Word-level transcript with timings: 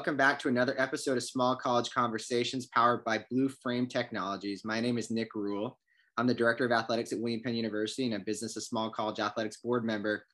Welcome 0.00 0.16
back 0.16 0.38
to 0.38 0.48
another 0.48 0.74
episode 0.78 1.18
of 1.18 1.22
Small 1.24 1.54
College 1.54 1.90
Conversations 1.90 2.64
powered 2.68 3.04
by 3.04 3.22
Blue 3.30 3.50
Frame 3.50 3.86
Technologies. 3.86 4.62
My 4.64 4.80
name 4.80 4.96
is 4.96 5.10
Nick 5.10 5.34
Rule. 5.34 5.78
I'm 6.16 6.26
the 6.26 6.32
Director 6.32 6.64
of 6.64 6.72
Athletics 6.72 7.12
at 7.12 7.20
William 7.20 7.42
Penn 7.42 7.54
University 7.54 8.06
and 8.06 8.14
a 8.14 8.24
Business 8.24 8.56
of 8.56 8.62
Small 8.62 8.88
College 8.88 9.20
Athletics 9.20 9.58
Board 9.58 9.84
member. 9.84 10.24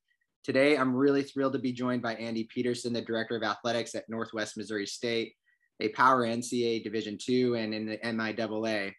Today, 0.45 0.77
I'm 0.77 0.95
really 0.95 1.25
thrilled 1.25 1.55
to 1.55 1.59
be 1.59 1.73
joined 1.73 2.01
by 2.01 2.15
Andy 2.15 2.45
Peterson, 2.45 2.93
the 2.93 3.03
Director 3.03 3.35
of 3.37 3.43
Athletics 3.43 3.97
at 3.97 4.09
Northwest 4.09 4.57
Missouri 4.57 4.87
State, 4.87 5.33
a 5.81 5.89
power 5.89 6.25
NCAA 6.25 6.85
Division 6.85 7.19
II 7.29 7.59
and 7.59 7.75
in 7.75 7.87
the 7.87 7.99
MIAA. 8.05 8.93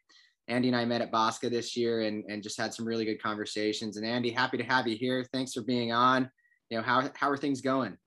Andy 0.49 0.67
and 0.67 0.75
I 0.75 0.83
met 0.83 1.01
at 1.01 1.13
Bosca 1.13 1.49
this 1.49 1.77
year 1.77 2.01
and, 2.01 2.25
and 2.27 2.43
just 2.43 2.59
had 2.59 2.73
some 2.73 2.85
really 2.85 3.05
good 3.05 3.23
conversations. 3.23 3.95
And 3.95 4.05
Andy, 4.05 4.31
happy 4.31 4.57
to 4.57 4.65
have 4.65 4.85
you 4.85 4.97
here. 4.97 5.25
Thanks 5.31 5.53
for 5.53 5.61
being 5.61 5.93
on. 5.93 6.29
You 6.69 6.75
know, 6.75 6.83
how, 6.83 7.09
how 7.15 7.29
are 7.29 7.37
things 7.37 7.61
going? 7.61 7.97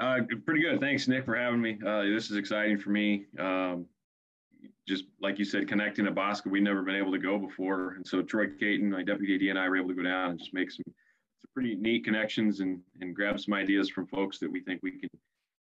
Uh, 0.00 0.20
pretty 0.46 0.62
good. 0.62 0.80
Thanks, 0.80 1.06
Nick, 1.08 1.26
for 1.26 1.36
having 1.36 1.60
me. 1.60 1.78
Uh, 1.86 2.02
this 2.04 2.30
is 2.30 2.36
exciting 2.36 2.78
for 2.78 2.88
me. 2.88 3.26
Um, 3.38 3.84
just 4.88 5.04
like 5.20 5.38
you 5.38 5.44
said, 5.44 5.68
connecting 5.68 6.06
to 6.06 6.10
Bosca, 6.10 6.50
we've 6.50 6.62
never 6.62 6.82
been 6.82 6.96
able 6.96 7.12
to 7.12 7.18
go 7.18 7.38
before. 7.38 7.92
And 7.92 8.06
so 8.06 8.22
Troy 8.22 8.46
Caton, 8.58 8.90
my 8.90 9.02
deputy 9.02 9.34
AD, 9.34 9.50
and 9.50 9.58
I 9.58 9.68
were 9.68 9.76
able 9.76 9.90
to 9.90 9.94
go 9.94 10.02
down 10.02 10.30
and 10.30 10.38
just 10.38 10.54
make 10.54 10.70
some, 10.70 10.84
some 10.86 11.50
pretty 11.52 11.74
neat 11.74 12.04
connections 12.04 12.60
and, 12.60 12.80
and 13.02 13.14
grab 13.14 13.38
some 13.38 13.52
ideas 13.52 13.90
from 13.90 14.06
folks 14.06 14.38
that 14.38 14.50
we 14.50 14.60
think 14.60 14.80
we 14.82 14.92
can 14.92 15.10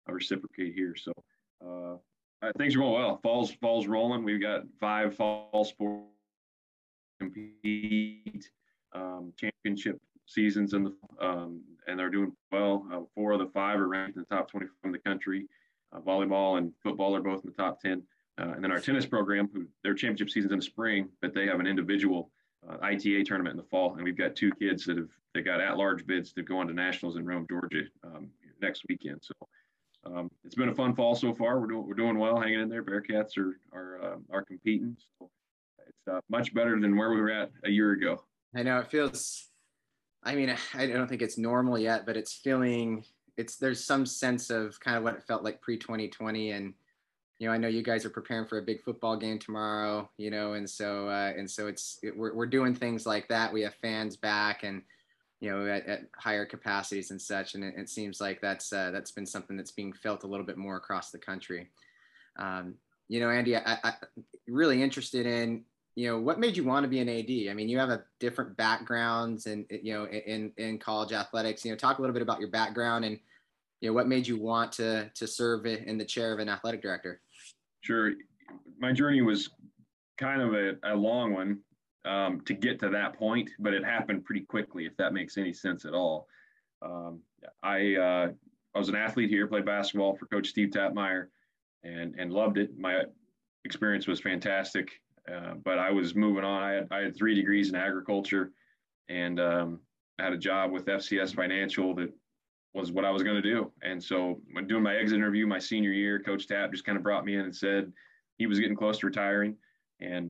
reciprocate 0.07 0.73
here. 0.73 0.95
So 0.95 1.11
uh, 1.65 1.97
things 2.57 2.75
are 2.75 2.79
going 2.79 2.93
well. 2.93 3.19
Fall's 3.21 3.51
fall's 3.51 3.87
rolling. 3.87 4.23
We've 4.23 4.41
got 4.41 4.63
five 4.79 5.15
fall 5.15 5.65
sports 5.65 6.07
compete 7.19 8.49
um, 8.93 9.33
championship 9.37 10.01
seasons 10.25 10.73
in 10.73 10.85
the 10.85 10.95
um, 11.19 11.61
and 11.87 11.97
they're 11.97 12.09
doing 12.09 12.31
well. 12.51 12.85
Uh, 12.91 12.99
four 13.15 13.33
of 13.33 13.39
the 13.39 13.47
five 13.47 13.79
are 13.79 13.87
ranked 13.87 14.17
in 14.17 14.25
the 14.27 14.35
top 14.35 14.49
20 14.49 14.67
in 14.83 14.91
the 14.91 14.99
country. 14.99 15.47
Uh, 15.93 15.99
volleyball 15.99 16.57
and 16.57 16.71
football 16.81 17.15
are 17.15 17.21
both 17.21 17.43
in 17.43 17.51
the 17.51 17.63
top 17.63 17.79
10. 17.81 18.03
Uh, 18.39 18.53
and 18.55 18.63
then 18.63 18.71
our 18.71 18.79
tennis 18.79 19.05
program, 19.05 19.49
who 19.53 19.67
their 19.83 19.93
championship 19.93 20.29
season's 20.29 20.53
in 20.53 20.59
the 20.59 20.65
spring, 20.65 21.09
but 21.21 21.33
they 21.33 21.45
have 21.45 21.59
an 21.59 21.67
individual 21.67 22.31
uh, 22.67 22.77
ITA 22.81 23.23
tournament 23.23 23.53
in 23.53 23.57
the 23.57 23.69
fall, 23.69 23.95
and 23.95 24.03
we've 24.03 24.17
got 24.17 24.35
two 24.35 24.51
kids 24.53 24.85
that 24.85 24.97
have 24.97 25.09
they 25.33 25.41
got 25.41 25.61
at-large 25.61 26.05
bids 26.05 26.33
to 26.33 26.43
go 26.43 26.57
on 26.57 26.67
to 26.67 26.73
nationals 26.73 27.15
in 27.15 27.25
Rome, 27.25 27.45
Georgia, 27.49 27.83
um, 28.03 28.29
next 28.61 28.83
weekend. 28.89 29.21
So 29.21 29.33
um, 30.05 30.29
it's 30.43 30.55
been 30.55 30.69
a 30.69 30.75
fun 30.75 30.93
fall 30.93 31.15
so 31.15 31.33
far. 31.33 31.59
We're 31.59 31.67
doing 31.67 31.87
we're 31.87 31.93
doing 31.93 32.17
well, 32.17 32.39
hanging 32.39 32.59
in 32.59 32.69
there. 32.69 32.83
Bearcats 32.83 33.37
are 33.37 33.57
are 33.73 34.01
uh, 34.03 34.17
are 34.31 34.43
competing. 34.43 34.97
So 35.19 35.29
it's 35.87 36.25
much 36.29 36.53
better 36.53 36.79
than 36.79 36.95
where 36.95 37.11
we 37.11 37.21
were 37.21 37.31
at 37.31 37.51
a 37.63 37.69
year 37.69 37.91
ago. 37.91 38.23
I 38.55 38.63
know 38.63 38.79
it 38.79 38.91
feels. 38.91 39.50
I 40.23 40.35
mean, 40.35 40.55
I 40.73 40.87
don't 40.87 41.07
think 41.07 41.21
it's 41.21 41.37
normal 41.37 41.77
yet, 41.77 42.05
but 42.05 42.17
it's 42.17 42.33
feeling. 42.33 43.03
It's 43.37 43.55
there's 43.55 43.83
some 43.83 44.05
sense 44.05 44.49
of 44.49 44.79
kind 44.79 44.97
of 44.97 45.03
what 45.03 45.15
it 45.15 45.23
felt 45.23 45.43
like 45.43 45.61
pre 45.61 45.77
2020, 45.77 46.51
and 46.51 46.73
you 47.39 47.47
know, 47.47 47.53
I 47.53 47.57
know 47.57 47.67
you 47.67 47.81
guys 47.81 48.05
are 48.05 48.09
preparing 48.09 48.47
for 48.47 48.59
a 48.59 48.63
big 48.63 48.81
football 48.83 49.17
game 49.17 49.39
tomorrow. 49.39 50.09
You 50.17 50.31
know, 50.31 50.53
and 50.53 50.69
so 50.69 51.07
uh, 51.07 51.33
and 51.37 51.49
so 51.49 51.67
it's 51.67 51.99
it, 52.03 52.15
we're 52.15 52.33
we're 52.35 52.45
doing 52.45 52.75
things 52.75 53.05
like 53.05 53.27
that. 53.29 53.51
We 53.51 53.61
have 53.61 53.75
fans 53.75 54.15
back 54.17 54.63
and 54.63 54.83
you 55.41 55.49
know, 55.49 55.65
at, 55.65 55.87
at 55.87 56.01
higher 56.15 56.45
capacities 56.45 57.09
and 57.11 57.19
such. 57.19 57.55
And 57.55 57.63
it, 57.63 57.73
it 57.75 57.89
seems 57.89 58.21
like 58.21 58.39
that's 58.41 58.71
uh, 58.71 58.91
that's 58.91 59.11
been 59.11 59.25
something 59.25 59.57
that's 59.57 59.71
being 59.71 59.91
felt 59.91 60.23
a 60.23 60.27
little 60.27 60.45
bit 60.45 60.57
more 60.57 60.77
across 60.77 61.09
the 61.09 61.17
country. 61.17 61.67
Um, 62.37 62.75
you 63.09 63.19
know, 63.19 63.29
Andy, 63.29 63.57
I, 63.57 63.77
I 63.83 63.93
really 64.47 64.81
interested 64.81 65.25
in 65.25 65.65
you 65.95 66.07
know 66.07 66.19
what 66.19 66.39
made 66.39 66.55
you 66.55 66.63
want 66.63 66.83
to 66.83 66.89
be 66.89 66.99
an 66.99 67.09
AD. 67.09 67.51
I 67.51 67.53
mean, 67.53 67.69
you 67.69 67.77
have 67.77 67.89
a 67.89 68.03
different 68.19 68.55
backgrounds 68.57 69.45
and 69.45 69.65
you 69.69 69.93
know 69.93 70.07
in 70.07 70.51
in 70.57 70.77
college 70.79 71.11
athletics. 71.11 71.65
You 71.65 71.71
know, 71.71 71.77
talk 71.77 71.97
a 71.97 72.01
little 72.01 72.13
bit 72.13 72.21
about 72.23 72.39
your 72.39 72.49
background 72.49 73.05
and 73.05 73.19
you 73.81 73.89
know 73.89 73.93
what 73.93 74.07
made 74.07 74.27
you 74.27 74.39
want 74.39 74.71
to 74.73 75.09
to 75.13 75.27
serve 75.27 75.65
in 75.65 75.97
the 75.97 76.05
chair 76.05 76.33
of 76.33 76.39
an 76.39 76.49
athletic 76.49 76.81
director. 76.81 77.21
Sure, 77.81 78.13
my 78.79 78.91
journey 78.91 79.21
was 79.21 79.49
kind 80.17 80.41
of 80.41 80.53
a, 80.53 80.73
a 80.83 80.95
long 80.95 81.33
one 81.33 81.59
um, 82.05 82.41
to 82.41 82.53
get 82.53 82.79
to 82.79 82.89
that 82.89 83.17
point, 83.17 83.49
but 83.59 83.73
it 83.73 83.83
happened 83.83 84.23
pretty 84.23 84.41
quickly, 84.41 84.85
if 84.85 84.95
that 84.97 85.13
makes 85.13 85.37
any 85.37 85.51
sense 85.51 85.85
at 85.85 85.93
all. 85.93 86.27
Um, 86.81 87.21
I 87.63 87.95
uh, 87.95 88.29
I 88.73 88.79
was 88.79 88.89
an 88.89 88.95
athlete 88.95 89.29
here, 89.29 89.47
played 89.47 89.65
basketball 89.65 90.15
for 90.15 90.25
Coach 90.27 90.47
Steve 90.47 90.69
Tappmeyer, 90.69 91.27
and 91.83 92.15
and 92.17 92.31
loved 92.31 92.57
it. 92.57 92.77
My 92.77 93.03
experience 93.65 94.07
was 94.07 94.21
fantastic, 94.21 94.91
uh, 95.29 95.55
but 95.63 95.79
I 95.79 95.91
was 95.91 96.15
moving 96.15 96.43
on. 96.43 96.63
I 96.63 96.71
had 96.73 96.87
I 96.91 96.99
had 97.01 97.15
three 97.15 97.35
degrees 97.35 97.69
in 97.69 97.75
agriculture, 97.75 98.51
and 99.09 99.39
um, 99.39 99.79
I 100.19 100.23
had 100.23 100.33
a 100.33 100.37
job 100.37 100.71
with 100.71 100.85
FCS 100.85 101.35
Financial 101.35 101.93
that 101.95 102.11
was 102.73 102.91
what 102.91 103.05
I 103.05 103.11
was 103.11 103.23
going 103.23 103.41
to 103.41 103.41
do. 103.41 103.71
And 103.81 104.01
so 104.01 104.39
when 104.53 104.67
doing 104.67 104.83
my 104.83 104.95
exit 104.95 105.17
interview 105.17 105.45
my 105.45 105.59
senior 105.59 105.91
year, 105.91 106.19
Coach 106.19 106.47
Tapp 106.47 106.71
just 106.71 106.85
kind 106.85 106.97
of 106.97 107.03
brought 107.03 107.25
me 107.25 107.35
in 107.35 107.41
and 107.41 107.55
said 107.55 107.91
he 108.37 108.47
was 108.47 108.59
getting 108.59 108.77
close 108.77 108.99
to 108.99 109.07
retiring, 109.07 109.55
and 109.99 110.29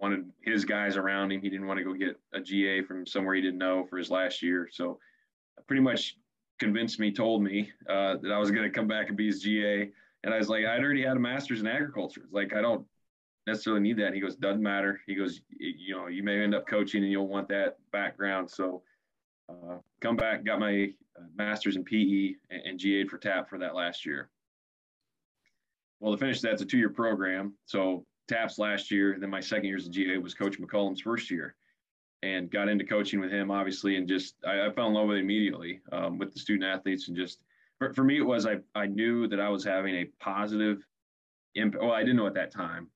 wanted 0.00 0.24
his 0.40 0.64
guys 0.64 0.96
around 0.96 1.30
him. 1.30 1.42
He 1.42 1.50
didn't 1.50 1.66
want 1.66 1.78
to 1.78 1.84
go 1.84 1.92
get 1.92 2.18
a 2.32 2.40
GA 2.40 2.82
from 2.82 3.06
somewhere 3.06 3.34
he 3.34 3.42
didn't 3.42 3.58
know 3.58 3.86
for 3.88 3.98
his 3.98 4.10
last 4.10 4.42
year. 4.42 4.68
So 4.72 4.98
pretty 5.66 5.82
much 5.82 6.16
convinced 6.58 6.98
me, 6.98 7.12
told 7.12 7.42
me 7.42 7.70
uh, 7.88 8.16
that 8.22 8.32
I 8.32 8.38
was 8.38 8.50
going 8.50 8.64
to 8.64 8.70
come 8.70 8.88
back 8.88 9.08
and 9.08 9.16
be 9.16 9.26
his 9.26 9.42
GA. 9.42 9.90
And 10.24 10.34
I 10.34 10.38
was 10.38 10.48
like, 10.48 10.64
I'd 10.64 10.82
already 10.82 11.02
had 11.02 11.16
a 11.16 11.20
master's 11.20 11.60
in 11.60 11.66
agriculture. 11.66 12.22
It's 12.24 12.32
like, 12.32 12.54
I 12.54 12.62
don't 12.62 12.86
necessarily 13.46 13.82
need 13.82 13.98
that. 13.98 14.14
He 14.14 14.20
goes, 14.20 14.36
doesn't 14.36 14.62
matter. 14.62 15.00
He 15.06 15.14
goes, 15.14 15.40
you 15.58 15.94
know, 15.94 16.06
you 16.08 16.22
may 16.22 16.42
end 16.42 16.54
up 16.54 16.66
coaching 16.66 17.02
and 17.02 17.10
you'll 17.10 17.28
want 17.28 17.48
that 17.48 17.78
background. 17.92 18.50
So 18.50 18.82
uh, 19.48 19.78
come 20.00 20.16
back, 20.16 20.44
got 20.44 20.60
my 20.60 20.92
uh, 21.18 21.24
master's 21.36 21.76
in 21.76 21.84
PE 21.84 22.34
and, 22.50 22.62
and 22.66 22.80
GA'd 22.80 23.08
for 23.08 23.18
Tapp 23.18 23.48
for 23.48 23.58
that 23.58 23.74
last 23.74 24.06
year. 24.06 24.30
Well, 26.00 26.12
to 26.12 26.18
finish 26.18 26.40
that's 26.40 26.62
a 26.62 26.66
two-year 26.66 26.90
program. 26.90 27.54
So 27.66 28.06
Tapp's 28.28 28.58
last 28.58 28.90
year. 28.90 29.16
Then 29.18 29.28
my 29.28 29.40
second 29.40 29.66
year 29.66 29.76
as 29.76 29.86
a 29.86 29.90
GA 29.90 30.18
was 30.18 30.34
Coach 30.34 30.58
McCollum's 30.60 31.00
first 31.00 31.30
year, 31.30 31.56
and 32.22 32.50
got 32.50 32.68
into 32.68 32.84
coaching 32.84 33.20
with 33.20 33.30
him 33.30 33.50
obviously, 33.50 33.96
and 33.96 34.08
just 34.08 34.36
I, 34.46 34.66
I 34.66 34.70
fell 34.70 34.86
in 34.86 34.94
love 34.94 35.08
with 35.08 35.18
it 35.18 35.20
immediately 35.20 35.80
um, 35.92 36.16
with 36.16 36.32
the 36.32 36.38
student 36.38 36.64
athletes, 36.64 37.08
and 37.08 37.16
just 37.16 37.40
for, 37.78 37.92
for 37.92 38.04
me 38.04 38.18
it 38.18 38.22
was 38.22 38.46
I 38.46 38.58
I 38.74 38.86
knew 38.86 39.26
that 39.28 39.40
I 39.40 39.48
was 39.48 39.64
having 39.64 39.96
a 39.96 40.04
positive 40.20 40.78
impact. 41.54 41.82
Well, 41.82 41.92
I 41.92 42.00
didn't 42.00 42.16
know 42.16 42.28
at 42.28 42.34
that 42.34 42.52
time. 42.52 42.88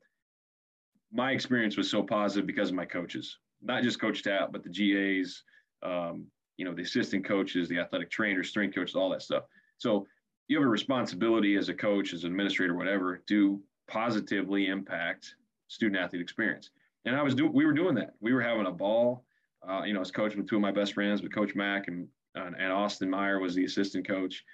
My 1.15 1.31
experience 1.31 1.77
was 1.77 1.91
so 1.91 2.03
positive 2.03 2.47
because 2.47 2.69
of 2.69 2.75
my 2.75 2.85
coaches, 2.85 3.39
not 3.63 3.83
just 3.83 4.01
Coach 4.01 4.23
Tapp, 4.23 4.53
but 4.53 4.63
the 4.63 4.69
GAs, 4.69 5.43
um, 5.83 6.27
you 6.57 6.65
know, 6.65 6.75
the 6.75 6.83
assistant 6.83 7.25
coaches, 7.25 7.69
the 7.69 7.79
athletic 7.79 8.11
trainers, 8.11 8.51
strength 8.51 8.75
coaches, 8.75 8.95
all 8.95 9.09
that 9.11 9.23
stuff. 9.23 9.45
So 9.79 10.07
you 10.49 10.59
have 10.59 10.67
a 10.67 10.69
responsibility 10.69 11.57
as 11.57 11.71
a 11.71 11.75
coach, 11.75 12.13
as 12.13 12.25
an 12.25 12.33
administrator, 12.33 12.75
whatever, 12.75 13.23
to 13.29 13.63
positively 13.89 14.67
impact 14.67 15.37
student 15.69 16.03
athlete 16.03 16.21
experience. 16.21 16.71
And 17.07 17.17
I 17.17 17.23
was 17.23 17.35
doing, 17.35 17.53
we 17.53 17.65
were 17.65 17.73
doing 17.73 17.95
that. 17.95 18.15
We 18.21 18.35
were 18.35 18.43
having 18.43 18.67
a 18.67 18.73
ball. 18.73 19.25
Uh, 19.67 19.83
you 19.85 19.93
know, 19.93 20.01
I 20.01 20.01
was 20.01 20.11
coaching 20.11 20.39
with 20.39 20.49
two 20.49 20.57
of 20.57 20.63
my 20.63 20.73
best 20.73 20.93
friends, 20.95 21.23
with 21.23 21.35
Coach 21.35 21.55
Mack 21.55 21.89
and 21.89 22.09
and, 22.35 22.57
and 22.59 22.73
Austin 22.73 23.11
Meyer 23.11 23.39
was 23.39 23.55
the 23.55 23.65
assistant 23.65 24.07
coach. 24.07 24.45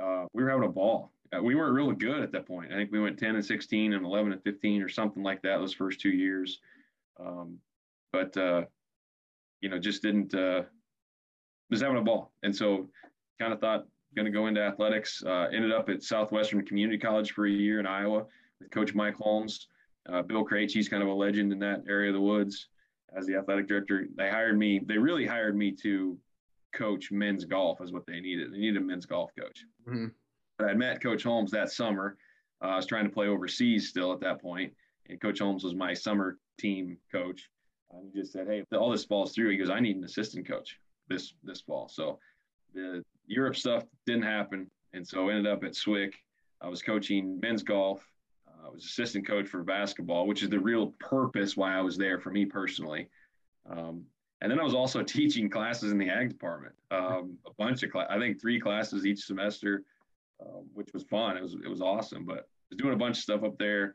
Uh, 0.00 0.24
we 0.32 0.42
were 0.42 0.50
having 0.50 0.64
a 0.64 0.72
ball. 0.72 1.12
Uh, 1.36 1.42
we 1.42 1.54
weren't 1.54 1.74
really 1.74 1.94
good 1.94 2.22
at 2.22 2.32
that 2.32 2.46
point. 2.46 2.72
I 2.72 2.76
think 2.76 2.90
we 2.90 3.00
went 3.00 3.18
10 3.18 3.34
and 3.34 3.44
16 3.44 3.92
and 3.92 4.04
11 4.04 4.32
and 4.32 4.42
15 4.42 4.82
or 4.82 4.88
something 4.88 5.22
like 5.22 5.42
that 5.42 5.58
those 5.58 5.74
first 5.74 6.00
two 6.00 6.10
years. 6.10 6.60
Um, 7.20 7.58
but 8.12 8.36
uh, 8.36 8.62
you 9.60 9.68
know, 9.68 9.78
just 9.78 10.02
didn't 10.02 10.34
uh, 10.34 10.62
was 11.70 11.80
having 11.80 11.98
a 11.98 12.02
ball, 12.02 12.32
and 12.42 12.54
so 12.54 12.88
kind 13.38 13.52
of 13.52 13.60
thought 13.60 13.86
going 14.14 14.26
to 14.26 14.32
go 14.32 14.46
into 14.46 14.62
athletics. 14.62 15.22
Uh, 15.24 15.48
ended 15.52 15.72
up 15.72 15.88
at 15.88 16.02
Southwestern 16.02 16.64
Community 16.64 16.98
College 16.98 17.32
for 17.32 17.46
a 17.46 17.50
year 17.50 17.80
in 17.80 17.86
Iowa 17.86 18.24
with 18.60 18.70
Coach 18.70 18.94
Mike 18.94 19.16
Holmes. 19.16 19.68
Uh, 20.08 20.22
Bill 20.22 20.46
He's 20.46 20.88
kind 20.88 21.02
of 21.02 21.08
a 21.08 21.12
legend 21.12 21.52
in 21.52 21.58
that 21.58 21.84
area 21.88 22.08
of 22.08 22.14
the 22.14 22.20
woods 22.20 22.68
as 23.14 23.26
the 23.26 23.36
athletic 23.36 23.68
director. 23.68 24.06
They 24.16 24.30
hired 24.30 24.58
me. 24.58 24.80
They 24.84 24.96
really 24.96 25.26
hired 25.26 25.56
me 25.56 25.72
to 25.82 26.18
coach 26.74 27.10
men's 27.10 27.44
golf 27.44 27.80
is 27.80 27.92
what 27.92 28.06
they 28.06 28.20
needed. 28.20 28.52
They 28.52 28.58
needed 28.58 28.80
a 28.80 28.84
men's 28.84 29.06
golf 29.06 29.30
coach. 29.38 29.64
Mm-hmm. 29.86 30.06
I 30.60 30.74
met 30.74 31.02
Coach 31.02 31.22
Holmes 31.22 31.50
that 31.52 31.70
summer. 31.70 32.16
Uh, 32.62 32.68
I 32.68 32.76
was 32.76 32.86
trying 32.86 33.04
to 33.04 33.10
play 33.10 33.28
overseas 33.28 33.88
still 33.88 34.12
at 34.12 34.20
that 34.20 34.42
point, 34.42 34.72
and 35.08 35.20
Coach 35.20 35.38
Holmes 35.38 35.64
was 35.64 35.74
my 35.74 35.94
summer 35.94 36.38
team 36.58 36.98
coach. 37.12 37.48
Uh, 37.92 37.98
he 38.02 38.20
just 38.20 38.32
said, 38.32 38.48
"Hey, 38.48 38.64
all 38.76 38.90
this 38.90 39.04
falls 39.04 39.32
through," 39.32 39.50
he 39.50 39.56
goes, 39.56 39.70
"I 39.70 39.80
need 39.80 39.96
an 39.96 40.04
assistant 40.04 40.46
coach 40.46 40.78
this 41.08 41.34
this 41.42 41.60
fall." 41.60 41.88
So 41.88 42.18
the 42.74 43.04
Europe 43.26 43.56
stuff 43.56 43.84
didn't 44.06 44.24
happen, 44.24 44.70
and 44.92 45.06
so 45.06 45.28
ended 45.28 45.46
up 45.46 45.62
at 45.64 45.74
SWIC. 45.74 46.14
I 46.60 46.68
was 46.68 46.82
coaching 46.82 47.38
men's 47.40 47.62
golf 47.62 48.04
I 48.64 48.70
was 48.70 48.84
assistant 48.84 49.26
coach 49.26 49.48
for 49.48 49.62
basketball, 49.62 50.26
which 50.26 50.42
is 50.42 50.50
the 50.50 50.58
real 50.58 50.88
purpose 50.98 51.56
why 51.56 51.76
I 51.76 51.80
was 51.80 51.96
there 51.96 52.18
for 52.18 52.30
me 52.30 52.44
personally. 52.44 53.08
Um, 53.68 54.04
and 54.40 54.50
then 54.50 54.60
I 54.60 54.64
was 54.64 54.74
also 54.74 55.02
teaching 55.04 55.48
classes 55.48 55.92
in 55.92 55.98
the 55.98 56.08
ag 56.08 56.28
department, 56.28 56.74
um, 56.90 57.38
a 57.46 57.52
bunch 57.56 57.82
of 57.82 57.90
I 57.96 58.18
think 58.18 58.40
three 58.40 58.60
classes 58.60 59.06
each 59.06 59.24
semester, 59.24 59.84
uh, 60.40 60.60
which 60.74 60.88
was 60.92 61.04
fun. 61.04 61.36
It 61.36 61.42
was 61.42 61.54
it 61.54 61.68
was 61.68 61.80
awesome. 61.80 62.24
But 62.24 62.38
I 62.38 62.70
was 62.70 62.78
doing 62.78 62.94
a 62.94 62.98
bunch 62.98 63.18
of 63.18 63.22
stuff 63.22 63.42
up 63.42 63.58
there. 63.58 63.94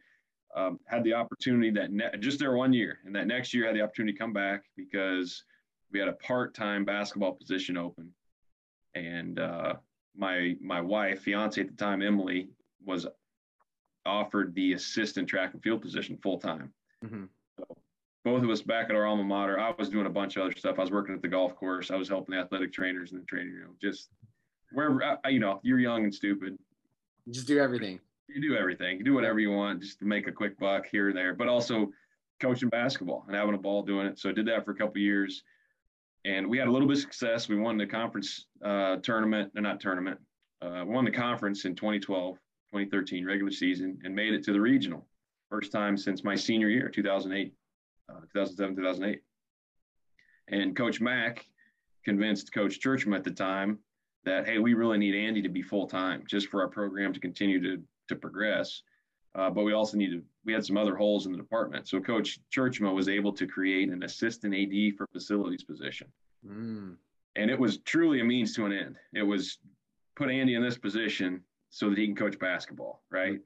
Um, 0.56 0.80
had 0.86 1.04
the 1.04 1.14
opportunity 1.14 1.72
that 1.72 1.92
ne- 1.92 2.18
just 2.20 2.38
there 2.38 2.56
one 2.56 2.74
year, 2.74 3.00
and 3.06 3.16
that 3.16 3.28
next 3.28 3.54
year 3.54 3.66
had 3.66 3.76
the 3.76 3.82
opportunity 3.82 4.14
to 4.14 4.20
come 4.20 4.34
back 4.34 4.64
because 4.78 5.44
we 5.92 6.00
had 6.00 6.08
a 6.08 6.14
part-time 6.14 6.86
basketball 6.86 7.32
position 7.32 7.76
open, 7.76 8.12
and 8.94 9.40
uh, 9.40 9.74
my 10.16 10.56
my 10.62 10.80
wife, 10.80 11.22
fiance 11.22 11.60
at 11.60 11.70
the 11.70 11.76
time, 11.76 12.02
Emily, 12.02 12.50
was 12.86 13.08
offered 14.06 14.54
the 14.54 14.74
assistant 14.74 15.28
track 15.28 15.54
and 15.54 15.64
field 15.64 15.82
position 15.82 16.18
full 16.22 16.38
time. 16.38 16.72
Mm-hmm. 17.04 17.24
So 17.58 17.78
both 18.24 18.44
of 18.44 18.50
us 18.50 18.62
back 18.62 18.90
at 18.90 18.96
our 18.96 19.06
alma 19.06 19.24
mater. 19.24 19.60
I 19.60 19.74
was 19.78 19.90
doing 19.90 20.06
a 20.06 20.10
bunch 20.10 20.38
of 20.38 20.44
other 20.44 20.56
stuff. 20.56 20.78
I 20.78 20.82
was 20.82 20.92
working 20.92 21.16
at 21.16 21.22
the 21.22 21.28
golf 21.28 21.56
course. 21.56 21.92
I 21.92 21.96
was 21.96 22.10
helping 22.10 22.36
the 22.36 22.42
athletic 22.42 22.74
trainers 22.74 23.12
in 23.12 23.20
the 23.20 23.26
training 23.26 23.54
room. 23.54 23.76
Just 23.82 24.10
wherever 24.74 25.20
you 25.30 25.40
know, 25.40 25.60
you're 25.64 25.80
young 25.80 26.04
and 26.04 26.14
stupid. 26.14 26.58
Just 27.30 27.48
do 27.48 27.60
everything. 27.60 28.00
You 28.28 28.42
do 28.42 28.56
everything. 28.56 28.98
You 28.98 29.04
do 29.04 29.14
whatever 29.14 29.40
you 29.40 29.52
want 29.52 29.82
just 29.82 30.00
to 30.00 30.06
make 30.06 30.28
a 30.28 30.32
quick 30.32 30.58
buck 30.60 30.86
here 30.88 31.10
and 31.10 31.18
there. 31.18 31.34
But 31.34 31.48
also 31.48 31.92
coaching 32.42 32.70
basketball 32.70 33.24
and 33.28 33.36
having 33.36 33.56
a 33.56 33.58
ball 33.58 33.84
doing 33.84 34.08
it. 34.08 34.20
So 34.20 34.30
I 34.30 34.34
did 34.34 34.48
that 34.48 34.66
for 34.66 34.72
a 34.72 34.76
couple 34.76 34.98
years, 35.00 35.44
and 36.26 36.50
we 36.50 36.58
had 36.58 36.68
a 36.68 36.72
little 36.72 36.88
bit 36.88 36.98
of 36.98 37.02
success. 37.02 37.48
We 37.48 37.58
won 37.58 37.78
the 37.78 37.88
conference 37.88 38.48
uh, 38.64 38.98
tournament, 38.98 39.52
or 39.56 39.62
not 39.62 39.80
tournament. 39.80 40.20
Uh, 40.62 40.84
won 40.86 41.06
the 41.06 41.12
conference 41.12 41.66
in 41.66 41.76
2012, 41.76 42.36
2013 42.36 43.26
regular 43.26 43.52
season, 43.52 44.00
and 44.04 44.16
made 44.16 44.34
it 44.34 44.44
to 44.46 44.54
the 44.54 44.62
regional. 44.62 45.06
First 45.50 45.72
time 45.72 45.98
since 45.98 46.24
my 46.24 46.36
senior 46.36 46.70
year, 46.70 46.90
2008, 46.90 47.54
uh, 48.10 48.14
2007, 48.34 48.76
2008. 48.76 49.22
And 50.50 50.76
Coach 50.76 51.00
Mack 51.00 51.46
convinced 52.04 52.54
Coach 52.54 52.80
Tjeerdsma 52.80 53.16
at 53.16 53.24
the 53.24 53.32
time 53.32 53.80
that 54.26 54.46
hey, 54.46 54.60
we 54.60 54.74
really 54.74 54.98
need 54.98 55.16
Andy 55.16 55.42
to 55.42 55.50
be 55.50 55.62
full 55.62 55.88
time 55.88 56.24
just 56.28 56.48
for 56.48 56.62
our 56.62 56.68
program 56.68 57.14
to 57.14 57.20
continue 57.20 57.62
to 57.62 57.82
to 58.10 58.16
progress. 58.16 58.84
Uh, 59.36 59.50
but 59.50 59.64
we 59.64 59.74
also 59.74 59.98
needed 59.98 60.24
we 60.46 60.54
had 60.54 60.66
some 60.66 60.78
other 60.78 60.96
holes 60.96 61.26
in 61.26 61.32
the 61.32 61.38
department. 61.38 61.88
So 61.88 62.00
Coach 62.00 62.40
Tjeerdsma 62.56 62.94
was 62.94 63.10
able 63.10 63.34
to 63.34 63.48
create 63.48 63.90
an 63.90 64.04
assistant 64.04 64.54
AD 64.54 64.96
for 64.98 65.08
facilities 65.08 65.64
position. 65.64 66.08
Mm. 66.48 66.98
And 67.36 67.50
it 67.50 67.60
was 67.60 67.80
truly 67.80 68.20
a 68.20 68.24
means 68.24 68.56
to 68.56 68.66
an 68.66 68.74
end. 68.74 68.98
It 69.14 69.24
was 69.24 69.58
put 70.16 70.30
Andy 70.30 70.56
in 70.56 70.62
this 70.62 70.78
position 70.78 71.42
so 71.70 71.90
that 71.90 71.98
he 71.98 72.06
can 72.06 72.16
coach 72.16 72.38
basketball, 72.38 73.02
right? 73.10 73.40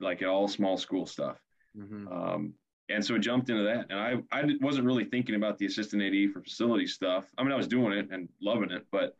Like 0.00 0.22
all 0.22 0.48
small 0.48 0.78
school 0.78 1.04
stuff. 1.04 1.38
Mm-hmm. 1.76 2.08
Um, 2.08 2.54
and 2.88 3.04
so 3.04 3.14
I 3.14 3.18
jumped 3.18 3.50
into 3.50 3.64
that. 3.64 3.86
And 3.90 3.98
I, 3.98 4.16
I 4.32 4.44
wasn't 4.60 4.86
really 4.86 5.04
thinking 5.04 5.34
about 5.34 5.58
the 5.58 5.66
assistant 5.66 6.02
AD 6.02 6.32
for 6.32 6.40
facility 6.40 6.86
stuff. 6.86 7.26
I 7.36 7.42
mean, 7.42 7.52
I 7.52 7.56
was 7.56 7.68
doing 7.68 7.92
it 7.92 8.08
and 8.10 8.28
loving 8.40 8.70
it, 8.70 8.86
but 8.90 9.16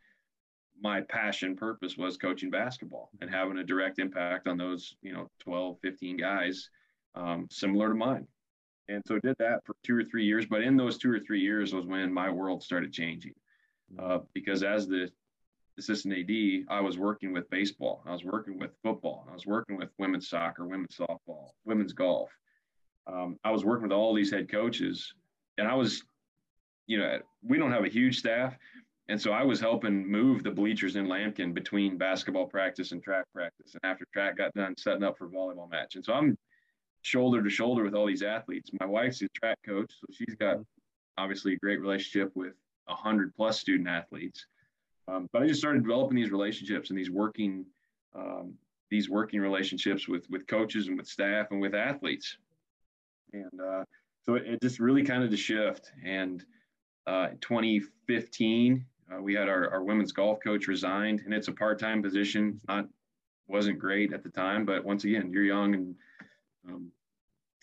my 0.81 1.01
passion 1.03 1.57
purpose 1.57 1.97
was 1.97 2.17
coaching 2.17 2.51
basketball 2.51 3.11
and 3.21 3.31
having 3.31 3.59
a 3.59 3.65
direct 3.65 3.99
impact 3.99 4.49
on 4.49 4.57
those, 4.57 4.97
you 5.03 5.13
know, 5.13 5.31
12, 5.41 5.79
15 5.81 6.17
guys 6.17 6.69
um, 7.15 7.47
similar 7.51 7.89
to 7.89 7.95
mine. 7.95 8.27
And 8.89 9.03
so 9.07 9.19
did 9.19 9.37
that 9.39 9.65
for 9.65 9.75
two 9.83 9.97
or 9.97 10.05
three 10.05 10.25
years. 10.25 10.47
But 10.47 10.63
in 10.63 10.77
those 10.77 10.99
two 10.99 11.11
or 11.11 11.19
three 11.19 11.41
years 11.41 11.73
was 11.73 11.87
when 11.87 12.13
my 12.13 12.31
world 12.31 12.63
started 12.63 12.93
changing. 12.93 13.33
Uh, 13.99 14.19
because 14.35 14.63
as 14.63 14.87
the 14.87 15.11
assistant 15.79 16.15
AD, 16.15 16.67
I 16.69 16.81
was 16.81 16.99
working 16.99 17.33
with 17.33 17.49
baseball, 17.51 18.03
I 18.07 18.13
was 18.13 18.25
working 18.25 18.59
with 18.59 18.71
football, 18.83 19.27
I 19.31 19.33
was 19.33 19.47
working 19.47 19.77
with 19.77 19.91
women's 19.99 20.29
soccer, 20.29 20.67
women's 20.67 20.97
softball, 20.97 21.51
women's 21.65 21.93
golf. 21.93 22.31
Um, 23.07 23.39
I 23.45 23.51
was 23.51 23.65
working 23.65 23.85
with 23.85 23.93
all 23.93 24.15
these 24.15 24.31
head 24.31 24.51
coaches, 24.51 25.13
and 25.59 25.69
I 25.69 25.75
was, 25.75 26.03
you 26.87 26.99
know, 26.99 27.19
we 27.43 27.59
don't 27.59 27.73
have 27.73 27.85
a 27.85 27.89
huge 27.89 28.19
staff, 28.19 28.57
and 29.09 29.21
so 29.21 29.33
I 29.33 29.43
was 29.43 29.61
helping 29.61 30.11
move 30.11 30.43
the 30.43 30.51
bleachers 30.51 30.97
in 30.97 31.07
Lamkin 31.07 31.53
between 31.53 31.99
basketball 31.99 32.47
practice 32.47 32.93
and 32.93 33.03
track 33.03 33.27
practice. 33.35 33.75
And 33.75 33.91
after 33.91 34.07
track 34.13 34.39
got 34.39 34.55
done, 34.55 34.75
setting 34.79 35.03
up 35.03 35.19
for 35.19 35.29
volleyball 35.29 35.71
match. 35.71 35.95
And 35.97 36.05
so 36.05 36.15
I'm 36.15 36.39
shoulder 37.03 37.43
to 37.43 37.51
shoulder 37.51 37.85
with 37.85 37.95
all 37.95 38.07
these 38.07 38.23
athletes. 38.23 38.71
My 38.81 38.87
wife's 38.87 39.21
a 39.21 39.29
track 39.29 39.59
coach, 39.67 39.93
so 40.01 40.07
she's 40.11 40.35
got 40.37 40.57
obviously 41.19 41.53
a 41.53 41.59
great 41.59 41.81
relationship 41.81 42.33
with 42.35 42.55
a 42.89 42.95
hundred 42.95 43.35
plus 43.37 43.61
student 43.61 43.89
athletes. 43.89 44.47
Um, 45.07 45.29
but 45.33 45.43
I 45.43 45.47
just 45.47 45.61
started 45.61 45.83
developing 45.83 46.17
these 46.17 46.31
relationships 46.31 46.89
and 46.89 46.99
these 46.99 47.11
working 47.11 47.67
um, 48.15 48.55
these 48.91 49.11
working 49.11 49.41
relationships 49.41 50.09
with 50.09 50.25
with 50.31 50.47
coaches 50.47 50.89
and 50.89 50.97
with 50.97 51.07
staff 51.07 51.49
and 51.51 51.61
with 51.61 51.75
athletes. 51.75 52.39
And 53.35 53.61
uh, 53.61 53.85
so 54.25 54.37
it, 54.37 54.47
it, 54.47 54.63
just 54.63 54.81
really 54.81 55.03
kind 55.03 55.23
of 55.23 55.31
the 55.31 55.37
shift. 55.37 55.93
And 56.05 56.43
uh, 57.07 57.29
2015, 57.41 58.87
uh, 59.13 59.21
we 59.21 59.35
had 59.35 59.49
our, 59.49 59.71
our 59.71 59.83
women's 59.83 60.13
golf 60.13 60.39
coach 60.43 60.67
resigned, 60.67 61.23
and 61.25 61.35
it's 61.35 61.49
a 61.49 61.53
part 61.53 61.79
time 61.79 62.03
position. 62.03 62.61
Not 62.69 62.87
wasn't 63.47 63.79
great 63.79 64.13
at 64.13 64.23
the 64.23 64.31
time, 64.31 64.65
but 64.65 64.85
once 64.85 65.05
again, 65.05 65.31
you're 65.31 65.45
young 65.45 65.75
and 65.75 65.95
um, 66.69 66.91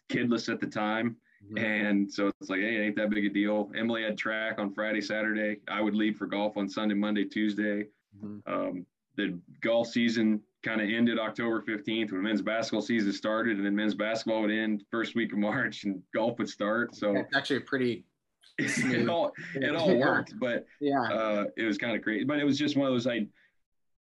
kidless 0.10 0.52
at 0.52 0.60
the 0.60 0.68
time. 0.68 1.16
Mm-hmm. 1.44 1.58
And 1.58 2.12
so 2.12 2.28
it's 2.40 2.50
like, 2.50 2.60
hey, 2.60 2.76
it 2.76 2.82
ain't 2.82 2.96
that 2.98 3.10
big 3.10 3.26
a 3.26 3.30
deal. 3.30 3.72
Emily 3.76 4.04
had 4.04 4.18
track 4.18 4.60
on 4.60 4.74
Friday, 4.74 5.02
Saturday. 5.02 5.60
I 5.68 5.82
would 5.82 5.96
leave 5.96 6.18
for 6.18 6.28
golf 6.28 6.56
on 6.56 6.70
Sunday, 6.70 6.94
Monday, 6.94 7.26
Tuesday. 7.26 7.88
Mm-hmm. 8.24 8.54
Um, 8.54 8.86
the 9.16 9.40
golf 9.62 9.88
season 9.88 10.42
kind 10.64 10.80
of 10.80 10.88
ended 10.90 11.18
October 11.18 11.62
15th 11.62 12.12
when 12.12 12.22
men's 12.22 12.42
basketball 12.42 12.82
season 12.82 13.12
started, 13.12 13.58
and 13.58 13.66
then 13.66 13.76
men's 13.76 13.96
basketball 13.96 14.42
would 14.42 14.52
end 14.52 14.84
first 14.92 15.16
week 15.16 15.34
of 15.34 15.40
March 15.40 15.84
and 15.84 16.02
golf 16.14 16.38
would 16.38 16.50
start. 16.50 16.96
So 16.96 17.16
it's 17.16 17.36
actually 17.36 17.58
a 17.58 17.62
pretty 17.62 18.06
it 18.58 19.10
all 19.10 19.32
it 19.56 19.76
all 19.76 19.96
worked, 19.98 20.34
but 20.40 20.66
yeah, 20.80 21.02
uh, 21.02 21.46
it 21.58 21.64
was 21.64 21.78
kind 21.78 21.96
of 21.96 22.02
crazy. 22.02 22.26
But 22.26 22.40
it 22.40 22.44
was 22.44 22.58
just 22.58 22.78
one 22.78 22.88
of 22.88 22.94
those 22.94 23.06
like 23.06 23.28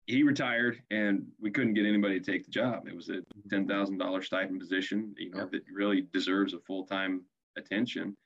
he 0.07 0.23
retired 0.23 0.83
and 0.91 1.27
we 1.41 1.51
couldn't 1.51 1.75
get 1.75 1.87
anybody 1.87 2.19
to 2.19 2.33
take 2.33 2.45
the 2.45 2.51
job. 2.51 2.89
It 2.89 2.95
was 2.95 3.09
a 3.11 3.23
ten 3.49 3.67
thousand 3.67 3.99
dollar 3.99 4.23
stipend 4.23 4.61
position, 4.61 5.15
you 5.17 5.31
know, 5.31 5.41
yep. 5.41 5.53
that 5.53 5.63
really 5.73 6.07
deserves 6.13 6.55
a 6.55 6.59
full 6.61 6.85
time 6.85 7.23
attention. 7.57 8.17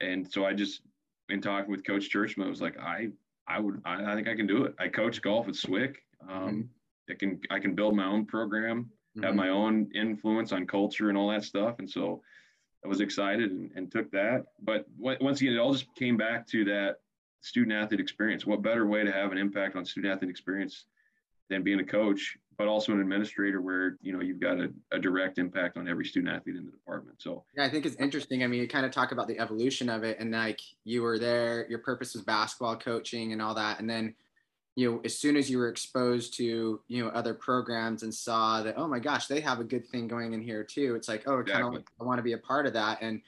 And 0.00 0.30
so 0.30 0.44
I 0.44 0.52
just 0.52 0.82
in 1.28 1.40
talking 1.40 1.70
with 1.70 1.86
Coach 1.86 2.10
Tjeerdsma, 2.12 2.44
I 2.44 2.48
was 2.48 2.60
like, 2.60 2.78
I 2.78 3.08
I 3.48 3.58
would 3.60 3.80
I, 3.84 4.12
I 4.12 4.14
think 4.14 4.28
I 4.28 4.34
can 4.34 4.46
do 4.46 4.64
it. 4.64 4.74
I 4.78 4.88
coach 4.88 5.22
golf 5.22 5.48
at 5.48 5.56
Swick. 5.56 6.02
Um, 6.28 6.38
mm-hmm. 6.38 6.60
I 7.10 7.14
can 7.14 7.40
I 7.50 7.58
can 7.58 7.74
build 7.74 7.96
my 7.96 8.06
own 8.06 8.26
program, 8.26 8.90
mm-hmm. 9.16 9.24
have 9.24 9.34
my 9.34 9.48
own 9.48 9.90
influence 9.94 10.52
on 10.52 10.66
culture 10.66 11.08
and 11.08 11.18
all 11.18 11.30
that 11.30 11.44
stuff. 11.44 11.76
And 11.78 11.88
so 11.88 12.22
I 12.84 12.88
was 12.88 13.00
excited 13.00 13.50
and, 13.50 13.70
and 13.74 13.90
took 13.90 14.10
that. 14.10 14.44
But 14.62 14.86
once 14.98 15.40
again, 15.40 15.54
it 15.54 15.58
all 15.58 15.72
just 15.72 15.94
came 15.94 16.16
back 16.16 16.46
to 16.48 16.64
that 16.66 16.96
student 17.40 17.72
athlete 17.72 18.00
experience. 18.00 18.46
What 18.46 18.62
better 18.62 18.86
way 18.86 19.04
to 19.04 19.12
have 19.12 19.32
an 19.32 19.38
impact 19.38 19.76
on 19.76 19.84
student 19.84 20.12
athlete 20.12 20.30
experience 20.30 20.84
than 21.50 21.62
being 21.62 21.80
a 21.80 21.84
coach, 21.84 22.36
but 22.56 22.68
also 22.68 22.92
an 22.92 23.00
administrator 23.00 23.60
where, 23.60 23.96
you 24.00 24.12
know, 24.12 24.20
you've 24.20 24.40
got 24.40 24.58
a, 24.58 24.72
a 24.92 24.98
direct 24.98 25.38
impact 25.38 25.76
on 25.76 25.88
every 25.88 26.04
student 26.04 26.34
athlete 26.34 26.56
in 26.56 26.64
the 26.64 26.72
department. 26.72 27.20
So 27.20 27.44
yeah, 27.56 27.64
I 27.64 27.68
think 27.68 27.84
it's 27.84 27.96
interesting. 27.96 28.42
I 28.42 28.46
mean, 28.46 28.60
you 28.60 28.68
kind 28.68 28.86
of 28.86 28.92
talk 28.92 29.12
about 29.12 29.28
the 29.28 29.38
evolution 29.38 29.88
of 29.88 30.04
it 30.04 30.18
and 30.20 30.30
like 30.30 30.60
you 30.84 31.02
were 31.02 31.18
there, 31.18 31.66
your 31.68 31.80
purpose 31.80 32.14
was 32.14 32.22
basketball 32.22 32.76
coaching 32.76 33.32
and 33.32 33.42
all 33.42 33.54
that. 33.54 33.78
And 33.80 33.88
then, 33.88 34.14
you 34.76 34.90
know, 34.90 35.00
as 35.04 35.16
soon 35.16 35.36
as 35.36 35.48
you 35.48 35.58
were 35.58 35.68
exposed 35.68 36.36
to, 36.38 36.80
you 36.88 37.04
know, 37.04 37.10
other 37.10 37.32
programs 37.32 38.02
and 38.02 38.12
saw 38.12 38.62
that, 38.62 38.74
oh 38.76 38.88
my 38.88 38.98
gosh, 38.98 39.26
they 39.26 39.40
have 39.40 39.60
a 39.60 39.64
good 39.64 39.86
thing 39.86 40.08
going 40.08 40.32
in 40.32 40.42
here 40.42 40.64
too. 40.64 40.94
It's 40.96 41.08
like, 41.08 41.24
oh, 41.26 41.38
exactly. 41.38 41.62
kind 41.62 41.76
of 41.76 41.84
I 42.00 42.04
want 42.04 42.18
to 42.18 42.22
be 42.22 42.32
a 42.32 42.38
part 42.38 42.66
of 42.66 42.72
that. 42.72 42.98
And 43.00 43.20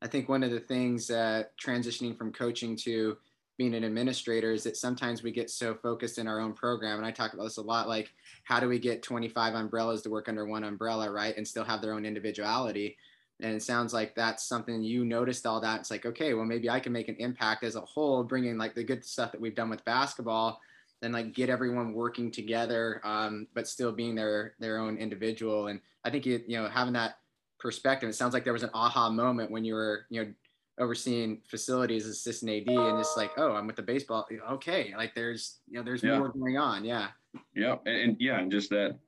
I 0.00 0.06
think 0.06 0.28
one 0.28 0.42
of 0.42 0.50
the 0.50 0.60
things 0.60 1.10
uh, 1.10 1.44
transitioning 1.60 2.16
from 2.16 2.32
coaching 2.32 2.76
to 2.78 3.16
being 3.58 3.74
an 3.74 3.84
administrator 3.84 4.52
is 4.52 4.64
that 4.64 4.76
sometimes 4.76 5.22
we 5.22 5.30
get 5.30 5.50
so 5.50 5.74
focused 5.74 6.18
in 6.18 6.26
our 6.26 6.40
own 6.40 6.52
program 6.52 6.96
and 6.96 7.06
i 7.06 7.10
talk 7.10 7.32
about 7.34 7.44
this 7.44 7.58
a 7.58 7.62
lot 7.62 7.86
like 7.86 8.12
how 8.44 8.58
do 8.58 8.68
we 8.68 8.78
get 8.78 9.02
25 9.02 9.54
umbrellas 9.54 10.02
to 10.02 10.10
work 10.10 10.28
under 10.28 10.46
one 10.46 10.64
umbrella 10.64 11.10
right 11.10 11.36
and 11.36 11.46
still 11.46 11.62
have 11.62 11.82
their 11.82 11.92
own 11.92 12.06
individuality 12.06 12.96
and 13.40 13.54
it 13.54 13.62
sounds 13.62 13.92
like 13.92 14.14
that's 14.14 14.44
something 14.44 14.82
you 14.82 15.04
noticed 15.04 15.46
all 15.46 15.60
that 15.60 15.80
it's 15.80 15.90
like 15.90 16.06
okay 16.06 16.34
well 16.34 16.46
maybe 16.46 16.70
i 16.70 16.80
can 16.80 16.92
make 16.92 17.08
an 17.08 17.16
impact 17.18 17.62
as 17.62 17.76
a 17.76 17.80
whole 17.82 18.24
bringing 18.24 18.56
like 18.56 18.74
the 18.74 18.82
good 18.82 19.04
stuff 19.04 19.30
that 19.32 19.40
we've 19.40 19.54
done 19.54 19.70
with 19.70 19.84
basketball 19.84 20.58
and 21.02 21.12
like 21.12 21.34
get 21.34 21.50
everyone 21.50 21.92
working 21.92 22.30
together 22.30 23.00
um, 23.04 23.46
but 23.54 23.68
still 23.68 23.92
being 23.92 24.14
their 24.14 24.54
their 24.58 24.78
own 24.78 24.96
individual 24.96 25.66
and 25.68 25.80
i 26.04 26.10
think 26.10 26.24
you, 26.24 26.42
you 26.46 26.56
know 26.56 26.68
having 26.68 26.92
that 26.92 27.18
perspective 27.58 28.08
it 28.08 28.14
sounds 28.14 28.34
like 28.34 28.44
there 28.44 28.52
was 28.52 28.62
an 28.62 28.70
aha 28.74 29.10
moment 29.10 29.50
when 29.50 29.64
you 29.64 29.74
were 29.74 30.06
you 30.10 30.22
know 30.22 30.32
overseeing 30.78 31.40
facilities 31.46 32.04
as 32.06 32.12
assistant 32.12 32.50
AD 32.50 32.74
and 32.74 32.98
just 32.98 33.16
like, 33.16 33.32
oh, 33.36 33.52
I'm 33.52 33.66
with 33.66 33.76
the 33.76 33.82
baseball. 33.82 34.26
Okay, 34.52 34.94
like 34.96 35.14
there's 35.14 35.58
you 35.68 35.78
know 35.78 35.84
there's 35.84 36.02
yeah. 36.02 36.18
more 36.18 36.28
going 36.28 36.58
on. 36.58 36.84
Yeah. 36.84 37.08
Yeah, 37.54 37.76
and, 37.86 37.96
and, 37.96 38.16
yeah, 38.20 38.38
and 38.38 38.50
just 38.50 38.70
that 38.70 38.98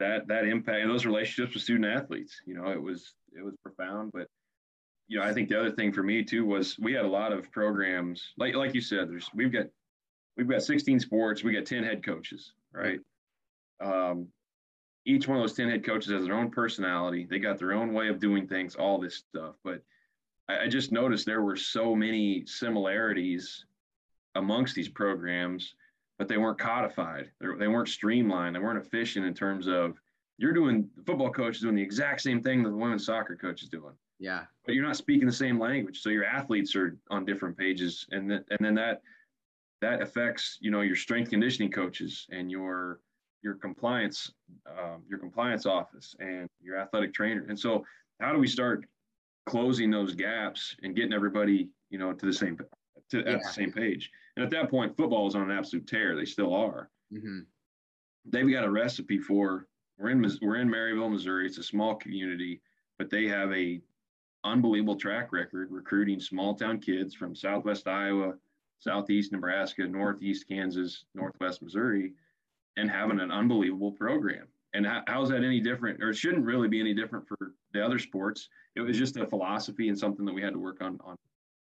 that 0.00 0.26
that 0.28 0.44
impact 0.44 0.82
and 0.82 0.90
those 0.90 1.06
relationships 1.06 1.54
with 1.54 1.62
student 1.62 1.86
athletes. 1.86 2.40
You 2.46 2.54
know, 2.54 2.70
it 2.70 2.82
was 2.82 3.14
it 3.36 3.44
was 3.44 3.54
profound. 3.62 4.12
But 4.12 4.28
you 5.08 5.18
know, 5.18 5.24
I 5.24 5.32
think 5.32 5.48
the 5.48 5.58
other 5.58 5.70
thing 5.70 5.92
for 5.92 6.02
me 6.02 6.24
too 6.24 6.44
was 6.44 6.78
we 6.78 6.92
had 6.92 7.04
a 7.04 7.08
lot 7.08 7.32
of 7.32 7.50
programs 7.52 8.32
like 8.36 8.54
like 8.54 8.74
you 8.74 8.80
said. 8.80 9.08
There's 9.08 9.28
we've 9.34 9.52
got 9.52 9.66
we've 10.38 10.48
got 10.48 10.62
16 10.62 11.00
sports. 11.00 11.42
We 11.42 11.52
got 11.52 11.66
10 11.66 11.82
head 11.82 12.04
coaches, 12.04 12.52
right? 12.72 13.00
Um, 13.80 14.28
each 15.04 15.26
one 15.26 15.36
of 15.36 15.42
those 15.42 15.54
10 15.54 15.68
head 15.68 15.84
coaches 15.84 16.12
has 16.12 16.24
their 16.24 16.34
own 16.34 16.50
personality. 16.50 17.26
They 17.28 17.40
got 17.40 17.58
their 17.58 17.72
own 17.72 17.92
way 17.92 18.08
of 18.08 18.20
doing 18.20 18.46
things, 18.46 18.76
all 18.76 18.98
this 18.98 19.16
stuff. 19.16 19.56
But 19.64 19.82
I, 20.48 20.60
I 20.64 20.68
just 20.68 20.92
noticed 20.92 21.26
there 21.26 21.42
were 21.42 21.56
so 21.56 21.94
many 21.94 22.44
similarities 22.46 23.66
amongst 24.36 24.74
these 24.74 24.88
programs, 24.88 25.74
but 26.18 26.28
they 26.28 26.36
weren't 26.36 26.58
codified. 26.58 27.30
They're, 27.40 27.56
they 27.56 27.68
weren't 27.68 27.88
streamlined. 27.88 28.54
They 28.54 28.60
weren't 28.60 28.84
efficient 28.84 29.26
in 29.26 29.34
terms 29.34 29.66
of 29.66 30.00
you're 30.36 30.52
doing 30.52 30.88
the 30.96 31.02
football 31.02 31.30
coach 31.30 31.56
is 31.56 31.62
doing 31.62 31.74
the 31.74 31.82
exact 31.82 32.20
same 32.20 32.42
thing 32.42 32.62
that 32.62 32.70
the 32.70 32.76
women's 32.76 33.06
soccer 33.06 33.34
coach 33.34 33.62
is 33.62 33.68
doing. 33.68 33.94
Yeah. 34.20 34.44
But 34.64 34.76
you're 34.76 34.86
not 34.86 34.96
speaking 34.96 35.26
the 35.26 35.32
same 35.32 35.58
language. 35.58 36.00
So 36.00 36.10
your 36.10 36.24
athletes 36.24 36.76
are 36.76 36.96
on 37.10 37.24
different 37.24 37.56
pages. 37.56 38.06
And, 38.12 38.28
th- 38.28 38.42
and 38.50 38.58
then 38.60 38.74
that 38.76 39.02
that 39.80 40.02
affects 40.02 40.58
you 40.60 40.70
know 40.70 40.80
your 40.80 40.96
strength 40.96 41.30
conditioning 41.30 41.70
coaches 41.70 42.26
and 42.30 42.50
your 42.50 43.00
your 43.42 43.54
compliance 43.54 44.32
um, 44.66 45.02
your 45.08 45.18
compliance 45.18 45.66
office 45.66 46.14
and 46.18 46.48
your 46.60 46.78
athletic 46.78 47.14
trainer. 47.14 47.46
And 47.48 47.58
so 47.58 47.84
how 48.20 48.32
do 48.32 48.38
we 48.38 48.48
start 48.48 48.84
closing 49.46 49.90
those 49.90 50.14
gaps 50.14 50.76
and 50.82 50.94
getting 50.94 51.12
everybody 51.12 51.68
you 51.90 51.98
know 51.98 52.12
to 52.12 52.26
the 52.26 52.32
same 52.32 52.58
to 53.10 53.18
yeah. 53.20 53.34
at 53.34 53.42
the 53.42 53.52
same 53.52 53.72
page? 53.72 54.10
And 54.36 54.44
at 54.44 54.50
that 54.50 54.70
point 54.70 54.96
football 54.96 55.26
is 55.26 55.34
on 55.34 55.50
an 55.50 55.56
absolute 55.56 55.86
tear. 55.86 56.16
They 56.16 56.24
still 56.24 56.54
are. 56.54 56.90
Mm-hmm. 57.10 57.38
they've 58.26 58.52
got 58.52 58.64
a 58.64 58.70
recipe 58.70 59.18
for 59.18 59.66
we're 59.98 60.10
in 60.10 60.22
we're 60.42 60.56
in 60.56 60.68
maryville 60.68 61.10
missouri. 61.10 61.46
It's 61.46 61.56
a 61.56 61.62
small 61.62 61.94
community 61.94 62.60
but 62.98 63.08
they 63.08 63.26
have 63.26 63.50
a 63.52 63.80
unbelievable 64.44 64.96
track 64.96 65.32
record 65.32 65.70
recruiting 65.70 66.20
small 66.20 66.54
town 66.54 66.80
kids 66.80 67.14
from 67.14 67.34
southwest 67.34 67.88
iowa 67.88 68.34
southeast 68.78 69.32
Nebraska, 69.32 69.86
northeast 69.86 70.46
Kansas, 70.48 71.04
northwest 71.14 71.62
Missouri, 71.62 72.12
and 72.76 72.90
having 72.90 73.20
an 73.20 73.30
unbelievable 73.30 73.92
program. 73.92 74.46
And 74.74 74.86
how, 74.86 75.02
how's 75.06 75.30
that 75.30 75.42
any 75.42 75.60
different, 75.60 76.02
or 76.02 76.10
it 76.10 76.16
shouldn't 76.16 76.44
really 76.44 76.68
be 76.68 76.80
any 76.80 76.94
different 76.94 77.26
for 77.26 77.52
the 77.72 77.84
other 77.84 77.98
sports? 77.98 78.48
It 78.76 78.80
was 78.80 78.98
just 78.98 79.16
a 79.16 79.26
philosophy 79.26 79.88
and 79.88 79.98
something 79.98 80.24
that 80.26 80.34
we 80.34 80.42
had 80.42 80.52
to 80.52 80.58
work 80.58 80.82
on 80.82 80.98
on 81.04 81.16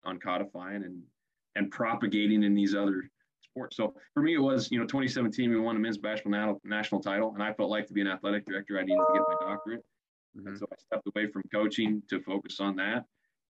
on 0.05 0.19
codifying 0.19 0.83
and 0.83 1.01
and 1.55 1.69
propagating 1.69 2.43
in 2.43 2.53
these 2.53 2.73
other 2.73 3.09
sports. 3.41 3.77
So 3.77 3.93
for 4.13 4.23
me, 4.23 4.33
it 4.35 4.39
was 4.39 4.71
you 4.71 4.79
know 4.79 4.85
2017 4.85 5.49
we 5.49 5.59
won 5.59 5.75
the 5.75 5.81
men's 5.81 5.97
basketball 5.97 6.59
national 6.63 7.01
title, 7.01 7.31
and 7.33 7.43
I 7.43 7.53
felt 7.53 7.69
like 7.69 7.87
to 7.87 7.93
be 7.93 8.01
an 8.01 8.07
athletic 8.07 8.45
director, 8.45 8.79
I 8.79 8.83
needed 8.83 8.97
to 8.97 9.13
get 9.13 9.23
my 9.27 9.47
doctorate. 9.47 9.83
Mm-hmm. 10.37 10.47
And 10.47 10.57
so 10.57 10.65
I 10.71 10.75
stepped 10.77 11.07
away 11.13 11.27
from 11.27 11.43
coaching 11.51 12.01
to 12.09 12.19
focus 12.21 12.59
on 12.59 12.75
that. 12.77 13.05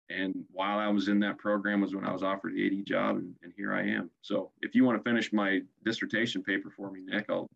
And 0.10 0.46
while 0.52 0.80
I 0.80 0.88
was 0.90 1.08
in 1.08 1.20
that 1.22 1.38
program 1.38 1.82
was 1.82 1.96
when 1.96 2.06
I 2.06 2.12
was 2.12 2.24
offered 2.24 2.54
the 2.54 2.68
AD 2.68 2.86
job, 2.86 3.18
and, 3.18 3.34
and 3.42 3.54
here 3.56 3.74
I 3.74 3.84
am. 3.84 4.10
So 4.22 4.52
if 4.62 4.76
you 4.76 4.84
want 4.84 5.04
to 5.04 5.10
finish 5.10 5.32
my 5.32 5.62
dissertation 5.86 6.44
paper 6.44 6.72
for 6.76 6.92
me, 6.92 7.02
Nick, 7.06 7.26
I'll 7.30 7.50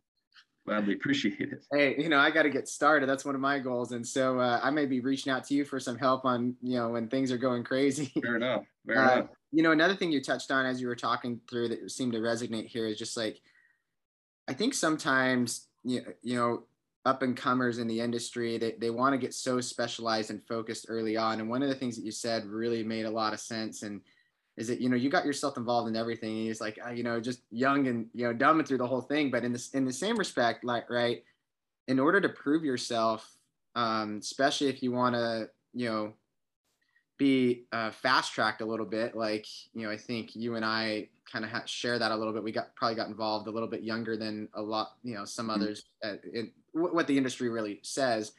gladly 0.65 0.93
appreciate 0.95 1.39
it. 1.39 1.65
Hey, 1.71 1.95
you 1.97 2.09
know, 2.09 2.19
I 2.19 2.31
got 2.31 2.43
to 2.43 2.49
get 2.49 2.67
started. 2.67 3.09
That's 3.09 3.25
one 3.25 3.35
of 3.35 3.41
my 3.41 3.59
goals, 3.59 3.91
and 3.91 4.05
so 4.05 4.39
uh, 4.39 4.59
I 4.63 4.69
may 4.69 4.85
be 4.85 5.01
reaching 5.01 5.31
out 5.31 5.43
to 5.45 5.53
you 5.53 5.65
for 5.65 5.79
some 5.79 5.97
help 5.97 6.25
on, 6.25 6.55
you 6.61 6.77
know, 6.77 6.89
when 6.89 7.07
things 7.07 7.31
are 7.31 7.37
going 7.37 7.63
crazy. 7.63 8.11
Fair 8.21 8.37
enough. 8.37 8.63
Fair 8.85 8.97
uh, 8.97 9.13
enough. 9.13 9.29
You 9.51 9.63
know, 9.63 9.71
another 9.71 9.95
thing 9.95 10.11
you 10.11 10.21
touched 10.21 10.51
on 10.51 10.65
as 10.65 10.81
you 10.81 10.87
were 10.87 10.95
talking 10.95 11.39
through 11.49 11.69
that 11.69 11.91
seemed 11.91 12.13
to 12.13 12.19
resonate 12.19 12.67
here 12.67 12.85
is 12.85 12.97
just 12.97 13.15
like, 13.15 13.41
I 14.47 14.53
think 14.53 14.73
sometimes, 14.73 15.67
you 15.83 16.01
you 16.21 16.35
know, 16.35 16.63
up 17.07 17.21
and 17.21 17.37
comers 17.37 17.77
in 17.77 17.87
the 17.87 18.01
industry 18.01 18.57
they, 18.57 18.73
they 18.79 18.89
want 18.89 19.13
to 19.13 19.17
get 19.17 19.33
so 19.33 19.61
specialized 19.61 20.29
and 20.29 20.45
focused 20.45 20.87
early 20.89 21.15
on 21.15 21.39
and 21.39 21.49
one 21.49 21.63
of 21.63 21.69
the 21.69 21.75
things 21.75 21.95
that 21.95 22.03
you 22.03 22.11
said 22.11 22.45
really 22.45 22.83
made 22.83 23.05
a 23.05 23.09
lot 23.09 23.31
of 23.33 23.39
sense 23.39 23.83
and 23.83 24.01
is 24.57 24.67
that 24.67 24.81
you 24.81 24.89
know 24.89 24.97
you 24.97 25.09
got 25.09 25.25
yourself 25.25 25.55
involved 25.55 25.87
in 25.87 25.95
everything 25.95 26.39
and 26.39 26.49
it's 26.49 26.59
like 26.59 26.77
uh, 26.85 26.91
you 26.91 27.03
know 27.03 27.17
just 27.21 27.39
young 27.49 27.87
and 27.87 28.07
you 28.13 28.25
know 28.25 28.33
dumb 28.33 28.61
through 28.65 28.77
the 28.77 28.85
whole 28.85 28.99
thing 29.01 29.31
but 29.31 29.45
in 29.45 29.53
this 29.53 29.69
in 29.69 29.85
the 29.85 29.93
same 29.93 30.17
respect 30.17 30.65
like 30.65 30.89
right 30.89 31.23
in 31.87 31.97
order 31.97 32.19
to 32.19 32.27
prove 32.27 32.65
yourself 32.65 33.37
um, 33.75 34.17
especially 34.21 34.67
if 34.67 34.83
you 34.83 34.91
want 34.91 35.15
to 35.15 35.49
you 35.73 35.89
know 35.89 36.13
be 37.17 37.63
uh, 37.71 37.89
fast 37.89 38.33
tracked 38.33 38.61
a 38.61 38.65
little 38.65 38.85
bit 38.85 39.15
like 39.15 39.45
you 39.73 39.83
know 39.83 39.91
i 39.91 39.97
think 39.97 40.35
you 40.35 40.55
and 40.55 40.65
i 40.65 41.07
kind 41.31 41.43
of 41.43 41.51
ha- 41.51 41.63
share 41.65 41.97
that 41.97 42.11
a 42.11 42.15
little 42.15 42.33
bit 42.33 42.43
we 42.43 42.51
got 42.51 42.75
probably 42.75 42.95
got 42.95 43.07
involved 43.07 43.47
a 43.47 43.51
little 43.51 43.67
bit 43.67 43.81
younger 43.81 44.17
than 44.17 44.47
a 44.55 44.61
lot 44.61 44.93
you 45.03 45.15
know 45.15 45.25
some 45.25 45.47
mm-hmm. 45.47 45.61
others 45.61 45.85
at, 46.03 46.23
in, 46.33 46.51
what 46.77 47.07
the 47.07 47.17
industry 47.17 47.49
really 47.49 47.79
says 47.83 48.31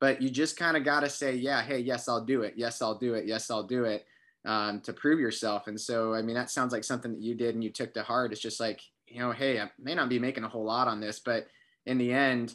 but 0.00 0.20
you 0.20 0.28
just 0.28 0.58
kind 0.58 0.76
of 0.76 0.84
got 0.84 1.00
to 1.00 1.08
say 1.08 1.34
yeah 1.34 1.62
hey 1.62 1.78
yes 1.78 2.08
i'll 2.08 2.24
do 2.24 2.42
it. 2.42 2.54
Yes 2.56 2.82
i'll 2.82 2.98
do 2.98 3.14
it. 3.14 3.26
Yes 3.26 3.50
i'll 3.50 3.62
do 3.62 3.84
it 3.84 4.04
um, 4.44 4.80
to 4.82 4.92
prove 4.92 5.18
yourself. 5.18 5.66
And 5.66 5.80
so 5.80 6.12
i 6.12 6.22
mean 6.22 6.34
that 6.34 6.50
sounds 6.50 6.72
like 6.72 6.84
something 6.84 7.12
that 7.12 7.22
you 7.22 7.34
did 7.34 7.54
and 7.54 7.64
you 7.64 7.70
took 7.70 7.94
to 7.94 8.02
heart. 8.02 8.32
It's 8.32 8.40
just 8.40 8.60
like 8.60 8.80
you 9.06 9.20
know 9.20 9.32
hey 9.32 9.60
i 9.60 9.70
may 9.78 9.94
not 9.94 10.08
be 10.08 10.18
making 10.18 10.44
a 10.44 10.48
whole 10.48 10.64
lot 10.64 10.88
on 10.88 11.00
this 11.00 11.20
but 11.20 11.46
in 11.86 11.98
the 11.98 12.12
end 12.12 12.54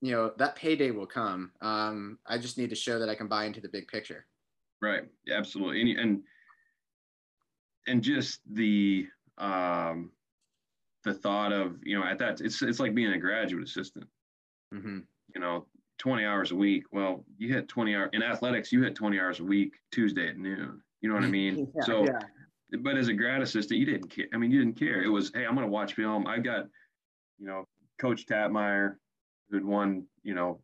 you 0.00 0.12
know 0.12 0.32
that 0.38 0.56
payday 0.56 0.90
will 0.90 1.06
come. 1.06 1.52
Um, 1.60 2.18
i 2.26 2.36
just 2.38 2.58
need 2.58 2.70
to 2.70 2.76
show 2.76 2.98
that 2.98 3.08
i 3.08 3.14
can 3.14 3.28
buy 3.28 3.44
into 3.44 3.60
the 3.60 3.68
big 3.68 3.88
picture. 3.88 4.26
Right. 4.82 5.04
Yeah, 5.26 5.36
absolutely. 5.36 5.80
And, 5.80 6.00
and 6.00 6.22
and 7.86 8.02
just 8.02 8.40
the 8.52 9.06
um 9.38 10.10
the 11.04 11.14
thought 11.14 11.52
of 11.52 11.76
you 11.82 11.98
know 11.98 12.04
at 12.04 12.18
that 12.18 12.42
it's 12.42 12.60
it's 12.60 12.80
like 12.80 12.94
being 12.94 13.12
a 13.12 13.18
graduate 13.18 13.64
assistant 13.64 14.06
mm-hmm. 14.74 14.98
you 15.34 15.40
know 15.40 15.66
20 15.98 16.24
hours 16.24 16.50
a 16.50 16.56
week. 16.56 16.84
Well 16.92 17.24
you 17.38 17.52
hit 17.52 17.68
20 17.68 17.94
hours 17.94 18.10
in 18.12 18.22
athletics 18.22 18.72
you 18.72 18.82
hit 18.82 18.94
20 18.94 19.18
hours 19.18 19.40
a 19.40 19.44
week 19.44 19.74
tuesday 19.90 20.28
at 20.28 20.38
noon. 20.38 20.80
You 21.00 21.08
know 21.08 21.14
what 21.14 21.24
i 21.24 21.30
mean? 21.30 21.70
Yeah, 21.74 21.84
so 21.84 22.04
yeah. 22.04 22.78
but 22.80 22.96
as 22.96 23.08
a 23.08 23.14
grad 23.14 23.42
assistant 23.42 23.80
you 23.80 23.86
didn't 23.86 24.08
care. 24.08 24.26
I 24.32 24.36
mean 24.36 24.50
you 24.50 24.58
didn't 24.58 24.78
care. 24.78 25.02
It 25.02 25.08
was 25.08 25.30
hey 25.34 25.44
i'm 25.46 25.54
going 25.54 25.66
to 25.66 25.72
watch 25.72 25.94
film. 25.94 26.26
I've 26.26 26.44
got 26.44 26.66
you 27.38 27.46
know 27.46 27.64
coach 28.00 28.26
tappmeyer 28.26 28.96
who'd 29.50 29.64
won 29.64 30.06
you 30.22 30.34
know 30.34 30.60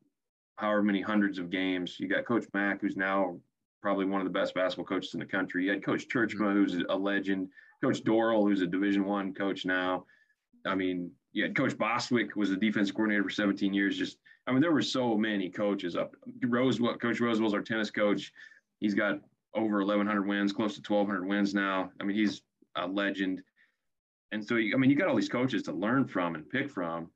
however 0.56 0.82
many 0.82 1.00
hundreds 1.00 1.38
of 1.38 1.50
games. 1.50 1.96
You 1.98 2.08
got 2.08 2.24
coach 2.24 2.46
mack 2.54 2.80
who's 2.80 2.96
now 2.96 3.38
probably 3.82 4.06
one 4.06 4.20
of 4.20 4.26
the 4.26 4.36
best 4.36 4.54
basketball 4.54 4.86
coaches 4.86 5.14
in 5.14 5.20
the 5.20 5.26
country. 5.26 5.64
You 5.64 5.70
had 5.70 5.84
coach 5.84 6.08
tjeerdsma 6.08 6.40
mm-hmm. 6.40 6.52
who's 6.54 6.82
a 6.88 6.96
legend. 6.96 7.48
Coach 7.84 8.02
Dorrel, 8.04 8.46
who's 8.46 8.62
a 8.62 8.66
division 8.66 9.04
one 9.04 9.34
coach 9.34 9.66
now. 9.66 10.06
I 10.66 10.74
mean 10.74 11.10
yeah, 11.36 11.48
Coach 11.48 11.76
Bostwick 11.76 12.34
was 12.34 12.48
the 12.48 12.56
defense 12.56 12.90
coordinator 12.90 13.22
for 13.22 13.28
17 13.28 13.74
years. 13.74 13.98
Just, 13.98 14.16
I 14.46 14.52
mean, 14.52 14.62
there 14.62 14.72
were 14.72 14.80
so 14.80 15.18
many 15.18 15.50
coaches 15.50 15.94
up. 15.94 16.16
Rosewell, 16.40 16.98
Coach 16.98 17.20
Rosewell's 17.20 17.52
our 17.52 17.60
tennis 17.60 17.90
coach. 17.90 18.32
He's 18.80 18.94
got 18.94 19.20
over 19.54 19.80
1,100 19.80 20.26
wins, 20.26 20.50
close 20.50 20.78
to 20.78 20.92
1,200 20.92 21.28
wins 21.28 21.52
now. 21.52 21.92
I 22.00 22.04
mean, 22.04 22.16
he's 22.16 22.40
a 22.76 22.86
legend. 22.86 23.42
And 24.32 24.42
so, 24.42 24.56
I 24.56 24.76
mean, 24.78 24.88
you 24.88 24.96
got 24.96 25.08
all 25.08 25.14
these 25.14 25.28
coaches 25.28 25.62
to 25.64 25.72
learn 25.72 26.06
from 26.08 26.36
and 26.36 26.48
pick 26.48 26.70
from, 26.70 27.10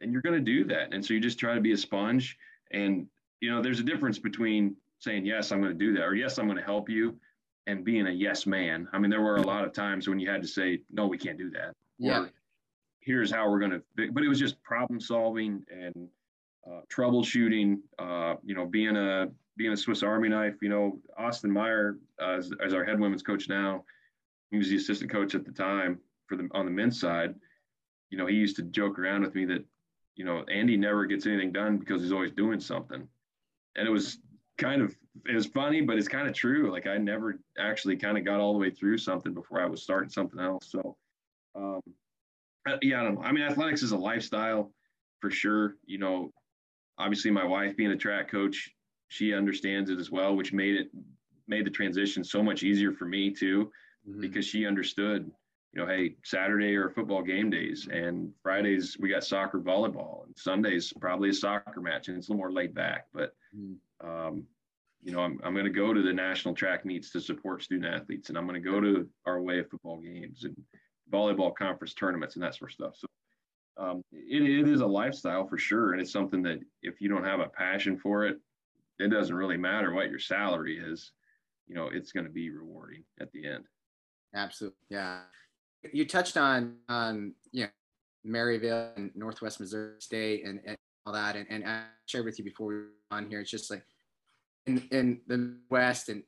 and 0.00 0.12
you're 0.12 0.22
going 0.22 0.36
to 0.36 0.40
do 0.40 0.62
that. 0.66 0.94
And 0.94 1.04
so 1.04 1.12
you 1.12 1.18
just 1.18 1.40
try 1.40 1.56
to 1.56 1.60
be 1.60 1.72
a 1.72 1.76
sponge. 1.76 2.38
And, 2.70 3.08
you 3.40 3.50
know, 3.50 3.60
there's 3.60 3.80
a 3.80 3.84
difference 3.84 4.20
between 4.20 4.76
saying, 5.00 5.26
yes, 5.26 5.50
I'm 5.50 5.60
going 5.60 5.76
to 5.76 5.84
do 5.84 5.92
that, 5.94 6.04
or 6.04 6.14
yes, 6.14 6.38
I'm 6.38 6.46
going 6.46 6.58
to 6.58 6.64
help 6.64 6.88
you, 6.88 7.18
and 7.66 7.84
being 7.84 8.06
a 8.06 8.12
yes 8.12 8.46
man. 8.46 8.86
I 8.92 8.98
mean, 8.98 9.10
there 9.10 9.20
were 9.20 9.36
a 9.36 9.42
lot 9.42 9.64
of 9.64 9.72
times 9.72 10.08
when 10.08 10.20
you 10.20 10.30
had 10.30 10.42
to 10.42 10.48
say, 10.48 10.80
no, 10.92 11.08
we 11.08 11.18
can't 11.18 11.38
do 11.38 11.50
that. 11.50 11.74
Yeah. 11.98 12.20
Or, 12.20 12.30
here's 13.08 13.30
how 13.30 13.50
we're 13.50 13.58
going 13.58 13.70
to 13.70 13.82
but 14.12 14.22
it 14.22 14.28
was 14.28 14.38
just 14.38 14.62
problem 14.62 15.00
solving 15.00 15.64
and 15.70 16.08
uh, 16.66 16.80
troubleshooting 16.94 17.78
uh, 17.98 18.34
you 18.44 18.54
know 18.54 18.66
being 18.66 18.96
a 18.96 19.26
being 19.56 19.72
a 19.72 19.76
swiss 19.76 20.02
army 20.02 20.28
knife 20.28 20.56
you 20.62 20.68
know 20.68 20.98
austin 21.18 21.50
meyer 21.50 21.98
uh, 22.22 22.36
as, 22.36 22.52
as, 22.64 22.74
our 22.74 22.84
head 22.84 23.00
women's 23.00 23.22
coach 23.22 23.48
now 23.48 23.82
he 24.50 24.58
was 24.58 24.68
the 24.68 24.76
assistant 24.76 25.10
coach 25.10 25.34
at 25.34 25.44
the 25.44 25.52
time 25.52 25.98
for 26.26 26.36
the 26.36 26.48
on 26.52 26.64
the 26.64 26.70
men's 26.70 27.00
side. 27.00 27.34
You 28.10 28.18
know 28.18 28.26
he 28.26 28.36
used 28.36 28.56
to 28.56 28.62
joke 28.62 28.98
around 28.98 29.22
with 29.22 29.34
me 29.34 29.44
that 29.46 29.64
you 30.16 30.24
know 30.24 30.44
andy 30.44 30.76
never 30.76 31.06
gets 31.06 31.26
anything 31.26 31.52
done 31.52 31.78
because 31.78 32.02
he's 32.02 32.12
always 32.12 32.32
doing 32.32 32.60
something. 32.60 33.06
And 33.76 33.86
it 33.86 33.90
was 33.90 34.18
kind 34.56 34.82
of 34.82 34.96
it 35.28 35.34
was 35.34 35.46
funny 35.46 35.80
but 35.80 35.98
it's 35.98 36.08
kind 36.08 36.28
of 36.28 36.34
true. 36.34 36.70
Like 36.72 36.86
i 36.86 36.96
never 36.96 37.38
actually 37.58 37.96
kind 37.96 38.16
of 38.16 38.24
got 38.24 38.40
all 38.40 38.52
the 38.52 38.58
way 38.58 38.70
through 38.70 38.98
something 38.98 39.34
before 39.34 39.60
i 39.60 39.66
was 39.66 39.82
starting 39.82 40.10
something 40.10 40.40
else. 40.40 40.70
So 40.70 40.96
um, 41.54 41.80
yeah, 42.82 43.00
I 43.00 43.04
don't 43.04 43.16
know. 43.16 43.22
I 43.22 43.32
mean, 43.32 43.44
athletics 43.44 43.82
is 43.82 43.92
a 43.92 43.96
lifestyle 43.96 44.72
for 45.20 45.30
sure. 45.30 45.76
You 45.86 45.98
know, 45.98 46.32
obviously 46.98 47.30
my 47.30 47.44
wife 47.44 47.76
being 47.76 47.92
a 47.92 47.96
track 47.96 48.30
coach, 48.30 48.70
she 49.08 49.32
understands 49.32 49.90
it 49.90 49.98
as 49.98 50.10
well, 50.10 50.34
which 50.36 50.52
made 50.52 50.76
it 50.76 50.88
made 51.46 51.64
the 51.64 51.70
transition 51.70 52.22
so 52.22 52.42
much 52.42 52.62
easier 52.62 52.92
for 52.92 53.06
me 53.06 53.30
too, 53.30 53.70
mm-hmm. 54.08 54.20
because 54.20 54.44
she 54.44 54.66
understood, 54.66 55.30
you 55.72 55.80
know, 55.80 55.86
hey, 55.86 56.14
Saturday 56.24 56.76
are 56.76 56.90
football 56.90 57.22
game 57.22 57.48
days 57.48 57.88
and 57.90 58.30
Fridays 58.42 58.96
we 58.98 59.08
got 59.08 59.24
soccer, 59.24 59.60
volleyball, 59.60 60.26
and 60.26 60.36
Sundays 60.36 60.92
probably 61.00 61.30
a 61.30 61.34
soccer 61.34 61.80
match, 61.80 62.08
and 62.08 62.16
it's 62.16 62.28
a 62.28 62.32
little 62.32 62.42
more 62.42 62.52
laid 62.52 62.74
back. 62.74 63.06
But 63.14 63.32
mm-hmm. 63.56 64.08
um, 64.08 64.44
you 65.02 65.12
know, 65.12 65.20
I'm 65.20 65.40
I'm 65.42 65.54
going 65.54 65.64
to 65.64 65.70
go 65.70 65.94
to 65.94 66.02
the 66.02 66.12
national 66.12 66.54
track 66.54 66.84
meets 66.84 67.10
to 67.12 67.20
support 67.20 67.62
student 67.62 67.92
athletes, 67.92 68.28
and 68.28 68.36
I'm 68.36 68.46
going 68.46 68.62
to 68.62 68.70
go 68.70 68.80
to 68.80 69.08
our 69.26 69.36
away 69.36 69.62
football 69.62 70.00
games 70.00 70.44
and 70.44 70.56
volleyball 71.12 71.54
conference 71.54 71.94
tournaments 71.94 72.34
and 72.34 72.42
that 72.42 72.54
sort 72.54 72.70
of 72.70 72.74
stuff. 72.74 72.96
So 72.96 73.06
um, 73.78 74.02
it, 74.12 74.42
it 74.42 74.68
is 74.68 74.80
a 74.80 74.86
lifestyle 74.86 75.46
for 75.46 75.58
sure. 75.58 75.92
And 75.92 76.00
it's 76.00 76.12
something 76.12 76.42
that 76.42 76.60
if 76.82 77.00
you 77.00 77.08
don't 77.08 77.24
have 77.24 77.40
a 77.40 77.48
passion 77.48 77.98
for 77.98 78.26
it, 78.26 78.38
it 78.98 79.08
doesn't 79.08 79.34
really 79.34 79.56
matter 79.56 79.92
what 79.92 80.10
your 80.10 80.18
salary 80.18 80.78
is, 80.78 81.12
you 81.68 81.74
know, 81.74 81.88
it's 81.92 82.12
going 82.12 82.26
to 82.26 82.32
be 82.32 82.50
rewarding 82.50 83.04
at 83.20 83.30
the 83.32 83.46
end. 83.46 83.64
Absolutely. 84.34 84.78
Yeah. 84.90 85.20
You 85.92 86.04
touched 86.06 86.36
on, 86.36 86.76
um, 86.88 87.34
you 87.52 87.64
know, 87.64 87.70
Maryville 88.26 88.96
and 88.96 89.12
Northwest 89.14 89.60
Missouri 89.60 90.00
State 90.00 90.44
and, 90.44 90.60
and 90.66 90.76
all 91.06 91.12
that. 91.12 91.36
And, 91.36 91.46
and 91.48 91.64
I 91.66 91.84
shared 92.06 92.24
with 92.24 92.38
you 92.38 92.44
before 92.44 92.66
we 92.66 92.74
on 93.10 93.30
here, 93.30 93.40
it's 93.40 93.50
just 93.50 93.70
like 93.70 93.84
in, 94.66 94.82
in 94.90 95.20
the 95.28 95.56
West 95.70 96.08
and 96.08 96.24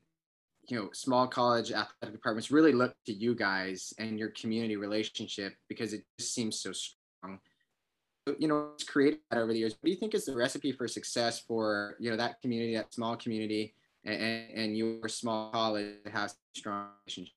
you 0.71 0.79
know 0.79 0.91
small 0.93 1.27
college 1.27 1.73
athletic 1.73 2.13
departments 2.13 2.51
really 2.51 2.73
look 2.73 2.95
to 3.07 3.13
you 3.13 3.35
guys 3.35 3.93
and 3.99 4.19
your 4.19 4.31
community 4.31 4.77
relationship 4.77 5.55
because 5.69 5.93
it 5.93 6.05
just 6.19 6.35
seems 6.35 6.61
so 6.61 6.73
strong. 6.73 7.41
You 8.39 8.49
know 8.49 8.71
it's 8.75 8.85
created 8.85 9.21
that 9.31 9.39
over 9.39 9.53
the 9.53 9.59
years. 9.59 9.73
What 9.73 9.87
do 9.87 9.91
you 9.91 9.97
think 9.97 10.15
is 10.15 10.25
the 10.25 10.37
recipe 10.37 10.73
for 10.73 10.87
success 10.87 11.41
for 11.41 11.97
you 11.99 12.11
know 12.11 12.17
that 12.17 12.41
community 12.41 12.75
that 12.77 12.95
small 12.95 13.17
community 13.17 13.75
and, 14.05 14.51
and 14.55 14.77
your 14.77 15.09
small 15.09 15.51
college 15.51 15.97
has 16.13 16.37
strong 16.55 16.89
relationship? 17.07 17.35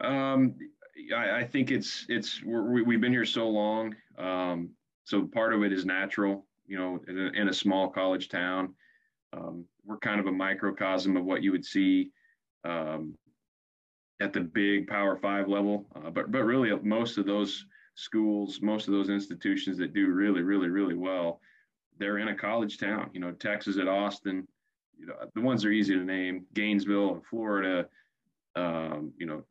Um 0.00 0.54
I, 1.14 1.40
I 1.40 1.44
think 1.44 1.70
it's 1.70 2.06
it's 2.08 2.42
we 2.42 2.82
we've 2.82 3.00
been 3.00 3.12
here 3.12 3.24
so 3.24 3.48
long, 3.48 3.94
um, 4.18 4.70
so 5.04 5.26
part 5.26 5.52
of 5.52 5.62
it 5.62 5.72
is 5.72 5.84
natural. 5.84 6.46
You 6.66 6.78
know, 6.78 7.00
in 7.06 7.18
a, 7.18 7.40
in 7.40 7.48
a 7.48 7.52
small 7.52 7.88
college 7.88 8.28
town, 8.28 8.74
um, 9.36 9.64
we're 9.84 9.98
kind 9.98 10.20
of 10.20 10.26
a 10.26 10.32
microcosm 10.32 11.16
of 11.16 11.24
what 11.24 11.42
you 11.42 11.52
would 11.52 11.64
see 11.64 12.10
um, 12.64 13.14
at 14.20 14.32
the 14.32 14.40
big 14.40 14.86
Power 14.86 15.16
Five 15.16 15.48
level. 15.48 15.86
Uh, 15.94 16.10
but 16.10 16.30
but 16.30 16.44
really, 16.44 16.74
most 16.82 17.18
of 17.18 17.26
those 17.26 17.66
schools, 17.94 18.60
most 18.62 18.88
of 18.88 18.94
those 18.94 19.08
institutions 19.08 19.76
that 19.78 19.94
do 19.94 20.08
really, 20.08 20.42
really, 20.42 20.68
really 20.68 20.94
well, 20.94 21.40
they're 21.98 22.18
in 22.18 22.28
a 22.28 22.34
college 22.34 22.78
town. 22.78 23.10
You 23.12 23.20
know, 23.20 23.32
Texas 23.32 23.78
at 23.78 23.88
Austin. 23.88 24.46
You 24.98 25.06
know, 25.06 25.14
the 25.34 25.40
ones 25.40 25.62
that 25.62 25.68
are 25.68 25.72
easy 25.72 25.94
to 25.94 26.04
name: 26.04 26.46
Gainesville 26.54 27.16
in 27.16 27.20
Florida. 27.22 27.86
Um, 28.54 29.12
you 29.18 29.26
know, 29.26 29.44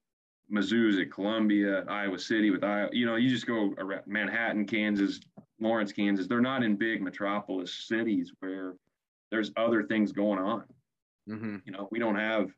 Mizzou's 0.51 0.98
at 1.00 1.12
Columbia, 1.12 1.86
Iowa 1.88 2.18
City 2.18 2.50
with 2.50 2.63
Iowa. 2.63 2.89
You 2.92 3.06
know, 3.06 3.15
you 3.15 3.30
just 3.30 3.46
go 3.46 3.74
around 3.77 4.04
Manhattan, 4.08 4.65
Kansas, 4.65 5.20
Lawrence, 5.60 5.92
Kansas. 5.92 6.27
They're 6.27 6.42
not 6.42 6.63
in 6.63 6.75
big 6.75 7.01
metropolis 7.04 7.88
cities 7.88 8.34
where 8.39 8.74
there's 9.32 9.51
other 9.58 9.84
things 9.84 10.12
going 10.12 10.39
on. 10.39 10.63
Mm-hmm. 11.29 11.58
You 11.65 11.72
know, 11.72 11.88
we 11.91 12.00
don't 12.00 12.15
have, 12.15 12.51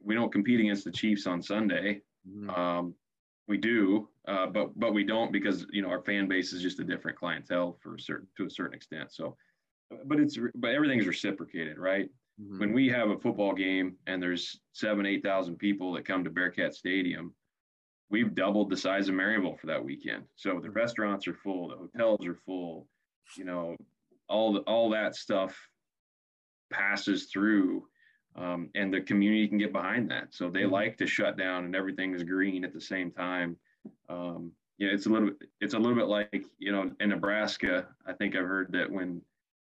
we 0.00 0.14
don't 0.14 0.32
compete 0.32 0.60
against 0.60 0.84
the 0.84 0.92
Chiefs 0.92 1.26
on 1.26 1.42
Sunday. 1.42 2.00
Mm-hmm. 2.28 2.50
Um, 2.50 2.94
we 3.48 3.56
do, 3.56 4.08
uh, 4.28 4.46
but 4.46 4.78
but 4.78 4.94
we 4.94 5.04
don't 5.04 5.32
because 5.32 5.66
you 5.72 5.82
know 5.82 5.88
our 5.88 6.00
fan 6.02 6.28
base 6.28 6.52
is 6.52 6.62
just 6.62 6.78
a 6.78 6.84
different 6.84 7.18
clientele 7.18 7.76
for 7.82 7.96
a 7.96 8.00
certain 8.00 8.28
to 8.36 8.46
a 8.46 8.50
certain 8.50 8.74
extent. 8.74 9.12
So, 9.12 9.36
but 10.06 10.20
it's 10.20 10.38
but 10.54 10.70
everything 10.70 11.00
is 11.00 11.06
reciprocated, 11.06 11.76
right? 11.76 12.08
Mm-hmm. 12.40 12.58
When 12.60 12.72
we 12.72 12.88
have 12.88 13.10
a 13.10 13.18
football 13.18 13.52
game 13.52 13.96
and 14.06 14.22
there's 14.22 14.60
seven 14.72 15.06
eight 15.06 15.24
thousand 15.24 15.56
people 15.56 15.92
that 15.94 16.04
come 16.04 16.22
to 16.22 16.30
Bearcat 16.30 16.74
Stadium, 16.74 17.34
we've 18.10 18.34
doubled 18.34 18.70
the 18.70 18.76
size 18.76 19.08
of 19.08 19.14
Maryville 19.16 19.58
for 19.58 19.66
that 19.66 19.84
weekend. 19.84 20.24
So 20.36 20.60
the 20.62 20.70
restaurants 20.70 21.26
are 21.26 21.34
full, 21.34 21.68
the 21.68 21.76
hotels 21.76 22.26
are 22.26 22.38
full, 22.46 22.86
you 23.36 23.44
know, 23.44 23.76
all 24.28 24.52
the, 24.52 24.60
all 24.60 24.88
that 24.90 25.16
stuff 25.16 25.56
passes 26.72 27.26
through 27.26 27.84
um, 28.36 28.70
and 28.74 28.92
the 28.92 29.00
community 29.00 29.46
can 29.46 29.58
get 29.58 29.72
behind 29.72 30.10
that. 30.10 30.34
So 30.34 30.48
they 30.48 30.62
mm-hmm. 30.62 30.72
like 30.72 30.96
to 30.98 31.06
shut 31.06 31.36
down 31.36 31.64
and 31.64 31.76
everything 31.76 32.14
is 32.14 32.22
green 32.22 32.64
at 32.64 32.72
the 32.72 32.80
same 32.80 33.10
time. 33.10 33.56
Um, 34.08 34.52
you 34.78 34.88
know, 34.88 34.94
it's 34.94 35.06
a 35.06 35.10
little 35.10 35.28
bit, 35.28 35.48
it's 35.60 35.74
a 35.74 35.78
little 35.78 35.96
bit 35.96 36.06
like, 36.06 36.44
you 36.58 36.72
know, 36.72 36.90
in 37.00 37.10
Nebraska, 37.10 37.86
I 38.06 38.12
think 38.14 38.34
I've 38.34 38.46
heard 38.46 38.72
that 38.72 38.90
when 38.90 39.20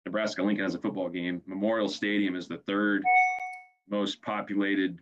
Nebraska 0.05 0.43
Lincoln 0.43 0.65
has 0.65 0.75
a 0.75 0.79
football 0.79 1.09
game, 1.09 1.41
Memorial 1.45 1.89
Stadium 1.89 2.35
is 2.35 2.47
the 2.47 2.59
third 2.59 3.03
most 3.89 4.21
populated 4.21 4.99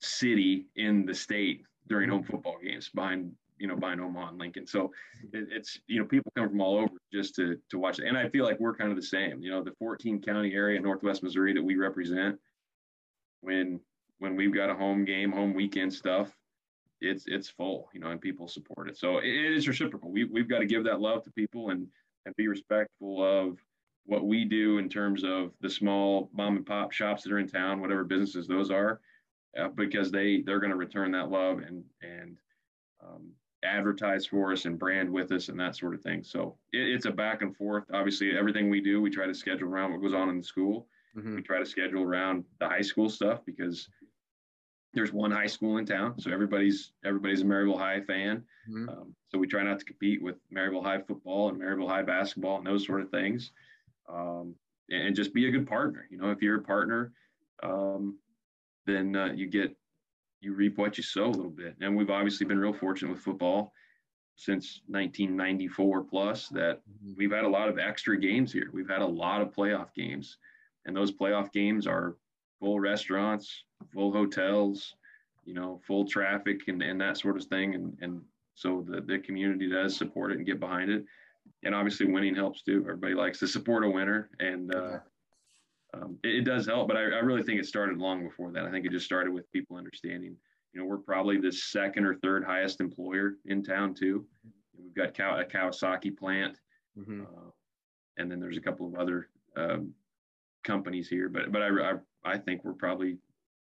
city 0.00 0.66
in 0.76 1.06
the 1.06 1.14
state 1.14 1.64
during 1.88 2.08
home 2.08 2.22
football 2.22 2.56
games 2.62 2.90
behind 2.94 3.32
you 3.58 3.66
know 3.66 3.76
behind 3.76 4.00
Omaha 4.00 4.30
and 4.30 4.38
Lincoln. 4.38 4.66
So 4.66 4.92
it, 5.32 5.48
it's 5.50 5.78
you 5.86 6.00
know 6.00 6.06
people 6.06 6.32
come 6.36 6.48
from 6.48 6.60
all 6.60 6.78
over 6.78 6.94
just 7.12 7.34
to 7.36 7.56
to 7.70 7.78
watch 7.78 7.98
it, 7.98 8.06
and 8.06 8.16
I 8.16 8.28
feel 8.28 8.44
like 8.44 8.60
we're 8.60 8.74
kind 8.74 8.90
of 8.90 8.96
the 8.96 9.02
same. 9.02 9.42
You 9.42 9.50
know, 9.50 9.62
the 9.62 9.74
14 9.78 10.22
county 10.22 10.52
area, 10.52 10.80
Northwest 10.80 11.22
Missouri 11.22 11.52
that 11.54 11.62
we 11.62 11.76
represent, 11.76 12.38
when 13.40 13.80
when 14.18 14.36
we've 14.36 14.54
got 14.54 14.70
a 14.70 14.74
home 14.74 15.04
game, 15.04 15.32
home 15.32 15.54
weekend 15.54 15.92
stuff, 15.92 16.32
it's 17.00 17.24
it's 17.26 17.48
full. 17.48 17.88
You 17.92 18.00
know, 18.00 18.10
and 18.10 18.20
people 18.20 18.48
support 18.48 18.88
it. 18.88 18.96
So 18.96 19.18
it, 19.18 19.28
it 19.28 19.52
is 19.52 19.68
reciprocal. 19.68 20.10
We 20.10 20.24
we've 20.24 20.48
got 20.48 20.60
to 20.60 20.66
give 20.66 20.84
that 20.84 21.00
love 21.00 21.22
to 21.24 21.30
people 21.32 21.70
and 21.70 21.86
and 22.24 22.34
be 22.36 22.48
respectful 22.48 23.22
of 23.22 23.58
what 24.04 24.24
we 24.24 24.44
do 24.44 24.78
in 24.78 24.88
terms 24.88 25.24
of 25.24 25.52
the 25.60 25.70
small 25.70 26.30
mom 26.32 26.56
and 26.56 26.66
pop 26.66 26.92
shops 26.92 27.22
that 27.22 27.32
are 27.32 27.38
in 27.38 27.48
town, 27.48 27.80
whatever 27.80 28.04
businesses 28.04 28.46
those 28.46 28.70
are, 28.70 29.00
uh, 29.58 29.68
because 29.68 30.10
they 30.10 30.42
they're 30.42 30.60
going 30.60 30.70
to 30.70 30.76
return 30.76 31.10
that 31.12 31.30
love 31.30 31.58
and 31.58 31.84
and 32.02 32.36
um, 33.04 33.30
advertise 33.66 34.26
for 34.26 34.52
us 34.52 34.64
and 34.64 34.78
brand 34.78 35.10
with 35.10 35.32
us 35.32 35.48
and 35.48 35.58
that 35.60 35.76
sort 35.76 35.94
of 35.94 36.02
thing. 36.02 36.22
So 36.22 36.56
it, 36.72 36.88
it's 36.88 37.06
a 37.06 37.10
back 37.10 37.42
and 37.42 37.54
forth. 37.56 37.84
Obviously, 37.92 38.36
everything 38.36 38.70
we 38.70 38.80
do, 38.80 39.00
we 39.00 39.10
try 39.10 39.26
to 39.26 39.34
schedule 39.34 39.68
around 39.68 39.92
what 39.92 40.02
goes 40.02 40.14
on 40.14 40.28
in 40.28 40.38
the 40.38 40.44
school. 40.44 40.86
Mm-hmm. 41.16 41.36
We 41.36 41.42
try 41.42 41.58
to 41.58 41.66
schedule 41.66 42.02
around 42.02 42.44
the 42.60 42.68
high 42.68 42.82
school 42.82 43.08
stuff 43.08 43.40
because 43.44 43.88
there's 44.94 45.12
one 45.12 45.30
high 45.30 45.46
school 45.46 45.76
in 45.76 45.84
town, 45.84 46.18
so 46.18 46.30
everybody's 46.30 46.92
everybody's 47.04 47.42
a 47.42 47.44
Maryville 47.44 47.78
High 47.78 48.00
fan. 48.00 48.42
Mm-hmm. 48.68 48.88
Um, 48.88 49.14
so 49.28 49.38
we 49.38 49.46
try 49.46 49.62
not 49.62 49.78
to 49.78 49.84
compete 49.84 50.22
with 50.22 50.36
Maryville 50.50 50.82
High 50.82 51.02
football 51.02 51.50
and 51.50 51.60
Maryville 51.60 51.88
High 51.88 52.02
basketball 52.02 52.58
and 52.58 52.66
those 52.66 52.86
sort 52.86 53.02
of 53.02 53.10
things, 53.10 53.52
um, 54.08 54.54
and 54.88 55.14
just 55.14 55.34
be 55.34 55.48
a 55.48 55.50
good 55.50 55.66
partner. 55.66 56.06
You 56.10 56.18
know, 56.18 56.30
if 56.30 56.40
you're 56.40 56.58
a 56.58 56.62
partner, 56.62 57.12
um, 57.62 58.18
then 58.86 59.16
uh, 59.16 59.32
you 59.34 59.46
get 59.46 59.76
you 60.40 60.54
reap 60.54 60.78
what 60.78 60.96
you 60.96 61.02
sow 61.02 61.26
a 61.26 61.28
little 61.28 61.50
bit. 61.50 61.76
And 61.80 61.96
we've 61.96 62.10
obviously 62.10 62.46
been 62.46 62.58
real 62.58 62.72
fortunate 62.72 63.10
with 63.10 63.22
football 63.22 63.72
since 64.36 64.82
1994 64.88 66.04
plus 66.04 66.48
that 66.48 66.80
mm-hmm. 66.80 67.14
we've 67.16 67.32
had 67.32 67.44
a 67.44 67.48
lot 67.48 67.68
of 67.68 67.78
extra 67.78 68.18
games 68.18 68.52
here. 68.52 68.70
We've 68.72 68.88
had 68.88 69.02
a 69.02 69.06
lot 69.06 69.40
of 69.40 69.54
playoff 69.54 69.94
games, 69.94 70.36
and 70.84 70.94
those 70.94 71.10
playoff 71.10 71.52
games 71.52 71.86
are 71.86 72.16
full 72.60 72.78
restaurants, 72.80 73.64
full 73.92 74.12
hotels, 74.12 74.94
you 75.44 75.54
know, 75.54 75.80
full 75.86 76.06
traffic 76.06 76.68
and, 76.68 76.82
and 76.82 77.00
that 77.00 77.18
sort 77.18 77.36
of 77.36 77.44
thing. 77.44 77.74
And, 77.74 77.96
and 78.00 78.20
so 78.54 78.84
the, 78.86 79.00
the 79.00 79.18
community 79.18 79.68
does 79.70 79.96
support 79.96 80.32
it 80.32 80.38
and 80.38 80.46
get 80.46 80.60
behind 80.60 80.90
it. 80.90 81.04
And 81.62 81.74
obviously 81.74 82.06
winning 82.06 82.34
helps 82.34 82.62
too. 82.62 82.80
Everybody 82.80 83.14
likes 83.14 83.38
to 83.40 83.48
support 83.48 83.84
a 83.84 83.90
winner. 83.90 84.30
And 84.40 84.74
uh, 84.74 84.98
um, 85.94 86.18
it, 86.22 86.36
it, 86.36 86.44
does 86.44 86.66
help, 86.66 86.88
but 86.88 86.96
I, 86.96 87.00
I, 87.00 87.20
really 87.20 87.42
think 87.42 87.60
it 87.60 87.66
started 87.66 87.98
long 87.98 88.24
before 88.24 88.50
that. 88.52 88.64
I 88.64 88.70
think 88.70 88.84
it 88.84 88.92
just 88.92 89.06
started 89.06 89.32
with 89.32 89.50
people 89.52 89.76
understanding. 89.76 90.36
You 90.72 90.80
know, 90.80 90.86
we're 90.86 90.98
probably 90.98 91.38
the 91.38 91.52
second 91.52 92.04
or 92.04 92.16
third 92.16 92.44
highest 92.44 92.80
employer 92.80 93.36
in 93.46 93.62
town 93.62 93.94
too. 93.94 94.26
We've 94.76 94.94
got 94.94 95.14
Cow- 95.14 95.40
a 95.40 95.44
Kawasaki 95.44 96.16
plant, 96.16 96.58
mm-hmm. 96.98 97.22
uh, 97.22 97.50
and 98.18 98.30
then 98.30 98.40
there's 98.40 98.56
a 98.56 98.60
couple 98.60 98.86
of 98.86 98.94
other 98.94 99.28
um, 99.56 99.94
companies 100.64 101.08
here. 101.08 101.28
But 101.28 101.52
but 101.52 101.62
I, 101.62 101.68
I, 101.68 101.92
I 102.24 102.38
think 102.38 102.64
we're 102.64 102.72
probably 102.72 103.16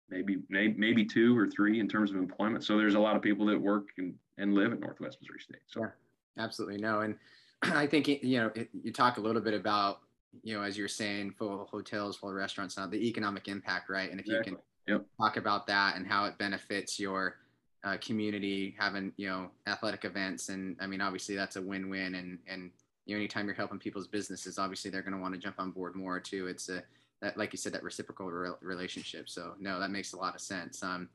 maybe 0.09 0.37
maybe 0.49 1.05
two 1.05 1.37
or 1.37 1.47
three 1.47 1.79
in 1.79 1.87
terms 1.87 2.11
of 2.11 2.17
employment. 2.17 2.63
So 2.63 2.77
there's 2.77 2.95
a 2.95 2.99
lot 2.99 3.15
of 3.15 3.21
people 3.21 3.45
that 3.47 3.59
work 3.59 3.87
and, 3.97 4.13
and 4.37 4.53
live 4.53 4.73
in 4.73 4.79
Northwest 4.79 5.17
Missouri 5.21 5.39
State. 5.39 5.61
So 5.67 5.81
yeah, 5.81 6.43
absolutely 6.43 6.77
no, 6.77 6.99
and 6.99 7.15
I 7.63 7.87
think 7.87 8.07
you 8.07 8.37
know 8.37 8.51
you 8.83 8.91
talk 8.91 9.17
a 9.17 9.21
little 9.21 9.41
bit 9.41 9.53
about 9.53 10.01
you 10.43 10.57
know, 10.57 10.63
as 10.63 10.77
you're 10.77 10.87
saying, 10.87 11.31
full 11.37 11.67
hotels, 11.69 12.17
full 12.17 12.33
restaurants, 12.33 12.77
now 12.77 12.87
the 12.87 13.07
economic 13.07 13.47
impact, 13.47 13.89
right? 13.89 14.09
And 14.09 14.19
if 14.19 14.25
exactly. 14.25 14.51
you 14.51 14.57
can 14.57 14.95
yep. 14.95 15.05
talk 15.19 15.37
about 15.37 15.67
that 15.67 15.95
and 15.95 16.07
how 16.07 16.25
it 16.25 16.37
benefits 16.37 16.99
your 16.99 17.37
uh, 17.83 17.97
community, 17.97 18.75
having 18.77 19.11
you 19.17 19.27
know 19.27 19.49
athletic 19.67 20.05
events, 20.05 20.49
and 20.49 20.77
I 20.79 20.87
mean, 20.87 21.01
obviously 21.01 21.35
that's 21.35 21.55
a 21.55 21.61
win-win. 21.61 22.15
And 22.15 22.39
and 22.47 22.71
you 23.05 23.15
know, 23.15 23.19
anytime 23.19 23.45
you're 23.45 23.55
helping 23.55 23.79
people's 23.79 24.07
businesses, 24.07 24.57
obviously 24.57 24.91
they're 24.91 25.01
going 25.01 25.15
to 25.15 25.19
want 25.19 25.33
to 25.33 25.39
jump 25.39 25.55
on 25.59 25.71
board 25.71 25.95
more 25.95 26.19
too. 26.19 26.47
It's 26.47 26.69
a 26.69 26.83
that, 27.21 27.37
like 27.37 27.53
you 27.53 27.57
said, 27.57 27.73
that 27.73 27.83
reciprocal 27.83 28.31
re- 28.31 28.49
relationship. 28.61 29.29
So 29.29 29.53
no, 29.59 29.79
that 29.79 29.91
makes 29.91 30.13
a 30.13 30.17
lot 30.17 30.35
of 30.35 30.41
sense. 30.41 30.81
Um, 30.81 31.09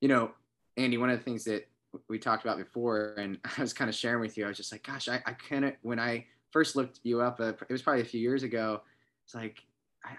you 0.00 0.08
know, 0.08 0.32
Andy, 0.76 0.98
one 0.98 1.10
of 1.10 1.18
the 1.18 1.24
things 1.24 1.44
that 1.44 1.68
we 2.08 2.18
talked 2.18 2.44
about 2.44 2.58
before, 2.58 3.14
and 3.18 3.38
I 3.56 3.60
was 3.60 3.72
kind 3.72 3.88
of 3.88 3.94
sharing 3.94 4.20
with 4.20 4.36
you, 4.36 4.44
I 4.44 4.48
was 4.48 4.56
just 4.56 4.72
like, 4.72 4.82
gosh, 4.82 5.08
I, 5.08 5.22
I 5.26 5.32
couldn't 5.32 5.76
when 5.82 5.98
I 5.98 6.26
first 6.52 6.76
looked 6.76 7.00
you 7.02 7.20
up, 7.20 7.40
uh, 7.40 7.52
it 7.68 7.72
was 7.72 7.82
probably 7.82 8.02
a 8.02 8.06
few 8.06 8.20
years 8.20 8.42
ago. 8.42 8.82
It's 9.24 9.34
like 9.34 9.62
I, 10.04 10.10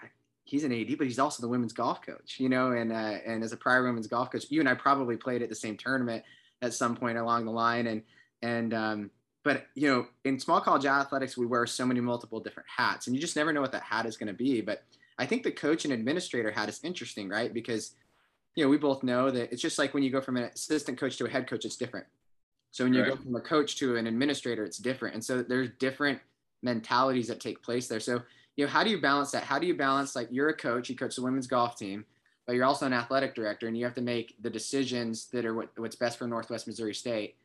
he's 0.44 0.64
an 0.64 0.74
AD, 0.74 0.98
but 0.98 1.08
he's 1.08 1.20
also 1.20 1.42
the 1.42 1.48
women's 1.48 1.74
golf 1.74 2.02
coach, 2.02 2.40
you 2.40 2.50
know. 2.50 2.72
And 2.72 2.92
uh, 2.92 3.18
and 3.26 3.44
as 3.44 3.52
a 3.52 3.58
prior 3.58 3.84
women's 3.84 4.08
golf 4.08 4.32
coach, 4.32 4.46
you 4.50 4.60
and 4.60 4.70
I 4.70 4.74
probably 4.74 5.18
played 5.18 5.42
at 5.42 5.50
the 5.50 5.56
same 5.56 5.78
tournament 5.78 6.24
at 6.62 6.74
some 6.74 6.96
point 6.96 7.18
along 7.18 7.46
the 7.46 7.52
line. 7.52 7.88
And 7.88 8.02
and 8.42 8.74
um, 8.74 9.12
but 9.44 9.68
you 9.76 9.90
know, 9.90 10.08
in 10.26 10.40
small 10.40 10.62
college 10.62 10.86
athletics, 10.86 11.38
we 11.38 11.46
wear 11.46 11.66
so 11.66 11.86
many 11.86 12.00
multiple 12.00 12.40
different 12.40 12.68
hats, 12.76 13.08
and 13.08 13.16
you 13.16 13.22
just 13.22 13.36
never 13.36 13.54
know 13.54 13.62
what 13.62 13.72
that 13.72 13.84
hat 13.84 14.06
is 14.06 14.18
going 14.18 14.28
to 14.28 14.34
be. 14.34 14.62
But 14.62 14.84
I 15.18 15.26
think 15.26 15.44
the 15.44 15.52
coach 15.52 15.86
and 15.86 15.94
administrator 15.94 16.52
hat 16.52 16.70
is 16.70 16.80
interesting, 16.84 17.30
right? 17.30 17.54
Because 17.54 17.96
you 18.56 18.64
know, 18.64 18.70
we 18.70 18.78
both 18.78 19.04
know 19.04 19.32
that 19.32 19.52
it's 19.52 19.62
just 19.62 19.80
like 19.80 19.94
when 19.94 20.04
you 20.04 20.12
go 20.12 20.22
from 20.22 20.38
an 20.38 20.44
assistant 20.44 21.00
coach 21.00 21.18
to 21.18 21.26
a 21.26 21.30
head 21.30 21.48
coach, 21.48 21.66
it's 21.66 21.76
different. 21.76 22.06
So 22.74 22.84
when 22.84 22.94
you 22.96 23.04
right. 23.04 23.12
go 23.12 23.16
from 23.16 23.36
a 23.36 23.40
coach 23.40 23.76
to 23.78 23.98
an 23.98 24.08
administrator, 24.08 24.66
it's 24.66 24.80
different. 24.80 25.14
And 25.14 25.24
so 25.24 25.44
there's 25.44 25.70
different 25.78 26.20
mentalities 26.64 27.28
that 27.28 27.40
take 27.40 27.62
place 27.62 27.88
there. 27.88 28.00
So, 28.00 28.24
you 28.56 28.66
know, 28.66 28.72
how 28.72 28.84
do 28.84 28.90
you 28.90 29.00
balance 29.00 29.30
that? 29.30 29.44
How 29.44 29.60
do 29.60 29.68
you 29.68 29.76
balance 29.76 30.16
like 30.16 30.28
you're 30.32 30.50
a 30.50 30.56
coach, 30.56 30.90
you 30.90 30.96
coach 30.96 31.16
the 31.16 31.22
women's 31.22 31.46
golf 31.46 31.78
team, 31.78 32.04
but 32.48 32.56
you're 32.56 32.66
also 32.66 32.88
an 32.88 32.94
athletic 32.94 33.36
director 33.36 33.68
and 33.68 33.78
you 33.78 33.86
have 33.86 33.94
to 33.94 34.02
make 34.02 34.36
the 34.42 34.50
decisions 34.50 35.28
that 35.28 35.46
are 35.46 35.54
what, 35.54 35.70
what's 35.78 35.96
best 35.96 36.18
for 36.18 36.28
Northwest 36.28 36.66
Missouri 36.66 36.96
State. 36.96 37.36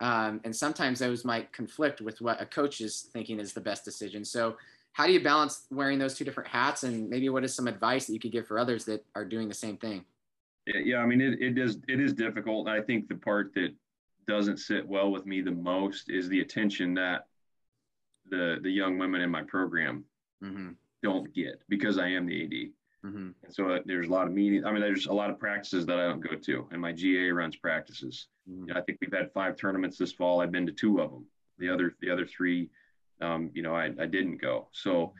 Um, 0.00 0.40
and 0.44 0.56
sometimes 0.56 0.98
those 0.98 1.26
might 1.26 1.52
conflict 1.52 2.00
with 2.00 2.22
what 2.22 2.40
a 2.40 2.46
coach 2.46 2.80
is 2.80 3.10
thinking 3.12 3.38
is 3.38 3.52
the 3.52 3.60
best 3.60 3.84
decision. 3.84 4.24
So, 4.24 4.56
how 4.92 5.06
do 5.06 5.12
you 5.12 5.22
balance 5.22 5.66
wearing 5.70 5.98
those 5.98 6.14
two 6.14 6.24
different 6.24 6.48
hats? 6.48 6.84
And 6.84 7.08
maybe 7.08 7.28
what 7.28 7.44
is 7.44 7.54
some 7.54 7.68
advice 7.68 8.06
that 8.06 8.14
you 8.14 8.18
could 8.18 8.32
give 8.32 8.46
for 8.46 8.58
others 8.58 8.86
that 8.86 9.04
are 9.14 9.26
doing 9.26 9.46
the 9.46 9.54
same 9.54 9.76
thing? 9.76 10.04
Yeah, 10.66 10.98
I 10.98 11.06
mean, 11.06 11.20
it, 11.20 11.40
it 11.40 11.58
is 11.58 11.78
it 11.86 12.00
is 12.00 12.12
difficult. 12.12 12.66
I 12.66 12.80
think 12.80 13.08
the 13.08 13.14
part 13.14 13.52
that 13.54 13.74
doesn't 14.30 14.58
sit 14.58 14.86
well 14.86 15.10
with 15.10 15.26
me 15.26 15.40
the 15.40 15.50
most 15.50 16.08
is 16.08 16.28
the 16.28 16.40
attention 16.40 16.94
that 16.94 17.26
the 18.28 18.58
the 18.62 18.70
young 18.70 18.96
women 18.96 19.20
in 19.20 19.28
my 19.28 19.42
program 19.42 20.04
mm-hmm. 20.42 20.70
don't 21.02 21.34
get 21.34 21.60
because 21.68 21.98
I 21.98 22.06
am 22.08 22.26
the 22.26 22.44
AD. 22.44 23.08
Mm-hmm. 23.10 23.30
And 23.42 23.54
so 23.54 23.70
uh, 23.70 23.80
there's 23.86 24.06
a 24.06 24.12
lot 24.12 24.28
of 24.28 24.32
meetings. 24.32 24.64
I 24.64 24.70
mean, 24.70 24.82
there's 24.82 25.06
a 25.06 25.12
lot 25.12 25.30
of 25.30 25.38
practices 25.38 25.84
that 25.86 25.98
I 25.98 26.06
don't 26.06 26.20
go 26.20 26.36
to, 26.36 26.68
and 26.70 26.80
my 26.80 26.92
GA 26.92 27.30
runs 27.32 27.56
practices. 27.56 28.28
Mm-hmm. 28.48 28.68
You 28.68 28.74
know, 28.74 28.80
I 28.80 28.84
think 28.84 28.98
we've 29.00 29.12
had 29.12 29.32
five 29.32 29.56
tournaments 29.56 29.98
this 29.98 30.12
fall. 30.12 30.40
I've 30.40 30.52
been 30.52 30.66
to 30.66 30.72
two 30.72 31.00
of 31.00 31.10
them. 31.10 31.26
The 31.58 31.68
other, 31.68 31.96
the 32.00 32.10
other 32.10 32.26
three, 32.26 32.70
um, 33.20 33.50
you 33.52 33.62
know, 33.62 33.74
I, 33.74 33.86
I 33.98 34.06
didn't 34.06 34.40
go. 34.40 34.68
So 34.70 35.12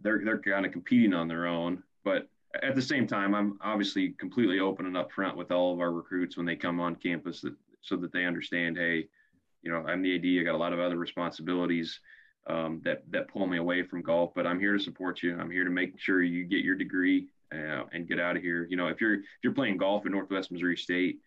they're 0.00 0.22
they're 0.24 0.40
kind 0.40 0.64
of 0.64 0.72
competing 0.72 1.12
on 1.12 1.28
their 1.28 1.46
own. 1.46 1.82
But 2.02 2.28
at 2.62 2.74
the 2.74 2.82
same 2.82 3.06
time, 3.06 3.34
I'm 3.34 3.58
obviously 3.60 4.14
completely 4.18 4.60
open 4.60 4.86
and 4.86 4.96
upfront 4.96 5.36
with 5.36 5.50
all 5.50 5.74
of 5.74 5.80
our 5.80 5.92
recruits 5.92 6.36
when 6.36 6.46
they 6.46 6.56
come 6.56 6.80
on 6.80 6.96
campus, 6.96 7.42
that 7.42 7.54
so 7.84 7.96
that 7.96 8.12
they 8.12 8.24
understand, 8.24 8.76
hey, 8.76 9.06
you 9.62 9.70
know, 9.70 9.84
I'm 9.86 10.02
the 10.02 10.16
AD. 10.16 10.40
I 10.40 10.44
got 10.44 10.54
a 10.54 10.58
lot 10.58 10.72
of 10.72 10.80
other 10.80 10.96
responsibilities 10.96 12.00
um, 12.46 12.80
that 12.84 13.02
that 13.10 13.28
pull 13.28 13.46
me 13.46 13.58
away 13.58 13.82
from 13.82 14.02
golf. 14.02 14.32
But 14.34 14.46
I'm 14.46 14.60
here 14.60 14.76
to 14.76 14.82
support 14.82 15.22
you. 15.22 15.38
I'm 15.38 15.50
here 15.50 15.64
to 15.64 15.70
make 15.70 15.98
sure 15.98 16.22
you 16.22 16.44
get 16.44 16.64
your 16.64 16.74
degree 16.74 17.28
uh, 17.52 17.84
and 17.92 18.08
get 18.08 18.20
out 18.20 18.36
of 18.36 18.42
here. 18.42 18.66
You 18.68 18.76
know, 18.76 18.88
if 18.88 19.00
you're 19.00 19.14
if 19.14 19.42
you're 19.42 19.54
playing 19.54 19.76
golf 19.76 20.04
at 20.06 20.12
Northwest 20.12 20.50
Missouri 20.50 20.76
State, 20.76 21.18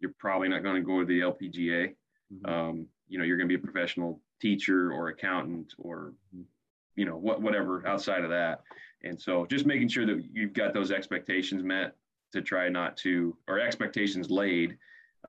you're 0.00 0.14
probably 0.18 0.48
not 0.48 0.62
going 0.62 0.76
to 0.76 0.82
go 0.82 1.00
to 1.00 1.06
the 1.06 1.20
LPGA. 1.20 1.94
Mm-hmm. 2.32 2.46
Um, 2.46 2.86
you 3.08 3.18
know, 3.18 3.24
you're 3.24 3.36
going 3.36 3.48
to 3.48 3.56
be 3.56 3.60
a 3.60 3.64
professional 3.64 4.20
teacher 4.40 4.92
or 4.92 5.08
accountant 5.08 5.74
or 5.78 6.14
you 6.96 7.04
know 7.04 7.16
what 7.16 7.42
whatever 7.42 7.86
outside 7.86 8.24
of 8.24 8.30
that. 8.30 8.62
And 9.02 9.20
so 9.20 9.46
just 9.46 9.66
making 9.66 9.88
sure 9.88 10.06
that 10.06 10.22
you've 10.32 10.52
got 10.52 10.74
those 10.74 10.90
expectations 10.90 11.62
met 11.62 11.96
to 12.32 12.42
try 12.42 12.68
not 12.68 12.96
to 12.98 13.36
or 13.48 13.58
expectations 13.58 14.30
laid 14.30 14.76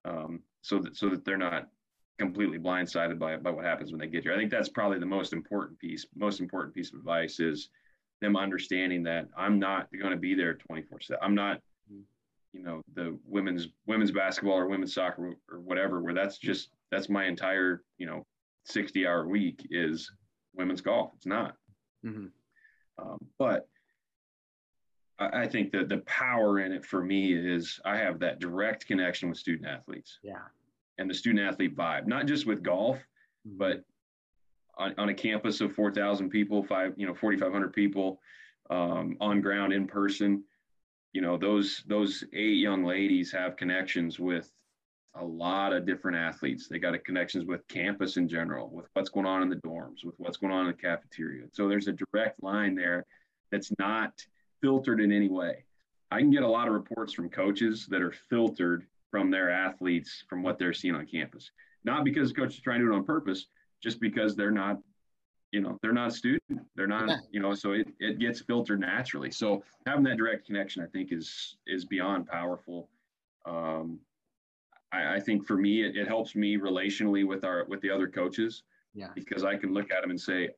um, 0.06 0.42
so 0.62 0.80
that 0.80 0.96
so 0.96 1.10
that 1.10 1.26
they're 1.26 1.38
not 1.38 1.68
completely 2.22 2.60
blindsided 2.60 3.18
by, 3.18 3.36
by 3.38 3.50
what 3.50 3.66
happens 3.66 3.92
when 3.92 4.00
they 4.00 4.08
get 4.08 4.24
here. 4.24 4.34
I 4.34 4.38
think 4.38 4.52
that's 4.52 4.70
probably 4.70 5.00
the 5.00 5.06
most 5.06 5.34
important 5.34 5.80
piece. 5.80 6.06
Most 6.16 6.40
important 6.40 6.76
piece 6.76 6.94
of 6.94 7.00
advice 7.00 7.40
is 7.40 7.70
them 8.22 8.36
understanding 8.36 9.02
that 9.04 9.28
I'm 9.36 9.58
not 9.58 9.88
going 10.00 10.12
to 10.12 10.20
be 10.20 10.36
there 10.36 10.54
24 10.54 11.02
seven. 11.02 11.20
I'm 11.24 11.34
not, 11.34 11.60
you 12.54 12.62
know, 12.62 12.82
the 12.94 13.18
women's 13.26 13.70
women's 13.88 14.12
basketball 14.12 14.58
or 14.58 14.68
women's 14.68 14.94
soccer 14.94 15.34
or 15.50 15.60
whatever, 15.62 16.02
where 16.02 16.14
that's 16.14 16.38
just, 16.38 16.70
that's 16.92 17.10
my 17.10 17.26
entire, 17.26 17.82
you 17.98 18.06
know, 18.06 18.26
60 18.66 19.08
hour 19.08 19.28
week 19.28 19.66
is 19.72 20.12
women's 20.54 20.82
golf. 20.82 21.12
It's 21.16 21.26
not. 21.26 21.56
Mm-hmm. 22.06 22.28
Um, 23.00 23.18
but 23.40 23.68
I, 25.34 25.48
think 25.48 25.72
that 25.74 25.90
the 25.90 26.00
power 26.00 26.60
in 26.60 26.72
it 26.72 26.86
for 26.86 27.04
me 27.04 27.34
is 27.34 27.80
I 27.86 27.98
have 27.98 28.20
that 28.20 28.40
direct 28.40 28.88
connection 28.88 29.30
with 29.30 29.38
student 29.38 29.68
athletes. 29.68 30.20
Yeah 30.24 30.40
and 31.02 31.10
the 31.10 31.14
student 31.14 31.46
athlete 31.46 31.76
vibe, 31.76 32.08
not 32.08 32.28
just 32.28 32.46
with 32.46 32.64
golf, 32.64 32.98
mm-hmm. 32.98 33.58
but 33.58 33.84
on, 34.78 34.94
on 34.98 35.10
a 35.10 35.14
campus 35.14 35.60
of 35.60 35.74
4,000 35.74 36.30
people, 36.30 36.64
five, 36.64 36.94
you 36.96 37.06
know, 37.06 37.14
4,500 37.14 37.74
people 37.74 38.22
um, 38.70 39.18
on 39.20 39.42
ground 39.42 39.74
in 39.74 39.88
person. 39.88 40.44
You 41.12 41.22
know, 41.22 41.38
those 41.38 41.84
those 41.88 42.24
eight 42.32 42.58
young 42.58 42.86
ladies 42.86 43.34
have 43.34 43.58
connections 43.58 44.18
with 44.18 44.50
a 45.16 45.26
lot 45.26 45.74
of 45.74 45.86
different 45.86 46.16
athletes. 46.16 46.70
They 46.70 46.80
got 46.80 47.04
connections 47.04 47.44
with 47.44 47.68
campus 47.68 48.16
in 48.16 48.30
general, 48.30 48.70
with 48.70 48.86
what's 48.94 49.10
going 49.10 49.26
on 49.26 49.42
in 49.42 49.50
the 49.50 49.58
dorms, 49.58 50.06
with 50.06 50.16
what's 50.20 50.38
going 50.38 50.54
on 50.54 50.68
in 50.68 50.68
the 50.68 50.82
cafeteria. 50.82 51.48
So 51.52 51.68
there's 51.68 51.90
a 51.90 51.98
direct 52.14 52.42
line 52.42 52.76
there 52.76 53.06
that's 53.52 53.74
not 53.78 54.26
filtered 54.62 55.02
in 55.02 55.12
any 55.12 55.30
way. 55.30 55.66
I 56.12 56.20
can 56.20 56.32
get 56.32 56.44
a 56.44 56.48
lot 56.48 56.68
of 56.68 56.74
reports 56.74 57.14
from 57.14 57.30
coaches 57.30 57.88
that 57.90 58.02
are 58.02 58.12
filtered 58.12 58.86
from 59.10 59.32
their 59.32 59.50
athletes 59.50 60.24
from 60.30 60.44
what 60.44 60.58
they're 60.58 60.74
seeing 60.74 60.96
on 60.96 61.06
campus. 61.06 61.52
Not 61.84 62.04
because 62.04 62.30
the 62.30 62.36
coach 62.36 62.56
is 62.56 62.62
trying 62.62 62.80
to 62.80 62.86
do 62.86 62.94
it 62.94 62.96
on 62.96 63.06
purpose, 63.06 63.48
just 63.82 64.00
because 64.00 64.36
they're 64.36 64.52
not, 64.52 64.78
you 65.52 65.62
know, 65.62 65.78
they're 65.82 65.94
not 65.94 66.10
a 66.10 66.12
student. 66.12 66.62
They're 66.76 66.88
not, 66.88 67.10
yeah. 67.10 67.18
you 67.32 67.40
know, 67.40 67.54
so 67.54 67.72
it, 67.72 67.88
it 68.00 68.20
gets 68.20 68.42
filtered 68.42 68.80
naturally. 68.80 69.32
So 69.32 69.64
having 69.86 70.04
that 70.04 70.18
direct 70.18 70.46
connection, 70.46 70.84
I 70.84 70.88
think, 70.88 71.12
is 71.12 71.58
is 71.68 71.86
beyond 71.86 72.28
powerful. 72.28 72.90
Um, 73.46 74.00
I, 74.92 75.16
I 75.16 75.20
think 75.20 75.46
for 75.46 75.58
me, 75.58 75.84
it, 75.84 75.96
it 75.96 76.08
helps 76.08 76.36
me 76.36 76.58
relationally 76.58 77.26
with 77.28 77.44
our 77.44 77.66
with 77.68 77.82
the 77.82 77.90
other 77.90 78.08
coaches. 78.08 78.64
Yeah. 78.94 79.08
Because 79.16 79.44
I 79.44 79.56
can 79.56 79.74
look 79.74 79.92
at 79.92 80.02
them 80.02 80.10
and 80.10 80.20
say, 80.20 80.50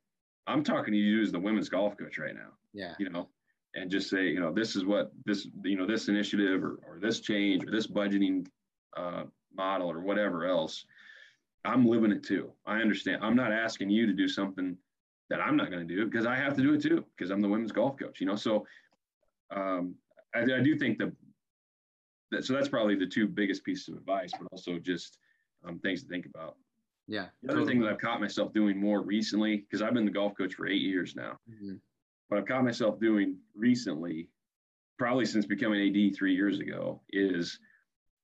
I'm 0.47 0.63
talking 0.63 0.93
to 0.93 0.99
you 0.99 1.21
as 1.21 1.31
the 1.31 1.39
women's 1.39 1.69
golf 1.69 1.95
coach 1.97 2.17
right 2.17 2.35
now. 2.35 2.49
Yeah. 2.73 2.95
You 2.99 3.09
know, 3.09 3.29
and 3.75 3.89
just 3.89 4.09
say, 4.09 4.27
you 4.27 4.39
know, 4.39 4.51
this 4.51 4.75
is 4.75 4.85
what 4.85 5.11
this, 5.25 5.47
you 5.63 5.75
know, 5.75 5.85
this 5.85 6.07
initiative 6.07 6.63
or, 6.63 6.79
or 6.87 6.99
this 7.01 7.19
change 7.19 7.63
or 7.63 7.71
this 7.71 7.87
budgeting 7.87 8.45
uh, 8.95 9.23
model 9.53 9.89
or 9.89 9.99
whatever 9.99 10.45
else, 10.45 10.85
I'm 11.65 11.85
living 11.85 12.11
it 12.11 12.23
too. 12.23 12.51
I 12.65 12.77
understand. 12.77 13.23
I'm 13.23 13.35
not 13.35 13.51
asking 13.51 13.89
you 13.89 14.05
to 14.05 14.13
do 14.13 14.27
something 14.27 14.77
that 15.29 15.39
I'm 15.39 15.55
not 15.55 15.71
going 15.71 15.87
to 15.87 15.95
do 15.95 16.05
because 16.05 16.25
I 16.25 16.35
have 16.35 16.55
to 16.57 16.61
do 16.61 16.73
it 16.73 16.81
too 16.81 17.03
because 17.15 17.31
I'm 17.31 17.41
the 17.41 17.49
women's 17.49 17.71
golf 17.71 17.97
coach, 17.97 18.19
you 18.19 18.27
know. 18.27 18.35
So 18.35 18.65
um, 19.55 19.95
I, 20.35 20.41
I 20.41 20.61
do 20.61 20.77
think 20.77 20.99
that, 20.99 21.11
that, 22.31 22.45
so 22.45 22.53
that's 22.53 22.67
probably 22.69 22.95
the 22.95 23.07
two 23.07 23.27
biggest 23.27 23.63
pieces 23.63 23.87
of 23.89 23.95
advice, 23.95 24.31
but 24.37 24.47
also 24.51 24.77
just 24.77 25.17
um, 25.67 25.79
things 25.79 26.03
to 26.03 26.09
think 26.09 26.25
about. 26.25 26.57
Yeah. 27.07 27.27
The 27.41 27.49
other 27.49 27.59
totally. 27.59 27.73
thing 27.73 27.81
that 27.81 27.89
I've 27.89 27.99
caught 27.99 28.21
myself 28.21 28.53
doing 28.53 28.79
more 28.79 29.01
recently, 29.01 29.57
because 29.57 29.81
I've 29.81 29.93
been 29.93 30.05
the 30.05 30.11
golf 30.11 30.33
coach 30.37 30.53
for 30.53 30.67
eight 30.67 30.81
years 30.81 31.15
now. 31.15 31.39
Mm-hmm 31.49 31.75
what 32.33 32.39
I've 32.41 32.47
caught 32.47 32.63
myself 32.63 32.99
doing 32.99 33.37
recently, 33.53 34.27
probably 34.97 35.25
since 35.25 35.45
becoming 35.45 35.87
AD 35.87 36.15
three 36.15 36.33
years 36.33 36.59
ago, 36.59 36.99
is 37.11 37.59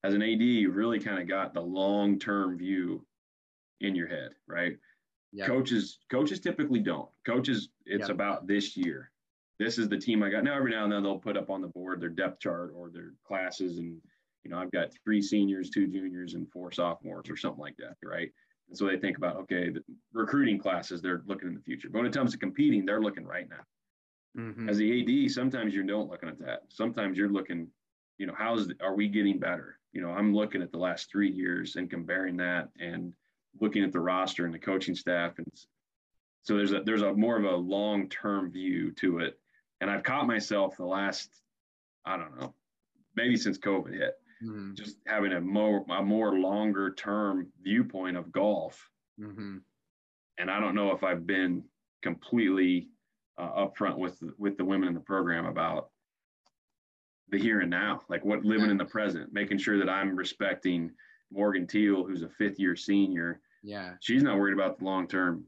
as 0.04 0.16
an 0.16 0.24
AD, 0.24 0.42
you 0.42 0.72
really 0.72 1.00
kind 1.00 1.20
of 1.20 1.28
got 1.28 1.54
the 1.54 1.62
long 1.62 2.18
term 2.18 2.58
view 2.58 3.06
in 3.82 3.94
your 3.94 4.08
head, 4.08 4.32
right? 4.48 4.78
Yep. 5.34 5.48
Coaches, 5.48 6.00
coaches 6.10 6.40
typically 6.40 6.80
don't. 6.80 7.08
Coaches, 7.24 7.70
it's 7.86 8.08
yep. 8.08 8.10
about 8.10 8.48
this 8.48 8.76
year. 8.76 9.12
This 9.60 9.78
is 9.78 9.90
the 9.90 9.98
team 9.98 10.24
I 10.24 10.32
got. 10.32 10.44
Now 10.44 10.56
every 10.56 10.72
now 10.72 10.86
and 10.86 10.92
then 10.92 11.04
they'll 11.04 11.20
put 11.20 11.38
up 11.38 11.52
on 11.52 11.62
the 11.62 11.68
board 11.68 12.02
their 12.02 12.10
depth 12.10 12.40
chart 12.40 12.74
or 12.76 12.90
their 12.90 13.14
classes, 13.28 13.78
and 13.78 14.02
you 14.44 14.50
know 14.50 14.58
I've 14.58 14.72
got 14.72 14.90
three 15.04 15.22
seniors, 15.22 15.70
two 15.70 15.86
juniors, 15.86 16.34
and 16.34 16.52
four 16.52 16.72
sophomores 16.72 17.30
or 17.30 17.38
something 17.38 17.62
like 17.62 17.78
that, 17.78 17.96
right? 18.04 18.32
And 18.70 18.78
so 18.78 18.88
they 18.88 18.98
think 18.98 19.18
about 19.18 19.36
okay, 19.36 19.70
the 19.70 19.84
recruiting 20.14 20.58
classes 20.58 21.00
they're 21.00 21.22
looking 21.28 21.50
in 21.50 21.54
the 21.54 21.62
future, 21.62 21.90
but 21.92 22.00
when 22.00 22.08
it 22.08 22.14
comes 22.14 22.32
to 22.32 22.40
competing, 22.40 22.88
they're 22.88 23.02
looking 23.02 23.26
right 23.26 23.48
now. 23.48 23.64
Mm-hmm. 24.38 24.70
As 24.70 24.78
the 24.78 25.26
AD, 25.26 25.32
sometimes 25.32 25.74
you 25.74 25.84
don't 25.84 26.10
looking 26.10 26.30
at 26.30 26.40
that. 26.40 26.64
Sometimes 26.70 27.18
you're 27.18 27.30
looking, 27.30 27.68
you 28.18 28.28
know, 28.28 28.34
how's 28.38 28.70
are 28.82 28.96
we 28.96 29.08
getting 29.08 29.40
better? 29.40 29.80
You 29.92 30.02
know, 30.02 30.12
I'm 30.12 30.34
looking 30.34 30.62
at 30.62 30.72
the 30.72 30.78
last 30.78 31.10
three 31.10 31.32
years 31.32 31.76
and 31.76 31.90
comparing 31.90 32.38
that 32.38 32.70
and 32.80 33.14
looking 33.60 33.84
at 33.84 33.92
the 33.92 34.00
roster 34.00 34.46
and 34.46 34.54
the 34.54 34.60
coaching 34.60 34.96
staff, 34.96 35.38
and 35.38 35.48
so 36.44 36.56
there's 36.56 36.74
a 36.74 36.82
there's 36.82 37.02
a 37.02 37.14
more 37.14 37.38
of 37.38 37.46
a 37.46 37.56
long 37.56 38.08
term 38.10 38.52
view 38.52 38.92
to 38.94 39.20
it. 39.20 39.40
And 39.82 39.90
I've 39.90 40.04
caught 40.04 40.28
myself 40.28 40.78
the 40.78 40.86
last, 40.86 41.30
I 42.06 42.18
don't 42.18 42.40
know, 42.40 42.54
maybe 43.16 43.38
since 43.38 43.58
COVID 43.58 43.94
hit, 43.94 44.16
mm-hmm. 44.44 44.74
just 44.76 44.98
having 45.08 45.34
a 45.34 45.42
more 45.42 45.86
a 45.90 46.04
more 46.04 46.38
longer 46.38 46.94
term 46.94 47.48
viewpoint 47.64 48.18
of 48.18 48.32
golf. 48.32 48.90
Mm-hmm. 49.20 49.58
And 50.38 50.52
I 50.52 50.60
don't 50.60 50.76
know 50.76 50.92
if 50.92 51.04
I've 51.04 51.26
been 51.26 51.64
completely 52.02 52.90
uh, 53.40 53.66
upfront 53.66 53.98
with 53.98 54.22
with 54.38 54.58
the 54.58 54.66
women 54.66 54.88
in 54.88 54.94
the 54.94 55.00
program 55.00 55.46
about 55.46 55.90
the 57.30 57.40
here 57.40 57.62
and 57.62 57.70
now, 57.70 58.02
like 58.10 58.26
what 58.26 58.44
living 58.44 58.70
in 58.70 58.78
the 58.78 58.86
present, 58.86 59.32
making 59.32 59.58
sure 59.58 59.78
that 59.78 59.90
I'm 59.90 60.16
respecting 60.16 60.92
Morgan 61.32 61.68
Teal, 61.68 62.04
who's 62.04 62.24
a 62.24 62.30
fifth 62.30 62.60
year 62.60 62.76
senior. 62.76 63.40
Yeah, 63.64 63.94
she's 64.02 64.24
not 64.24 64.38
worried 64.38 64.54
about 64.54 64.80
the 64.80 64.86
long 64.86 65.08
term, 65.08 65.46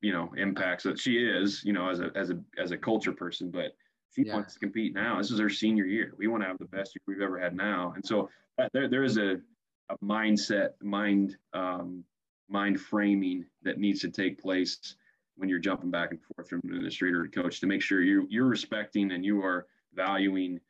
you 0.00 0.12
know, 0.12 0.32
impacts 0.36 0.84
that 0.84 0.98
she 0.98 1.16
is, 1.16 1.62
you 1.64 1.72
know, 1.72 1.88
as 1.88 2.00
a 2.00 2.10
as 2.14 2.30
a 2.30 2.40
as 2.58 2.70
a 2.70 2.78
culture 2.78 3.12
person, 3.12 3.50
but 3.50 3.74
she 4.14 4.24
yeah. 4.24 4.34
wants 4.34 4.54
to 4.54 4.60
compete 4.60 4.94
now. 4.94 5.18
This 5.18 5.30
is 5.30 5.40
her 5.40 5.50
senior 5.50 5.86
year. 5.86 6.12
We 6.18 6.28
want 6.28 6.42
to 6.42 6.48
have 6.48 6.58
the 6.58 6.66
best 6.66 6.94
year 6.94 7.02
we've 7.06 7.24
ever 7.24 7.38
had 7.38 7.56
now, 7.56 7.92
and 7.96 8.04
so 8.04 8.28
there 8.72 8.88
there 8.88 9.04
is 9.04 9.16
a, 9.16 9.40
a 9.88 9.98
mindset, 10.04 10.70
mind 10.82 11.36
um, 11.52 12.04
mind 12.48 12.80
framing 12.80 13.46
that 13.62 13.78
needs 13.78 14.00
to 14.00 14.10
take 14.10 14.40
place 14.40 14.96
when 15.36 15.48
you're 15.48 15.58
jumping 15.58 15.90
back 15.90 16.10
and 16.10 16.20
forth 16.22 16.48
from 16.48 16.60
administrator 16.64 17.26
to 17.26 17.42
coach 17.42 17.60
to 17.60 17.66
make 17.66 17.82
sure 17.82 18.02
you 18.02 18.26
you're 18.30 18.46
respecting 18.46 19.12
and 19.12 19.24
you 19.24 19.42
are 19.42 19.66
valuing 19.94 20.60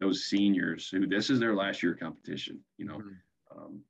those 0.00 0.24
seniors 0.24 0.88
who 0.88 1.06
this 1.06 1.30
is 1.30 1.38
their 1.38 1.54
last 1.54 1.82
year 1.82 1.94
competition. 1.94 2.60
You 2.76 2.86
know, 2.86 2.98
mm-hmm. 2.98 3.58
um, 3.58 3.80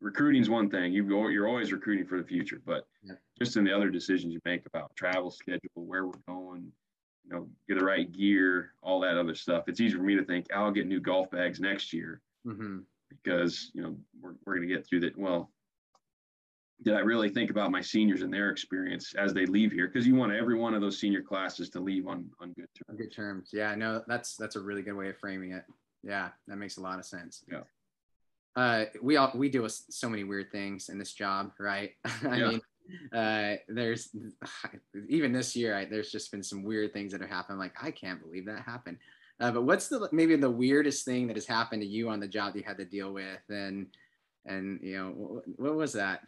recruiting 0.00 0.40
is 0.40 0.50
one 0.50 0.70
thing. 0.70 0.92
You 0.92 1.04
go, 1.04 1.28
you're 1.28 1.48
always 1.48 1.72
recruiting 1.72 2.06
for 2.06 2.18
the 2.18 2.26
future, 2.26 2.60
but 2.64 2.86
yeah. 3.02 3.14
just 3.38 3.56
in 3.56 3.64
the 3.64 3.72
other 3.72 3.90
decisions 3.90 4.32
you 4.32 4.40
make 4.44 4.66
about 4.66 4.94
travel 4.96 5.30
schedule, 5.30 5.68
where 5.74 6.06
we're 6.06 6.12
going, 6.26 6.72
you 7.24 7.30
know, 7.30 7.48
get 7.68 7.78
the 7.78 7.84
right 7.84 8.10
gear, 8.10 8.72
all 8.82 9.00
that 9.00 9.18
other 9.18 9.34
stuff. 9.34 9.64
It's 9.68 9.80
easy 9.80 9.96
for 9.96 10.02
me 10.02 10.16
to 10.16 10.24
think 10.24 10.46
I'll 10.54 10.72
get 10.72 10.86
new 10.86 11.00
golf 11.00 11.30
bags 11.30 11.60
next 11.60 11.92
year 11.92 12.20
mm-hmm. 12.46 12.78
because 13.10 13.70
you 13.74 13.82
know 13.82 13.96
we're 14.20 14.34
we're 14.44 14.56
going 14.56 14.68
to 14.68 14.74
get 14.74 14.86
through 14.86 15.00
that. 15.00 15.18
Well, 15.18 15.50
did 16.82 16.94
I 16.94 17.00
really 17.00 17.28
think 17.28 17.50
about 17.50 17.70
my 17.70 17.80
seniors 17.80 18.22
and 18.22 18.32
their 18.32 18.50
experience 18.50 19.14
as 19.14 19.34
they 19.34 19.46
leave 19.46 19.72
here? 19.72 19.88
Because 19.88 20.06
you 20.06 20.14
want 20.14 20.32
every 20.32 20.56
one 20.56 20.74
of 20.74 20.80
those 20.80 20.98
senior 20.98 21.22
classes 21.22 21.68
to 21.70 21.80
leave 21.80 22.06
on 22.06 22.30
on 22.40 22.52
good 22.52 22.68
terms. 22.74 22.98
Good 22.98 23.12
terms. 23.12 23.50
Yeah, 23.52 23.74
no, 23.74 24.02
that's 24.06 24.36
that's 24.36 24.56
a 24.56 24.60
really 24.60 24.82
good 24.82 24.94
way 24.94 25.08
of 25.08 25.18
framing 25.18 25.52
it. 25.52 25.64
Yeah, 26.02 26.28
that 26.46 26.56
makes 26.56 26.76
a 26.76 26.80
lot 26.80 26.98
of 26.98 27.04
sense. 27.04 27.44
Yeah. 27.50 27.62
Uh, 28.54 28.84
we 29.02 29.16
all 29.16 29.32
we 29.34 29.48
do 29.48 29.66
so 29.68 30.08
many 30.08 30.24
weird 30.24 30.52
things 30.52 30.88
in 30.88 30.98
this 30.98 31.12
job, 31.12 31.52
right? 31.58 31.92
I 32.04 32.36
yeah. 32.36 32.48
mean, 32.48 32.60
uh, 33.12 33.56
there's 33.68 34.10
even 35.08 35.32
this 35.32 35.56
year, 35.56 35.76
I, 35.76 35.84
there's 35.84 36.12
just 36.12 36.30
been 36.30 36.42
some 36.42 36.62
weird 36.62 36.92
things 36.92 37.12
that 37.12 37.20
have 37.20 37.30
happened. 37.30 37.58
Like 37.58 37.74
I 37.82 37.90
can't 37.90 38.22
believe 38.22 38.46
that 38.46 38.62
happened. 38.62 38.98
Uh, 39.40 39.50
but 39.50 39.62
what's 39.62 39.88
the 39.88 40.08
maybe 40.12 40.36
the 40.36 40.50
weirdest 40.50 41.04
thing 41.04 41.26
that 41.26 41.36
has 41.36 41.46
happened 41.46 41.82
to 41.82 41.88
you 41.88 42.08
on 42.08 42.20
the 42.20 42.28
job 42.28 42.52
that 42.52 42.60
you 42.60 42.64
had 42.64 42.78
to 42.78 42.84
deal 42.84 43.12
with, 43.12 43.42
and 43.48 43.86
and 44.46 44.80
you 44.82 44.96
know 44.96 45.10
what, 45.10 45.44
what 45.56 45.74
was 45.76 45.92
that? 45.92 46.22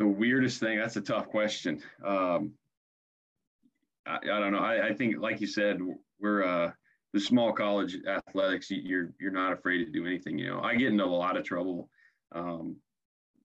The 0.00 0.06
weirdest 0.06 0.60
thing. 0.60 0.78
That's 0.78 0.96
a 0.96 1.02
tough 1.02 1.28
question. 1.28 1.82
Um, 2.02 2.52
I, 4.06 4.16
I, 4.16 4.40
don't 4.40 4.50
know. 4.50 4.60
I, 4.60 4.88
I, 4.88 4.94
think, 4.94 5.20
like 5.20 5.42
you 5.42 5.46
said, 5.46 5.78
we're 6.18 6.42
uh, 6.42 6.72
the 7.12 7.20
small 7.20 7.52
college 7.52 7.98
athletics. 8.08 8.70
You're 8.70 9.12
you're 9.20 9.30
not 9.30 9.52
afraid 9.52 9.84
to 9.84 9.90
do 9.90 10.06
anything. 10.06 10.38
You 10.38 10.48
know, 10.48 10.60
I 10.62 10.74
get 10.74 10.88
into 10.88 11.04
a 11.04 11.06
lot 11.06 11.36
of 11.36 11.44
trouble. 11.44 11.90
Um, 12.32 12.76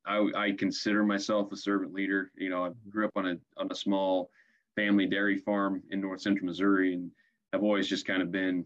I, 0.06 0.30
I 0.34 0.52
consider 0.54 1.04
myself 1.04 1.52
a 1.52 1.58
servant 1.58 1.94
leader. 1.94 2.32
You 2.38 2.50
know, 2.50 2.68
I 2.68 2.70
grew 2.90 3.06
up 3.06 3.18
on 3.18 3.26
a 3.28 3.36
on 3.58 3.68
a 3.70 3.76
small 3.76 4.30
family 4.78 5.08
dairy 5.08 5.38
farm 5.38 5.84
in 5.90 6.00
north 6.00 6.22
central 6.22 6.46
Missouri, 6.46 6.94
and 6.94 7.12
I've 7.52 7.64
always 7.64 7.90
just 7.90 8.08
kind 8.08 8.22
of 8.22 8.32
been, 8.32 8.64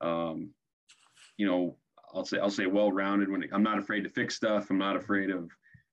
um, 0.00 0.50
you 1.36 1.46
know, 1.46 1.76
I'll 2.12 2.24
say 2.24 2.38
I'll 2.38 2.50
say 2.50 2.66
well 2.66 2.90
rounded. 2.90 3.30
When 3.30 3.44
it, 3.44 3.50
I'm 3.52 3.62
not 3.62 3.78
afraid 3.78 4.02
to 4.02 4.10
fix 4.10 4.34
stuff, 4.34 4.68
I'm 4.68 4.78
not 4.78 4.96
afraid 4.96 5.30
of, 5.30 5.48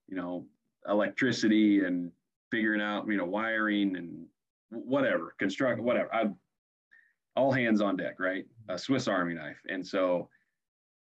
you 0.07 0.15
know, 0.15 0.47
electricity 0.89 1.85
and 1.85 2.11
figuring 2.51 2.81
out 2.81 3.07
you 3.07 3.17
know 3.17 3.25
wiring 3.25 3.95
and 3.97 4.25
whatever 4.69 5.35
construct 5.39 5.81
whatever. 5.81 6.13
I 6.13 6.29
all 7.35 7.51
hands 7.51 7.81
on 7.81 7.97
deck, 7.97 8.19
right? 8.19 8.45
A 8.69 8.77
Swiss 8.77 9.07
Army 9.07 9.35
knife, 9.35 9.61
and 9.69 9.85
so 9.85 10.29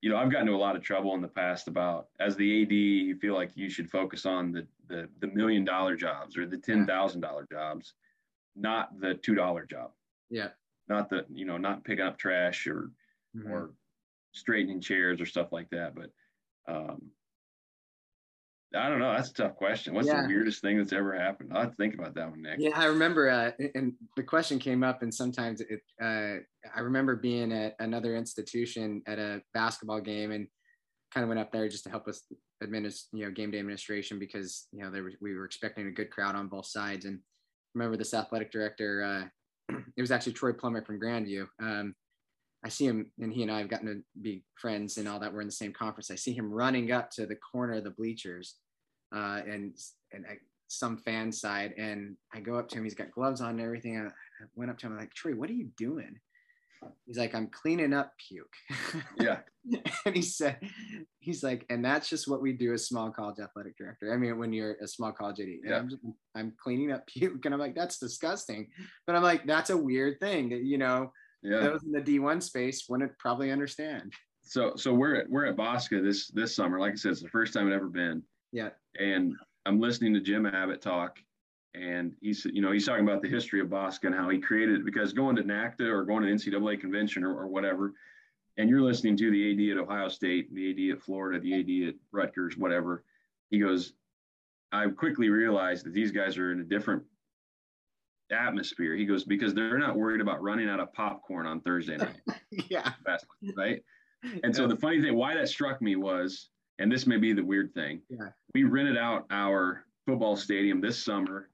you 0.01 0.11
know, 0.11 0.17
I've 0.17 0.31
gotten 0.31 0.47
into 0.47 0.57
a 0.57 0.61
lot 0.61 0.77
of 0.77 0.83
trouble 0.83 1.15
in 1.15 1.21
the 1.21 1.29
past 1.29 1.67
about 1.67 2.09
as 2.21 2.37
the 2.37 2.63
AD, 2.63 2.71
you 2.71 3.17
feel 3.17 3.35
like 3.35 3.51
you 3.55 3.69
should 3.69 3.91
focus 3.91 4.27
on 4.27 4.53
the 4.53 4.67
the, 4.89 5.09
the 5.21 5.27
million 5.29 5.65
dollar 5.65 5.97
jobs 5.97 6.37
or 6.37 6.47
the 6.47 6.57
ten 6.57 6.87
thousand 6.87 7.21
dollar 7.21 7.47
jobs, 7.51 7.95
not 8.57 8.99
the 9.01 9.15
two 9.15 9.35
dollar 9.35 9.67
job. 9.67 9.91
Yeah. 10.31 10.49
Not 10.89 11.11
the 11.11 11.27
you 11.29 11.45
know 11.45 11.57
not 11.57 11.85
picking 11.85 12.05
up 12.05 12.19
trash 12.19 12.67
or 12.67 12.91
mm-hmm. 13.37 13.51
or 13.51 13.75
straightening 14.33 14.81
chairs 14.81 15.21
or 15.21 15.27
stuff 15.27 15.53
like 15.53 15.69
that, 15.71 15.95
but 15.95 16.11
um, 16.73 17.03
I 18.75 18.89
don't 18.89 18.99
know. 18.99 19.13
That's 19.13 19.31
a 19.31 19.35
tough 19.35 19.57
question. 19.57 19.95
What's 19.95 20.09
yeah. 20.09 20.23
the 20.23 20.29
weirdest 20.29 20.61
thing 20.61 20.77
that's 20.77 20.93
ever 20.93 21.19
happened? 21.19 21.51
I'll 21.55 21.63
have 21.63 21.71
to 21.71 21.77
think 21.77 21.95
about 21.95 22.15
that 22.15 22.31
one, 22.31 22.43
Nick. 22.43 22.57
Yeah, 22.59 22.79
I 22.79 22.85
remember, 22.85 23.31
uh, 23.31 23.53
and 23.75 23.95
the 24.17 24.23
question 24.23 24.59
came 24.59 24.83
up, 24.83 25.03
and 25.03 25.13
sometimes 25.13 25.63
it. 25.63 25.81
Uh, 26.01 26.43
I 26.75 26.81
remember 26.81 27.17
being 27.17 27.51
at 27.53 27.75
another 27.79 28.15
institution 28.15 29.03
at 29.07 29.19
a 29.19 29.41
basketball 29.55 30.01
game, 30.01 30.33
and 30.33 30.47
kind 31.13 31.25
of 31.25 31.29
went 31.29 31.41
up 31.41 31.51
there 31.51 31.69
just 31.69 31.85
to 31.85 31.91
help 31.91 32.09
us 32.09 32.25
administer, 32.63 33.17
you 33.17 33.25
know, 33.25 33.31
game 33.31 33.51
day 33.51 33.59
administration 33.59 34.19
because 34.19 34.67
you 34.73 34.83
know 34.83 34.91
there 34.91 35.11
we 35.21 35.35
were 35.35 35.45
expecting 35.45 35.87
a 35.87 35.93
good 35.93 36.11
crowd 36.11 36.35
on 36.35 36.49
both 36.49 36.67
sides. 36.67 37.07
And 37.07 37.21
remember 37.75 37.97
this 37.97 38.15
athletic 38.15 38.53
director. 38.53 39.31
Uh, 39.71 39.77
it 39.97 40.01
was 40.01 40.11
actually 40.11 40.33
Troy 40.33 40.53
Plummer 40.53 40.85
from 40.85 41.01
Grandview. 41.01 41.47
Um, 41.61 41.95
I 42.65 42.69
see 42.69 42.87
him, 42.87 43.11
and 43.21 43.33
he 43.33 43.43
and 43.43 43.53
I 43.53 43.59
have 43.59 43.69
gotten 43.69 43.87
to 43.87 44.03
be 44.21 44.43
friends 44.61 44.97
and 44.97 45.07
all 45.07 45.21
that. 45.21 45.33
We're 45.33 45.43
in 45.43 45.47
the 45.47 45.53
same 45.53 45.73
conference. 45.73 46.11
I 46.11 46.17
see 46.17 46.33
him 46.33 46.53
running 46.53 46.91
up 46.91 47.11
to 47.13 47.27
the 47.27 47.37
corner 47.37 47.75
of 47.75 47.85
the 47.85 47.91
bleachers, 47.91 48.57
uh, 49.15 49.41
and 49.47 49.77
and 50.13 50.27
I, 50.29 50.39
some 50.67 50.99
fan 50.99 51.31
side, 51.31 51.75
and 51.79 52.17
I 52.35 52.41
go 52.41 52.59
up 52.59 52.69
to 52.71 52.79
him. 52.79 52.85
He's 52.85 52.95
got 52.95 53.13
gloves 53.13 53.41
on 53.41 53.51
and 53.51 53.61
everything. 53.61 53.97
I, 53.97 54.07
I 54.07 54.47
went 54.55 54.71
up 54.71 54.79
to 54.79 54.87
him 54.87 54.93
I'm 54.93 54.99
like, 54.99 55.15
Troy, 55.15 55.33
what 55.33 55.51
are 55.51 55.55
you 55.55 55.69
doing? 55.77 56.19
He's 57.07 57.19
like, 57.19 57.35
I'm 57.35 57.49
cleaning 57.49 57.93
up 57.93 58.13
puke. 58.19 58.55
Yeah. 59.21 59.39
and 60.07 60.15
he 60.15 60.23
said, 60.23 60.59
he's 61.19 61.43
like, 61.43 61.67
and 61.71 61.85
that's 61.85 62.09
just 62.09 62.29
what 62.29 62.41
we 62.41 62.53
do 62.53 62.73
as 62.73 62.87
small 62.87 63.11
college 63.11 63.41
athletic 63.41 63.77
director. 63.77 64.13
I 64.13 64.17
mean, 64.17 64.39
when 64.39 64.53
you're 64.53 64.77
a 64.81 64.87
small 64.87 65.13
college 65.13 65.41
yeah. 65.41 65.79
I'm, 65.79 65.89
just, 65.89 66.03
I'm 66.35 66.53
cleaning 66.63 66.93
up 66.93 67.07
puke, 67.07 67.45
and 67.45 67.53
I'm 67.53 67.61
like, 67.61 67.75
that's 67.75 67.99
disgusting. 67.99 68.69
But 69.07 69.17
I'm 69.17 69.23
like, 69.23 69.47
that's 69.47 69.71
a 69.71 69.77
weird 69.77 70.21
thing 70.21 70.51
that 70.51 70.63
you 70.63 70.79
know 70.79 71.13
yeah. 71.43 71.61
those 71.61 71.85
in 71.85 71.93
the 71.93 72.01
D1 72.01 72.43
space 72.43 72.87
wouldn't 72.89 73.17
probably 73.19 73.51
understand. 73.51 74.13
So 74.43 74.73
so 74.77 74.95
we're 74.95 75.17
at 75.17 75.29
we're 75.29 75.47
at 75.47 75.57
Bosca 75.57 76.03
this 76.03 76.29
this 76.29 76.55
summer. 76.55 76.79
Like 76.79 76.93
I 76.93 76.97
said, 76.97 77.13
it's 77.13 77.23
the 77.23 77.29
first 77.29 77.53
time 77.53 77.67
I've 77.67 77.75
ever 77.75 77.89
been. 77.89 78.23
Yeah. 78.53 78.71
And 78.99 79.35
I'm 79.67 79.81
listening 79.81 80.15
to 80.15 80.21
Jim 80.21 80.47
Abbott 80.47 80.81
talk, 80.81 81.19
and 81.75 82.15
he's 82.21 82.47
you 82.47 82.63
know 82.63 82.73
he's 82.73 82.87
talking 82.87 83.07
about 83.07 83.23
the 83.23 83.29
history 83.29 83.61
of 83.61 83.69
Bosca 83.69 84.05
and 84.05 84.15
how 84.15 84.29
he 84.31 84.39
created 84.39 84.77
it 84.81 84.85
because 84.85 85.13
going 85.13 85.37
to 85.37 85.43
NACDA 85.43 85.89
or 85.89 86.05
going 86.05 86.23
to 86.23 86.33
NCAA 86.33 86.81
convention 86.81 87.25
or, 87.25 87.39
or 87.39 87.47
whatever, 87.47 87.93
and 88.57 88.69
you're 88.69 88.83
listening 88.83 89.17
to 89.19 89.31
the 89.31 89.53
AD 89.53 89.77
at 89.77 89.83
Ohio 89.83 90.09
State, 90.09 90.53
the 90.55 90.71
AD 90.71 90.97
at 90.97 91.03
Florida, 91.03 91.39
the 91.39 91.55
AD 91.55 91.89
at 91.89 91.95
Rutgers, 92.11 92.57
whatever. 92.57 93.05
He 93.51 93.59
goes, 93.59 93.93
I 94.73 94.89
quickly 94.89 95.29
realized 95.29 95.87
that 95.87 95.95
these 95.95 96.11
guys 96.11 96.37
are 96.37 96.53
in 96.53 96.61
a 96.61 96.65
different 96.65 97.03
atmosphere. 98.31 98.95
He 98.95 99.05
goes, 99.05 99.25
because 99.25 99.55
they're 99.55 99.79
not 99.79 99.97
worried 99.97 100.21
about 100.21 100.43
running 100.43 100.69
out 100.69 100.81
of 100.81 100.93
popcorn 100.93 101.47
on 101.47 101.61
Thursday 101.61 101.97
night. 101.97 102.21
yeah. 102.69 102.93
Right. 103.57 103.83
And 104.43 104.55
so 104.55 104.67
the 104.67 104.75
funny 104.75 105.01
thing, 105.01 105.15
why 105.15 105.37
that 105.37 105.49
struck 105.49 105.81
me 105.81 105.95
was, 105.95 106.49
and 106.81 106.91
this 106.91 107.07
may 107.07 107.19
be 107.19 107.33
the 107.33 107.45
weird 107.45 107.73
thing, 107.73 108.03
yeah. 108.11 108.31
we 108.53 108.65
rented 108.65 108.99
out 108.99 109.27
our 109.31 109.85
football 110.07 110.37
stadium 110.37 110.81
this 110.81 111.05
summer 111.05 111.51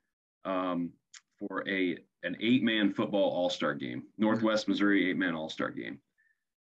um, 0.47 0.91
for 1.39 1.63
a 1.69 1.99
an 2.23 2.37
eight 2.41 2.63
man 2.63 2.93
football 2.95 3.31
all 3.31 3.51
star 3.51 3.75
game, 3.75 4.05
Northwest 4.17 4.67
Missouri 4.67 5.11
eight 5.11 5.19
man 5.19 5.35
all 5.35 5.51
star 5.51 5.71
game. 5.71 5.99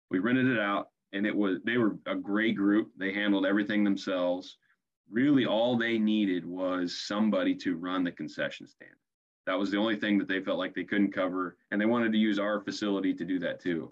We 0.10 0.20
rented 0.20 0.48
it 0.48 0.58
out, 0.60 0.88
and 1.12 1.28
it 1.28 1.36
was 1.36 1.58
they 1.66 1.78
were 1.78 1.98
a 2.06 2.16
great 2.16 2.56
group. 2.56 2.92
They 2.98 3.14
handled 3.14 3.46
everything 3.46 3.84
themselves. 3.84 4.58
Really, 5.12 5.46
all 5.46 5.78
they 5.78 5.98
needed 5.98 6.46
was 6.46 7.02
somebody 7.02 7.56
to 7.56 7.76
run 7.76 8.04
the 8.04 8.12
concession 8.12 8.68
stand. 8.68 8.92
That 9.50 9.58
was 9.58 9.72
the 9.72 9.78
only 9.78 9.96
thing 9.96 10.20
that 10.20 10.28
they 10.28 10.42
felt 10.42 10.60
like 10.60 10.76
they 10.76 10.84
couldn't 10.84 11.12
cover, 11.12 11.58
and 11.72 11.82
they 11.82 11.88
wanted 11.88 12.12
to 12.12 12.20
use 12.20 12.38
our 12.38 12.62
facility 12.62 13.16
to 13.16 13.26
do 13.26 13.40
that 13.40 13.60
too. 13.60 13.92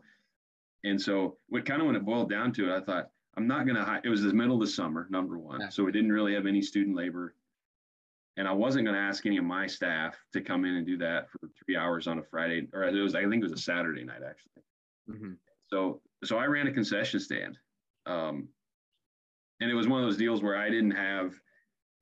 And 0.84 1.02
so, 1.02 1.38
what 1.50 1.66
kind 1.66 1.82
of 1.82 1.88
when 1.88 1.96
it 1.96 2.06
boiled 2.06 2.30
down 2.30 2.54
to 2.54 2.72
it, 2.72 2.78
I 2.78 2.80
thought 2.80 3.10
I'm 3.36 3.48
not 3.48 3.66
going 3.66 3.76
to. 3.76 4.00
It 4.04 4.10
was 4.10 4.22
the 4.22 4.32
middle 4.36 4.54
of 4.54 4.62
the 4.62 4.68
summer, 4.68 5.08
number 5.10 5.40
one, 5.40 5.72
so 5.72 5.84
we 5.84 5.92
didn't 5.92 6.12
really 6.12 6.36
have 6.36 6.46
any 6.46 6.62
student 6.62 6.96
labor, 6.96 7.34
and 8.38 8.48
I 8.48 8.52
wasn't 8.52 8.86
going 8.86 8.94
to 8.94 9.02
ask 9.02 9.26
any 9.26 9.38
of 9.38 9.46
my 9.46 9.66
staff 9.66 10.16
to 10.34 10.42
come 10.42 10.64
in 10.64 10.76
and 10.76 10.86
do 10.86 10.96
that 11.00 11.28
for 11.32 11.50
three 11.66 11.76
hours 11.76 12.06
on 12.06 12.20
a 12.20 12.24
Friday, 12.24 12.68
or 12.72 12.84
it 12.84 12.94
was 12.94 13.16
I 13.16 13.22
think 13.28 13.44
it 13.44 13.50
was 13.50 13.54
a 13.54 13.58
Saturday 13.58 14.04
night 14.04 14.22
actually. 14.24 14.62
Mm-hmm. 15.10 15.32
So 15.72 16.02
so 16.24 16.38
I 16.38 16.46
ran 16.46 16.68
a 16.68 16.72
concession 16.72 17.20
stand, 17.20 17.58
um, 18.06 18.48
and 19.60 19.72
it 19.72 19.74
was 19.74 19.88
one 19.88 20.04
of 20.04 20.08
those 20.08 20.18
deals 20.18 20.44
where 20.44 20.56
I 20.56 20.70
didn't 20.70 20.92
have 20.92 21.34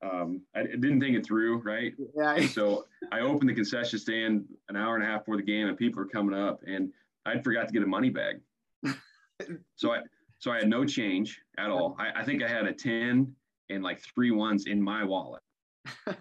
um, 0.02 0.42
I 0.54 0.62
didn't 0.62 1.00
think 1.00 1.16
it 1.16 1.24
through, 1.24 1.58
right? 1.62 1.94
Yeah. 2.14 2.46
so 2.48 2.86
I 3.12 3.20
opened 3.20 3.48
the 3.48 3.54
concession 3.54 3.98
stand 3.98 4.44
an 4.68 4.76
hour 4.76 4.94
and 4.94 5.04
a 5.04 5.06
half 5.06 5.20
before 5.20 5.36
the 5.36 5.42
game, 5.42 5.68
and 5.68 5.76
people 5.76 6.00
are 6.02 6.06
coming 6.06 6.38
up, 6.38 6.60
and 6.66 6.92
I 7.24 7.38
forgot 7.40 7.66
to 7.66 7.72
get 7.72 7.82
a 7.82 7.86
money 7.86 8.10
bag. 8.10 8.40
so 9.76 9.92
I 9.92 10.00
so 10.38 10.52
I 10.52 10.58
had 10.58 10.68
no 10.68 10.84
change 10.84 11.40
at 11.58 11.70
all. 11.70 11.96
I, 11.98 12.20
I, 12.20 12.24
think 12.24 12.42
I 12.42 12.48
had 12.48 12.66
a 12.66 12.72
ten 12.72 13.34
and 13.70 13.82
like 13.82 14.00
three 14.00 14.30
ones 14.30 14.66
in 14.66 14.80
my 14.80 15.02
wallet. 15.02 15.42
so 16.06 16.14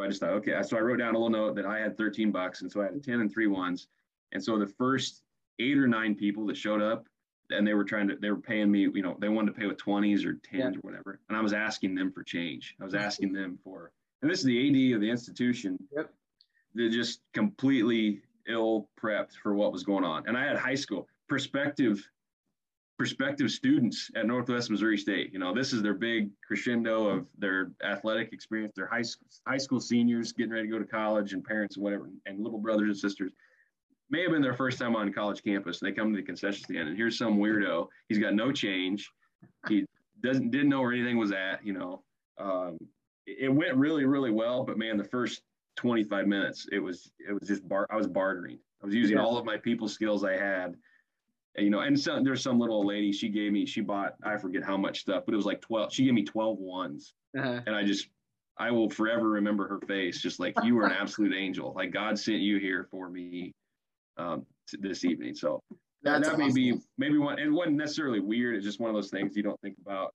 I 0.00 0.08
just 0.08 0.20
thought, 0.20 0.30
okay. 0.30 0.60
So 0.62 0.76
I 0.76 0.80
wrote 0.80 0.98
down 0.98 1.14
a 1.14 1.18
little 1.18 1.30
note 1.30 1.54
that 1.56 1.66
I 1.66 1.78
had 1.78 1.96
13 1.96 2.30
bucks, 2.32 2.62
and 2.62 2.70
so 2.70 2.80
I 2.80 2.86
had 2.86 2.94
a 2.94 2.98
10 2.98 3.20
and 3.20 3.32
three 3.32 3.46
ones. 3.46 3.88
And 4.32 4.42
so 4.42 4.58
the 4.58 4.66
first 4.66 5.22
eight 5.58 5.78
or 5.78 5.86
nine 5.86 6.14
people 6.14 6.46
that 6.46 6.56
showed 6.56 6.82
up, 6.82 7.06
and 7.50 7.66
they 7.66 7.74
were 7.74 7.84
trying 7.84 8.08
to 8.08 8.16
they 8.16 8.30
were 8.30 8.36
paying 8.36 8.70
me 8.70 8.80
you 8.80 9.02
know 9.02 9.16
they 9.20 9.28
wanted 9.28 9.54
to 9.54 9.60
pay 9.60 9.66
with 9.66 9.78
20s 9.78 10.24
or 10.24 10.34
10s 10.34 10.40
yeah. 10.52 10.66
or 10.68 10.80
whatever. 10.82 11.20
And 11.28 11.36
i 11.36 11.40
was 11.40 11.52
asking 11.52 11.94
them 11.94 12.12
for 12.12 12.22
change. 12.22 12.76
I 12.80 12.84
was 12.84 12.94
asking 12.94 13.32
them 13.32 13.58
for 13.62 13.92
and 14.22 14.30
this 14.30 14.40
is 14.40 14.44
the 14.44 14.90
ad 14.90 14.94
of 14.94 15.00
the 15.00 15.10
institution. 15.10 15.78
Yep. 15.94 16.12
they're 16.74 16.90
just 16.90 17.20
completely 17.32 18.22
ill 18.48 18.88
prepped 19.00 19.32
for 19.42 19.54
what 19.54 19.72
was 19.72 19.84
going 19.84 20.04
on. 20.04 20.26
And 20.26 20.36
i 20.36 20.44
had 20.44 20.56
high 20.56 20.74
school 20.74 21.06
prospective 21.28 22.06
prospective 22.98 23.50
students 23.50 24.10
at 24.14 24.26
northwest 24.26 24.70
missouri 24.70 24.98
state. 24.98 25.32
You 25.32 25.38
know 25.38 25.54
this 25.54 25.72
is 25.72 25.82
their 25.82 25.94
big 25.94 26.30
crescendo 26.46 27.08
of 27.08 27.28
their 27.38 27.72
athletic 27.82 28.32
experience. 28.32 28.72
Their 28.76 28.86
high 28.86 29.02
school 29.02 29.28
high 29.46 29.58
school 29.58 29.80
seniors 29.80 30.32
getting 30.32 30.52
ready 30.52 30.68
to 30.68 30.72
go 30.72 30.78
to 30.78 30.84
college 30.84 31.32
and 31.32 31.44
parents 31.44 31.76
and 31.76 31.84
whatever 31.84 32.10
and 32.26 32.40
little 32.40 32.58
brothers 32.58 32.88
and 32.88 32.98
sisters 32.98 33.32
may 34.10 34.22
have 34.22 34.32
been 34.32 34.42
their 34.42 34.54
first 34.54 34.78
time 34.78 34.96
on 34.96 35.12
college 35.12 35.42
campus. 35.42 35.80
And 35.80 35.90
they 35.90 35.94
come 35.94 36.12
to 36.12 36.16
the 36.16 36.22
concession 36.22 36.64
stand, 36.64 36.88
and 36.88 36.96
here's 36.96 37.16
some 37.16 37.38
weirdo. 37.38 37.86
He's 38.08 38.18
got 38.18 38.34
no 38.34 38.52
change. 38.52 39.10
He 39.68 39.86
doesn't 40.22 40.50
didn't 40.50 40.68
know 40.68 40.80
where 40.80 40.92
anything 40.92 41.16
was 41.16 41.32
at. 41.32 41.64
You 41.64 41.72
know, 41.72 42.02
um, 42.38 42.78
it, 43.26 43.44
it 43.46 43.48
went 43.48 43.76
really 43.76 44.04
really 44.04 44.30
well. 44.30 44.64
But 44.64 44.78
man, 44.78 44.96
the 44.96 45.04
first 45.04 45.42
25 45.76 46.26
minutes, 46.26 46.66
it 46.72 46.78
was 46.78 47.10
it 47.18 47.32
was 47.32 47.48
just 47.48 47.66
bar. 47.68 47.86
I 47.90 47.96
was 47.96 48.06
bartering. 48.06 48.58
I 48.82 48.86
was 48.86 48.94
using 48.94 49.16
yeah. 49.16 49.22
all 49.22 49.38
of 49.38 49.44
my 49.44 49.56
people 49.56 49.88
skills 49.88 50.24
I 50.24 50.32
had. 50.32 50.76
And, 51.56 51.64
you 51.64 51.70
know, 51.70 51.80
and 51.80 51.98
so, 51.98 52.20
there's 52.22 52.42
some 52.42 52.60
little 52.60 52.86
lady. 52.86 53.12
She 53.12 53.28
gave 53.28 53.52
me. 53.52 53.66
She 53.66 53.80
bought. 53.80 54.14
I 54.22 54.36
forget 54.36 54.62
how 54.62 54.76
much 54.76 55.00
stuff, 55.00 55.24
but 55.26 55.34
it 55.34 55.36
was 55.36 55.46
like 55.46 55.60
12. 55.60 55.92
She 55.92 56.04
gave 56.04 56.14
me 56.14 56.24
12 56.24 56.58
ones, 56.58 57.14
uh-huh. 57.36 57.60
and 57.66 57.74
I 57.74 57.84
just 57.84 58.08
I 58.56 58.70
will 58.70 58.88
forever 58.88 59.30
remember 59.30 59.66
her 59.66 59.80
face, 59.86 60.20
just 60.20 60.38
like 60.38 60.54
you 60.62 60.76
were 60.76 60.86
an 60.86 60.92
absolute 60.92 61.34
angel. 61.34 61.72
Like 61.74 61.92
God 61.92 62.18
sent 62.18 62.40
you 62.40 62.58
here 62.58 62.86
for 62.90 63.08
me 63.08 63.52
um, 64.20 64.46
this 64.78 65.04
evening. 65.04 65.34
So 65.34 65.62
That's 66.02 66.28
that 66.28 66.38
may 66.38 66.44
awesome. 66.44 66.54
be 66.54 66.80
maybe 66.98 67.18
one. 67.18 67.38
It 67.38 67.50
wasn't 67.50 67.76
necessarily 67.76 68.20
weird. 68.20 68.56
It's 68.56 68.64
just 68.64 68.80
one 68.80 68.90
of 68.90 68.94
those 68.94 69.10
things 69.10 69.36
you 69.36 69.42
don't 69.42 69.60
think 69.60 69.76
about. 69.84 70.14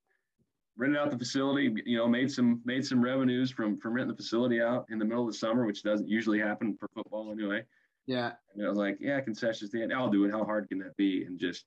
Rented 0.78 1.00
out 1.00 1.10
the 1.10 1.18
facility, 1.18 1.74
you 1.86 1.98
know, 1.98 2.08
made 2.08 2.30
some 2.30 2.62
made 2.66 2.86
some 2.86 3.02
revenues 3.02 3.50
from 3.50 3.78
from 3.78 3.94
renting 3.94 4.16
the 4.16 4.22
facility 4.22 4.62
out 4.62 4.86
in 4.90 5.00
the 5.00 5.06
middle 5.06 5.26
of 5.26 5.32
the 5.32 5.38
summer, 5.38 5.66
which 5.66 5.84
doesn't 5.84 6.10
usually 6.10 6.40
happen 6.40 6.76
for 6.78 6.90
football 6.94 7.32
anyway. 7.32 7.64
Yeah. 8.08 8.34
And 8.54 8.66
I 8.66 8.70
was 8.70 8.78
like, 8.78 8.98
yeah, 9.00 9.20
concession 9.22 9.68
stand. 9.68 9.94
I'll 9.94 10.10
do 10.10 10.26
it. 10.26 10.32
How 10.32 10.44
hard 10.44 10.70
can 10.70 10.80
that 10.80 10.96
be? 10.98 11.24
And 11.24 11.40
just 11.40 11.66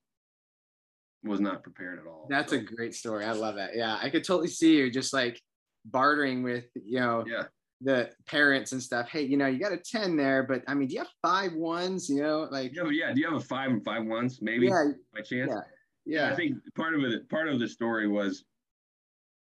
was 1.24 1.40
not 1.40 1.62
prepared 1.62 1.98
at 1.98 2.06
all. 2.06 2.26
That's 2.28 2.52
so. 2.52 2.58
a 2.58 2.60
great 2.60 2.94
story. 2.94 3.24
I 3.24 3.32
love 3.32 3.56
that. 3.56 3.74
Yeah, 3.74 3.98
I 4.00 4.10
could 4.10 4.24
totally 4.24 4.48
see 4.48 4.76
you 4.76 4.90
just 4.90 5.12
like 5.12 5.40
bartering 5.84 6.42
with 6.42 6.66
you 6.74 7.00
know 7.00 7.24
yeah. 7.26 7.44
The 7.80 8.10
parents 8.26 8.72
and 8.72 8.82
stuff. 8.82 9.08
Hey, 9.08 9.22
you 9.22 9.36
know, 9.36 9.46
you 9.46 9.58
got 9.58 9.72
a 9.72 9.78
ten 9.78 10.16
there, 10.16 10.42
but 10.42 10.62
I 10.66 10.74
mean, 10.74 10.88
do 10.88 10.94
you 10.94 11.00
have 11.00 11.08
five 11.22 11.52
ones? 11.54 12.08
You 12.08 12.22
know, 12.22 12.48
like 12.50 12.74
yeah, 12.74 12.88
yeah. 12.90 13.12
Do 13.12 13.20
you 13.20 13.26
have 13.30 13.40
a 13.40 13.44
five 13.44 13.70
and 13.70 13.84
five 13.84 14.04
ones? 14.04 14.40
Maybe 14.42 14.66
yeah, 14.66 14.84
by 15.14 15.20
chance. 15.20 15.50
Yeah. 15.50 15.60
Yeah. 16.08 16.32
I 16.32 16.34
think 16.34 16.56
part 16.74 16.94
of 16.94 17.04
it, 17.04 17.28
part 17.28 17.48
of 17.48 17.60
the 17.60 17.68
story 17.68 18.08
was, 18.08 18.44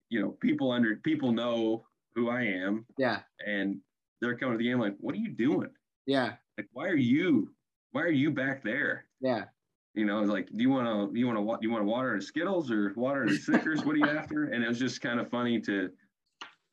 you 0.09 0.21
know, 0.21 0.31
people 0.41 0.71
under 0.71 0.97
people 0.97 1.31
know 1.31 1.85
who 2.13 2.29
I 2.29 2.43
am. 2.43 2.85
Yeah. 2.97 3.19
And 3.45 3.77
they're 4.21 4.37
coming 4.37 4.55
to 4.55 4.57
the 4.57 4.69
game 4.69 4.79
like, 4.79 4.95
what 4.99 5.15
are 5.15 5.19
you 5.19 5.31
doing? 5.31 5.69
Yeah. 6.05 6.33
Like, 6.57 6.67
why 6.73 6.87
are 6.87 6.97
you, 6.97 7.49
why 7.93 8.01
are 8.01 8.11
you 8.11 8.29
back 8.29 8.61
there? 8.61 9.05
Yeah. 9.21 9.45
You 9.93 10.05
know, 10.05 10.21
like, 10.21 10.47
do 10.47 10.61
you 10.61 10.69
want 10.69 10.87
to, 10.87 11.17
you 11.17 11.27
want 11.27 11.37
to, 11.37 11.57
you 11.61 11.71
want 11.71 11.81
to 11.81 11.87
water 11.89 12.13
and 12.13 12.23
Skittles 12.23 12.69
or 12.69 12.91
water 12.95 13.23
and 13.23 13.39
Snickers? 13.39 13.85
what 13.85 13.95
are 13.95 13.99
you 13.99 14.09
after? 14.09 14.45
And 14.45 14.63
it 14.63 14.67
was 14.67 14.79
just 14.79 15.01
kind 15.01 15.19
of 15.19 15.29
funny 15.29 15.61
to, 15.61 15.89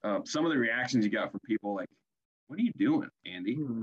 uh, 0.06 0.20
some 0.24 0.46
of 0.46 0.52
the 0.52 0.58
reactions 0.58 1.04
you 1.04 1.10
got 1.10 1.30
from 1.30 1.40
people 1.46 1.74
like, 1.74 1.88
what 2.46 2.58
are 2.58 2.62
you 2.62 2.72
doing, 2.78 3.08
Andy? 3.24 3.56
Mm-hmm. 3.56 3.82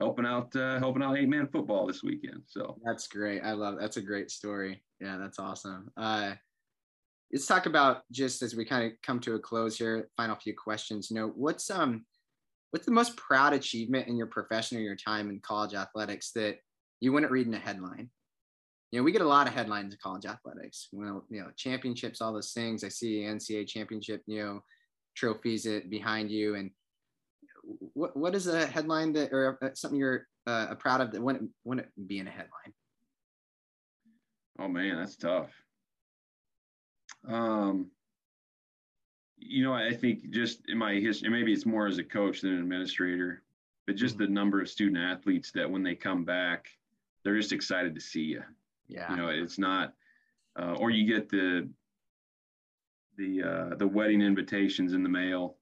helping 0.00 0.26
out, 0.26 0.54
uh, 0.56 0.78
helping 0.80 1.02
out 1.02 1.16
eight 1.16 1.28
man 1.28 1.46
football 1.46 1.86
this 1.86 2.02
weekend. 2.02 2.42
So 2.46 2.76
that's 2.84 3.06
great. 3.06 3.42
I 3.42 3.52
love, 3.52 3.76
that's 3.78 3.96
a 3.96 4.02
great 4.02 4.30
story. 4.30 4.82
Yeah, 5.00 5.16
that's 5.18 5.38
awesome. 5.38 5.90
Uh, 5.96 6.32
let's 7.32 7.46
talk 7.46 7.66
about 7.66 8.02
just 8.10 8.42
as 8.42 8.56
we 8.56 8.64
kind 8.64 8.84
of 8.86 8.92
come 9.02 9.20
to 9.20 9.34
a 9.34 9.38
close 9.38 9.78
here, 9.78 10.08
final 10.16 10.36
few 10.36 10.54
questions. 10.54 11.10
You 11.10 11.16
know, 11.16 11.32
what's, 11.36 11.70
um, 11.70 12.04
what's 12.72 12.86
the 12.86 12.92
most 12.92 13.16
proud 13.16 13.52
achievement 13.52 14.08
in 14.08 14.16
your 14.16 14.26
profession 14.26 14.76
or 14.78 14.80
your 14.80 14.96
time 14.96 15.30
in 15.30 15.38
college 15.38 15.74
athletics 15.74 16.32
that 16.32 16.58
you 17.00 17.12
wouldn't 17.12 17.30
read 17.30 17.46
in 17.46 17.54
a 17.54 17.58
headline. 17.58 18.10
You 18.94 19.00
know, 19.00 19.04
we 19.04 19.10
get 19.10 19.22
a 19.22 19.26
lot 19.26 19.48
of 19.48 19.54
headlines 19.54 19.92
in 19.92 19.98
college 20.00 20.24
athletics. 20.24 20.86
You 20.92 21.04
know, 21.04 21.24
you 21.28 21.40
know, 21.40 21.48
championships, 21.56 22.20
all 22.20 22.32
those 22.32 22.52
things. 22.52 22.84
I 22.84 22.88
see 22.88 23.22
NCAA 23.22 23.66
championship, 23.66 24.22
you 24.28 24.40
know, 24.40 24.60
trophies 25.16 25.66
it 25.66 25.90
behind 25.90 26.30
you. 26.30 26.54
And 26.54 26.70
what 27.94 28.16
what 28.16 28.36
is 28.36 28.46
a 28.46 28.64
headline 28.68 29.12
that 29.14 29.32
or 29.32 29.58
uh, 29.60 29.70
something 29.74 29.98
you're 29.98 30.28
uh, 30.46 30.76
proud 30.76 31.00
of 31.00 31.10
that 31.10 31.20
wouldn't 31.20 31.50
wouldn't 31.64 31.88
be 32.06 32.20
in 32.20 32.28
a 32.28 32.30
headline? 32.30 32.72
Oh 34.60 34.68
man, 34.68 34.96
that's 34.96 35.16
tough. 35.16 35.50
Um, 37.26 37.90
you 39.38 39.64
know, 39.64 39.72
I 39.74 39.92
think 39.92 40.30
just 40.30 40.60
in 40.68 40.78
my 40.78 40.94
history, 40.94 41.30
maybe 41.30 41.52
it's 41.52 41.66
more 41.66 41.88
as 41.88 41.98
a 41.98 42.04
coach 42.04 42.42
than 42.42 42.52
an 42.52 42.60
administrator, 42.60 43.42
but 43.88 43.96
just 43.96 44.18
mm-hmm. 44.18 44.26
the 44.26 44.30
number 44.30 44.60
of 44.60 44.70
student 44.70 44.98
athletes 44.98 45.50
that 45.50 45.68
when 45.68 45.82
they 45.82 45.96
come 45.96 46.24
back, 46.24 46.68
they're 47.24 47.36
just 47.36 47.52
excited 47.52 47.96
to 47.96 48.00
see 48.00 48.22
you. 48.22 48.44
Yeah. 48.88 49.10
You 49.10 49.16
know, 49.16 49.28
it's 49.28 49.58
not, 49.58 49.92
uh, 50.58 50.74
or 50.78 50.90
you 50.90 51.06
get 51.06 51.28
the, 51.28 51.68
the, 53.16 53.42
uh, 53.42 53.76
the 53.76 53.86
wedding 53.86 54.22
invitations 54.22 54.92
in 54.92 55.02
the 55.02 55.08
mail, 55.08 55.56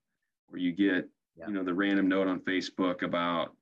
or 0.50 0.58
you 0.58 0.72
get, 0.72 1.08
yeah. 1.36 1.46
you 1.46 1.52
know, 1.52 1.62
the 1.62 1.74
random 1.74 2.08
note 2.08 2.28
on 2.28 2.40
Facebook 2.40 3.02
about, 3.02 3.54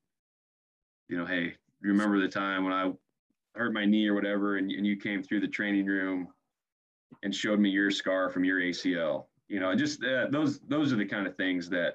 you 1.09 1.17
know, 1.17 1.27
hey, 1.27 1.55
remember 1.81 2.21
the 2.21 2.29
time 2.29 2.65
when 2.65 2.73
I 2.73 2.91
hurt 3.55 3.73
my 3.73 3.85
knee 3.85 4.09
or 4.09 4.15
whatever, 4.15 4.57
and, 4.57 4.71
and 4.71 4.87
you 4.87 4.97
came 4.97 5.23
through 5.23 5.41
the 5.41 5.49
training 5.49 5.87
room 5.87 6.29
and 7.23 7.35
showed 7.35 7.59
me 7.59 7.71
your 7.71 7.91
scar 7.91 8.31
from 8.31 8.45
your 8.45 8.61
ACL 8.61 9.25
you 9.51 9.59
know, 9.59 9.75
just 9.75 10.03
uh, 10.05 10.29
those 10.31 10.61
those 10.61 10.93
are 10.93 10.97
the 10.97 11.05
kind 11.05 11.27
of 11.27 11.37
things 11.37 11.69
that 11.71 11.95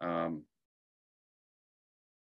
um, 0.00 0.44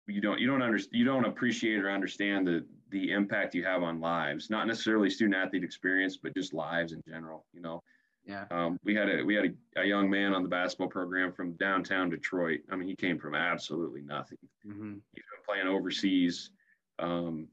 you 0.06 0.20
don't 0.20 0.38
you 0.38 0.46
don't 0.46 0.60
understand 0.60 0.98
you 0.98 1.06
don't 1.06 1.24
appreciate 1.24 1.80
or 1.80 1.90
understand 1.90 2.46
the 2.46 2.66
the 2.90 3.12
impact 3.12 3.54
you 3.54 3.64
have 3.64 3.82
on 3.82 4.00
lives, 4.00 4.50
not 4.50 4.66
necessarily 4.66 5.10
student 5.10 5.36
athlete 5.36 5.64
experience, 5.64 6.16
but 6.16 6.34
just 6.34 6.54
lives 6.54 6.92
in 6.92 7.02
general. 7.06 7.44
You 7.52 7.60
know, 7.60 7.82
yeah. 8.26 8.44
Um, 8.50 8.78
we 8.84 8.94
had 8.94 9.08
a 9.08 9.22
we 9.22 9.34
had 9.34 9.46
a, 9.46 9.80
a, 9.80 9.84
young 9.84 10.10
man 10.10 10.34
on 10.34 10.42
the 10.42 10.48
basketball 10.48 10.88
program 10.88 11.32
from 11.32 11.52
downtown 11.52 12.10
Detroit. 12.10 12.60
I 12.70 12.76
mean, 12.76 12.86
he 12.86 12.94
came 12.94 13.18
from 13.18 13.34
absolutely 13.34 14.02
nothing. 14.02 14.38
Mm-hmm. 14.66 14.94
He's 15.14 15.24
been 15.24 15.44
playing 15.46 15.66
overseas 15.66 16.50
um, 16.98 17.48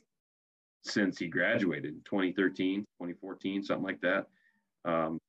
since 0.84 1.18
he 1.18 1.28
graduated 1.28 2.04
2013, 2.04 2.82
2014, 2.82 3.64
something 3.64 3.86
like 3.86 4.02
that. 4.02 4.28
Um, 4.84 5.20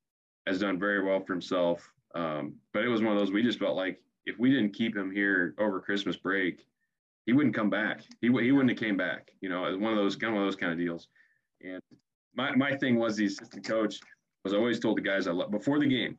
has 0.47 0.59
done 0.59 0.79
very 0.79 1.03
well 1.03 1.21
for 1.21 1.33
himself. 1.33 1.89
Um, 2.15 2.55
but 2.73 2.85
it 2.85 2.89
was 2.89 3.03
one 3.03 3.13
of 3.13 3.19
those 3.19 3.33
we 3.33 3.43
just 3.43 3.59
felt 3.59 3.77
like 3.77 4.01
if 4.27 4.39
we 4.39 4.51
didn't 4.51 4.75
keep 4.75 4.97
him 4.97 5.11
here 5.11 5.55
over 5.59 5.81
Christmas 5.81 6.17
break, 6.17 6.67
he 7.27 7.33
wouldn't 7.33 7.55
come 7.55 7.69
back. 7.69 8.01
He 8.21 8.29
he 8.29 8.53
wouldn't 8.53 8.71
have 8.71 8.79
came 8.79 8.97
back. 8.97 9.31
You 9.41 9.49
know, 9.49 9.63
one 9.77 9.93
of 9.93 9.99
those 9.99 10.17
kind 10.17 10.33
of 10.33 10.35
one 10.35 10.45
of 10.45 10.47
those 10.47 10.57
kind 10.57 10.73
of 10.73 10.79
deals. 10.79 11.09
And 11.63 11.83
my 12.35 12.55
my 12.55 12.77
thing 12.77 12.99
was 12.99 13.17
the 13.17 13.27
assistant 13.27 13.67
coach 13.67 13.99
was 14.45 14.55
always 14.55 14.79
told 14.79 14.97
the 14.97 15.03
guys 15.03 15.27
I 15.27 15.33
love 15.33 15.51
before 15.51 15.79
the 15.79 15.87
game. 15.87 16.17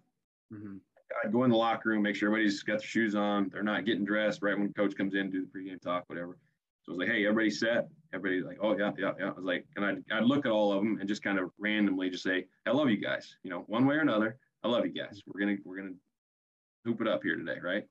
Mm-hmm. 0.54 0.78
I'd 1.24 1.32
go 1.32 1.46
in 1.46 1.50
the 1.50 1.58
locker 1.58 1.90
room, 1.90 2.04
make 2.04 2.16
sure 2.16 2.30
everybody's 2.30 2.62
got 2.62 2.80
their 2.80 2.88
shoes 2.88 3.16
on. 3.16 3.50
They're 3.52 3.64
not 3.64 3.86
getting 3.86 4.04
dressed 4.04 4.42
right 4.42 4.58
when 4.58 4.72
coach 4.74 4.96
comes 4.96 5.16
in, 5.16 5.32
do 5.32 5.46
the 5.46 5.48
pregame 5.48 5.82
talk, 5.82 6.04
whatever. 6.08 6.38
So 6.84 6.92
I 6.92 6.94
was 6.94 7.00
like, 7.00 7.08
hey, 7.08 7.26
everybody 7.26 7.50
set. 7.50 7.88
Everybody's 8.14 8.46
like, 8.46 8.58
oh 8.62 8.78
yeah, 8.78 8.92
yeah, 8.98 9.12
yeah. 9.20 9.30
I 9.30 9.32
was 9.32 9.46
like, 9.46 9.66
and 9.76 9.86
I'd, 9.86 10.04
I'd 10.12 10.26
look 10.26 10.46
at 10.46 10.52
all 10.52 10.74
of 10.74 10.84
them 10.84 10.98
and 11.00 11.08
just 11.08 11.24
kind 11.24 11.40
of 11.40 11.50
randomly 11.58 12.10
just 12.10 12.24
say, 12.24 12.46
I 12.66 12.72
love 12.72 12.90
you 12.90 12.98
guys. 12.98 13.38
You 13.44 13.50
know, 13.50 13.64
one 13.68 13.86
way 13.86 13.96
or 13.96 14.02
another, 14.02 14.38
I 14.64 14.68
love 14.68 14.86
you 14.86 14.92
guys. 14.92 15.22
We're 15.26 15.40
gonna 15.40 15.58
we're 15.64 15.78
gonna 15.78 15.96
hoop 16.86 17.02
it 17.02 17.08
up 17.08 17.24
here 17.24 17.36
today, 17.36 17.58
right? 17.62 17.84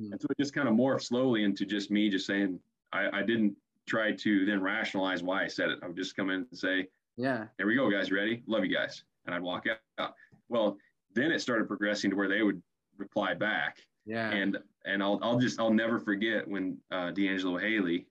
Mm-hmm. 0.00 0.12
And 0.12 0.20
so 0.20 0.26
it 0.30 0.38
just 0.38 0.54
kind 0.54 0.68
of 0.68 0.74
morphed 0.74 1.02
slowly 1.02 1.44
into 1.44 1.64
just 1.64 1.90
me 1.90 2.08
just 2.08 2.26
saying 2.26 2.60
I, 2.92 3.20
I 3.20 3.22
didn't 3.22 3.56
try 3.86 4.12
to 4.12 4.44
then 4.44 4.60
rationalize 4.60 5.22
why 5.22 5.44
I 5.44 5.48
said 5.48 5.70
it. 5.70 5.78
I 5.82 5.86
would 5.86 5.96
just 5.96 6.16
come 6.16 6.30
in 6.30 6.46
and 6.50 6.58
say, 6.58 6.88
yeah, 7.16 7.46
here 7.56 7.66
we 7.66 7.74
go, 7.74 7.90
guys. 7.90 8.12
Ready? 8.12 8.42
Love 8.46 8.64
you 8.64 8.74
guys. 8.74 9.04
And 9.24 9.34
I'd 9.34 9.42
walk 9.42 9.64
out. 9.98 10.14
Well, 10.48 10.76
then 11.14 11.32
it 11.32 11.40
started 11.40 11.66
progressing 11.66 12.10
to 12.10 12.16
where 12.16 12.28
they 12.28 12.42
would 12.42 12.62
reply 12.98 13.34
back. 13.34 13.78
Yeah. 14.04 14.30
And 14.30 14.58
and 14.84 15.02
I'll 15.02 15.18
I'll 15.22 15.38
just 15.38 15.58
I'll 15.58 15.72
never 15.72 15.98
forget 15.98 16.46
when 16.46 16.78
uh, 16.90 17.10
DeAngelo 17.12 17.60
Haley 17.60 18.06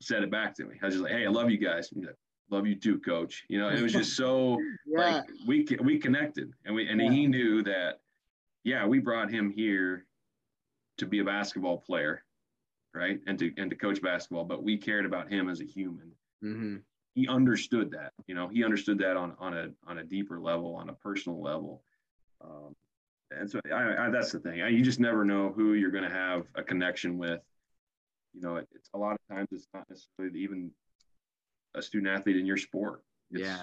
said 0.00 0.22
it 0.22 0.30
back 0.30 0.54
to 0.56 0.64
me. 0.64 0.76
I 0.82 0.86
was 0.86 0.94
just 0.94 1.04
like, 1.04 1.12
hey, 1.12 1.26
I 1.26 1.30
love 1.30 1.50
you 1.50 1.58
guys. 1.58 1.90
Like, 1.94 2.14
love 2.50 2.66
you 2.66 2.74
too, 2.74 2.98
coach. 3.00 3.44
You 3.48 3.58
know, 3.58 3.68
it 3.68 3.80
was 3.80 3.92
just 3.92 4.16
so 4.16 4.58
yeah. 4.86 4.98
like 4.98 5.24
we 5.46 5.66
we 5.82 5.98
connected, 5.98 6.52
and 6.64 6.74
we 6.74 6.88
and 6.88 7.00
yeah. 7.00 7.10
he 7.10 7.26
knew 7.26 7.62
that. 7.62 8.00
Yeah, 8.62 8.86
we 8.86 8.98
brought 8.98 9.30
him 9.30 9.50
here 9.50 10.04
to 11.00 11.06
be 11.06 11.18
a 11.18 11.24
basketball 11.24 11.78
player, 11.78 12.24
right, 12.94 13.20
and 13.26 13.38
to 13.38 13.52
and 13.56 13.70
to 13.70 13.76
coach 13.76 14.00
basketball, 14.00 14.44
but 14.44 14.62
we 14.62 14.76
cared 14.76 15.04
about 15.04 15.30
him 15.30 15.48
as 15.48 15.60
a 15.60 15.64
human. 15.64 16.12
Mm-hmm. 16.44 16.76
He 17.14 17.28
understood 17.28 17.90
that. 17.90 18.12
You 18.26 18.34
know, 18.34 18.48
he 18.48 18.64
understood 18.64 18.98
that 18.98 19.16
on 19.16 19.34
on 19.38 19.56
a 19.56 19.68
on 19.86 19.98
a 19.98 20.04
deeper 20.04 20.40
level, 20.40 20.74
on 20.76 20.88
a 20.88 20.94
personal 20.94 21.42
level. 21.42 21.82
Um, 22.42 22.74
and 23.32 23.50
so 23.50 23.60
I, 23.72 24.06
I, 24.06 24.10
that's 24.10 24.32
the 24.32 24.40
thing. 24.40 24.62
I, 24.62 24.68
you 24.68 24.82
just 24.82 24.98
never 24.98 25.24
know 25.24 25.52
who 25.54 25.74
you're 25.74 25.90
going 25.90 26.08
to 26.08 26.10
have 26.10 26.46
a 26.54 26.62
connection 26.62 27.18
with 27.18 27.40
you 28.34 28.40
know, 28.40 28.56
it, 28.56 28.68
it's 28.74 28.90
a 28.94 28.98
lot 28.98 29.12
of 29.12 29.36
times 29.36 29.48
it's 29.52 29.66
not 29.74 29.88
necessarily 29.88 30.38
even 30.38 30.70
a 31.74 31.82
student 31.82 32.12
athlete 32.12 32.36
in 32.36 32.46
your 32.46 32.56
sport. 32.56 33.02
It's, 33.30 33.42
yeah. 33.42 33.62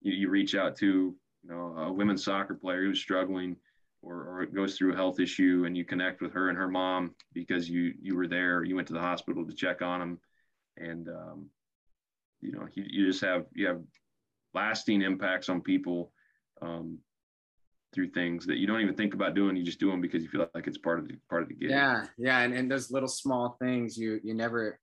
You, 0.00 0.12
you 0.12 0.30
reach 0.30 0.54
out 0.54 0.76
to, 0.76 0.86
you 0.86 1.50
know, 1.50 1.74
a 1.78 1.92
women's 1.92 2.24
soccer 2.24 2.54
player 2.54 2.82
who's 2.82 3.00
struggling 3.00 3.56
or, 4.02 4.14
or 4.14 4.42
it 4.42 4.54
goes 4.54 4.76
through 4.76 4.92
a 4.92 4.96
health 4.96 5.20
issue 5.20 5.64
and 5.66 5.76
you 5.76 5.84
connect 5.84 6.20
with 6.20 6.32
her 6.32 6.48
and 6.48 6.58
her 6.58 6.68
mom 6.68 7.14
because 7.32 7.68
you, 7.68 7.94
you 8.00 8.16
were 8.16 8.28
there, 8.28 8.64
you 8.64 8.76
went 8.76 8.88
to 8.88 8.94
the 8.94 9.00
hospital 9.00 9.44
to 9.44 9.54
check 9.54 9.82
on 9.82 10.00
them. 10.00 10.18
And, 10.76 11.08
um, 11.08 11.50
you 12.40 12.52
know, 12.52 12.66
you, 12.74 12.84
you 12.86 13.06
just 13.06 13.24
have, 13.24 13.46
you 13.54 13.66
have 13.66 13.80
lasting 14.54 15.02
impacts 15.02 15.48
on 15.48 15.60
people. 15.60 16.12
Um, 16.62 16.98
through 17.94 18.10
things 18.10 18.46
that 18.46 18.58
you 18.58 18.66
don't 18.66 18.80
even 18.80 18.94
think 18.94 19.14
about 19.14 19.34
doing. 19.34 19.56
You 19.56 19.62
just 19.62 19.80
do 19.80 19.90
them 19.90 20.00
because 20.00 20.22
you 20.22 20.28
feel 20.28 20.46
like 20.54 20.66
it's 20.66 20.78
part 20.78 20.98
of 20.98 21.08
the 21.08 21.14
part 21.30 21.42
of 21.42 21.48
the 21.48 21.54
game. 21.54 21.70
Yeah, 21.70 22.04
yeah, 22.16 22.40
and, 22.40 22.54
and 22.54 22.70
those 22.70 22.90
little 22.90 23.08
small 23.08 23.56
things 23.60 23.96
you 23.96 24.20
you 24.22 24.34
never 24.34 24.78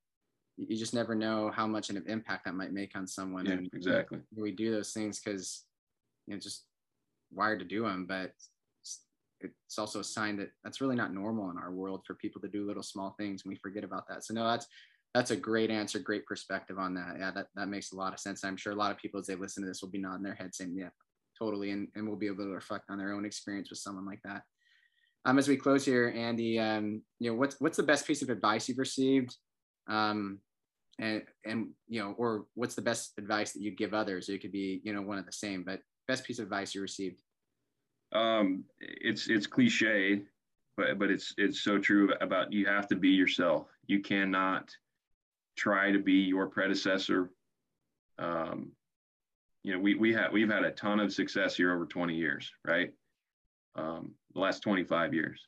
you 0.57 0.75
just 0.75 0.93
never 0.93 1.15
know 1.15 1.51
how 1.53 1.67
much 1.67 1.89
of 1.89 1.97
an 1.97 2.05
impact 2.07 2.45
that 2.45 2.55
might 2.55 2.71
make 2.71 2.95
on 2.95 3.07
someone. 3.07 3.45
Yeah, 3.45 3.53
and 3.53 3.69
exactly. 3.73 4.19
We 4.35 4.51
do 4.51 4.71
those 4.71 4.91
things 4.91 5.19
because 5.19 5.65
you 6.27 6.33
know 6.33 6.39
just 6.39 6.65
wired 7.31 7.59
to 7.59 7.65
do 7.65 7.83
them, 7.83 8.05
but 8.07 8.31
it's 9.65 9.79
also 9.79 9.99
a 9.99 10.03
sign 10.03 10.37
that 10.37 10.49
that's 10.63 10.81
really 10.81 10.95
not 10.95 11.13
normal 11.13 11.49
in 11.51 11.57
our 11.57 11.71
world 11.71 12.01
for 12.05 12.15
people 12.15 12.41
to 12.41 12.47
do 12.47 12.67
little 12.67 12.83
small 12.83 13.15
things 13.17 13.43
and 13.43 13.51
we 13.51 13.57
forget 13.57 13.83
about 13.83 14.07
that. 14.09 14.23
So 14.23 14.33
no, 14.33 14.47
that's 14.47 14.67
that's 15.13 15.31
a 15.31 15.35
great 15.35 15.71
answer, 15.71 15.97
great 15.99 16.25
perspective 16.25 16.77
on 16.77 16.93
that. 16.95 17.15
Yeah, 17.17 17.31
that, 17.31 17.47
that 17.55 17.69
makes 17.69 17.93
a 17.93 17.95
lot 17.95 18.13
of 18.13 18.19
sense. 18.19 18.43
I'm 18.43 18.57
sure 18.57 18.73
a 18.73 18.75
lot 18.75 18.91
of 18.91 18.97
people 18.97 19.19
as 19.19 19.27
they 19.27 19.35
listen 19.35 19.63
to 19.63 19.67
this 19.67 19.81
will 19.81 19.89
be 19.89 19.97
nodding 19.97 20.23
their 20.23 20.35
head 20.35 20.53
saying, 20.53 20.75
yeah, 20.77 20.89
totally 21.37 21.71
and, 21.71 21.87
and 21.95 22.07
will 22.07 22.15
be 22.15 22.27
able 22.27 22.43
to 22.43 22.49
reflect 22.49 22.85
on 22.89 22.97
their 22.97 23.13
own 23.13 23.25
experience 23.25 23.69
with 23.69 23.79
someone 23.79 24.05
like 24.05 24.21
that 24.23 24.43
um, 25.25 25.37
as 25.37 25.47
we 25.47 25.57
close 25.57 25.85
here 25.85 26.13
andy 26.15 26.59
um, 26.59 27.01
you 27.19 27.31
know 27.31 27.37
what's 27.37 27.59
what's 27.59 27.77
the 27.77 27.83
best 27.83 28.07
piece 28.07 28.21
of 28.21 28.29
advice 28.29 28.67
you've 28.67 28.77
received 28.77 29.35
um, 29.87 30.39
and 30.99 31.23
and 31.45 31.69
you 31.87 32.01
know 32.01 32.15
or 32.17 32.45
what's 32.55 32.75
the 32.75 32.81
best 32.81 33.13
advice 33.17 33.51
that 33.51 33.61
you'd 33.61 33.77
give 33.77 33.93
others 33.93 34.29
it 34.29 34.41
could 34.41 34.51
be 34.51 34.81
you 34.83 34.93
know 34.93 35.01
one 35.01 35.17
of 35.17 35.25
the 35.25 35.31
same 35.31 35.63
but 35.63 35.79
best 36.07 36.23
piece 36.23 36.39
of 36.39 36.43
advice 36.43 36.73
you 36.73 36.81
received 36.81 37.21
um, 38.15 38.63
it's 38.79 39.27
it's 39.27 39.47
cliche 39.47 40.23
but 40.77 40.99
but 40.99 41.09
it's 41.09 41.33
it's 41.37 41.61
so 41.61 41.77
true 41.77 42.13
about 42.21 42.51
you 42.51 42.65
have 42.65 42.87
to 42.87 42.95
be 42.95 43.09
yourself. 43.09 43.67
You 43.87 44.01
cannot 44.01 44.75
try 45.55 45.91
to 45.91 45.99
be 45.99 46.13
your 46.13 46.47
predecessor. 46.47 47.31
Um, 48.19 48.71
you 49.63 49.73
know, 49.73 49.79
we 49.79 49.95
we 49.95 50.13
have 50.13 50.31
we've 50.31 50.49
had 50.49 50.63
a 50.63 50.71
ton 50.71 50.99
of 50.99 51.13
success 51.13 51.55
here 51.55 51.73
over 51.73 51.85
20 51.85 52.15
years, 52.15 52.51
right? 52.65 52.91
Um, 53.75 54.13
the 54.33 54.39
last 54.39 54.61
25 54.61 55.13
years. 55.13 55.47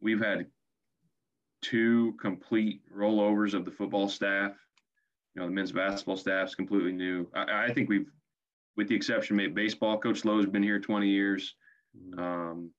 We've 0.00 0.20
had 0.20 0.46
two 1.62 2.16
complete 2.20 2.82
rollovers 2.96 3.54
of 3.54 3.64
the 3.64 3.70
football 3.70 4.08
staff. 4.08 4.52
You 5.34 5.42
know, 5.42 5.48
the 5.48 5.54
men's 5.54 5.72
basketball 5.72 6.16
staff's 6.16 6.54
completely 6.54 6.92
new. 6.92 7.28
I, 7.34 7.66
I 7.66 7.72
think 7.72 7.88
we've, 7.88 8.10
with 8.80 8.88
the 8.88 8.94
exception 8.94 9.36
made 9.36 9.54
baseball, 9.54 9.98
Coach 9.98 10.24
Lowe's 10.24 10.46
been 10.46 10.62
here 10.62 10.80
20 10.80 11.06
years. 11.06 11.54
Mm-hmm. 11.94 12.18
Um, 12.18 12.70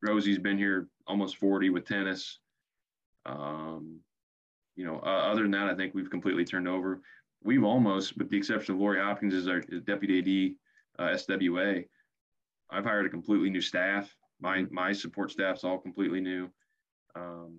Rosie's 0.00 0.38
been 0.38 0.56
here 0.56 0.88
almost 1.06 1.36
40 1.36 1.68
with 1.68 1.84
tennis. 1.84 2.38
Um, 3.26 4.00
you 4.74 4.86
know, 4.86 5.02
uh, 5.04 5.30
other 5.30 5.42
than 5.42 5.50
that, 5.50 5.68
I 5.68 5.74
think 5.74 5.94
we've 5.94 6.08
completely 6.08 6.46
turned 6.46 6.66
over. 6.66 7.02
We've 7.44 7.62
almost, 7.62 8.16
with 8.16 8.30
the 8.30 8.38
exception 8.38 8.74
of 8.74 8.80
Lori 8.80 9.02
Hopkins 9.02 9.34
as 9.34 9.48
our 9.48 9.60
deputy 9.60 10.56
AD, 10.98 11.04
uh, 11.04 11.14
SWA, 11.14 11.84
I've 12.70 12.84
hired 12.84 13.04
a 13.04 13.10
completely 13.10 13.50
new 13.50 13.60
staff. 13.60 14.10
My 14.40 14.64
my 14.70 14.92
support 14.94 15.30
staff's 15.30 15.62
all 15.62 15.76
completely 15.76 16.22
new. 16.22 16.48
Um, 17.14 17.58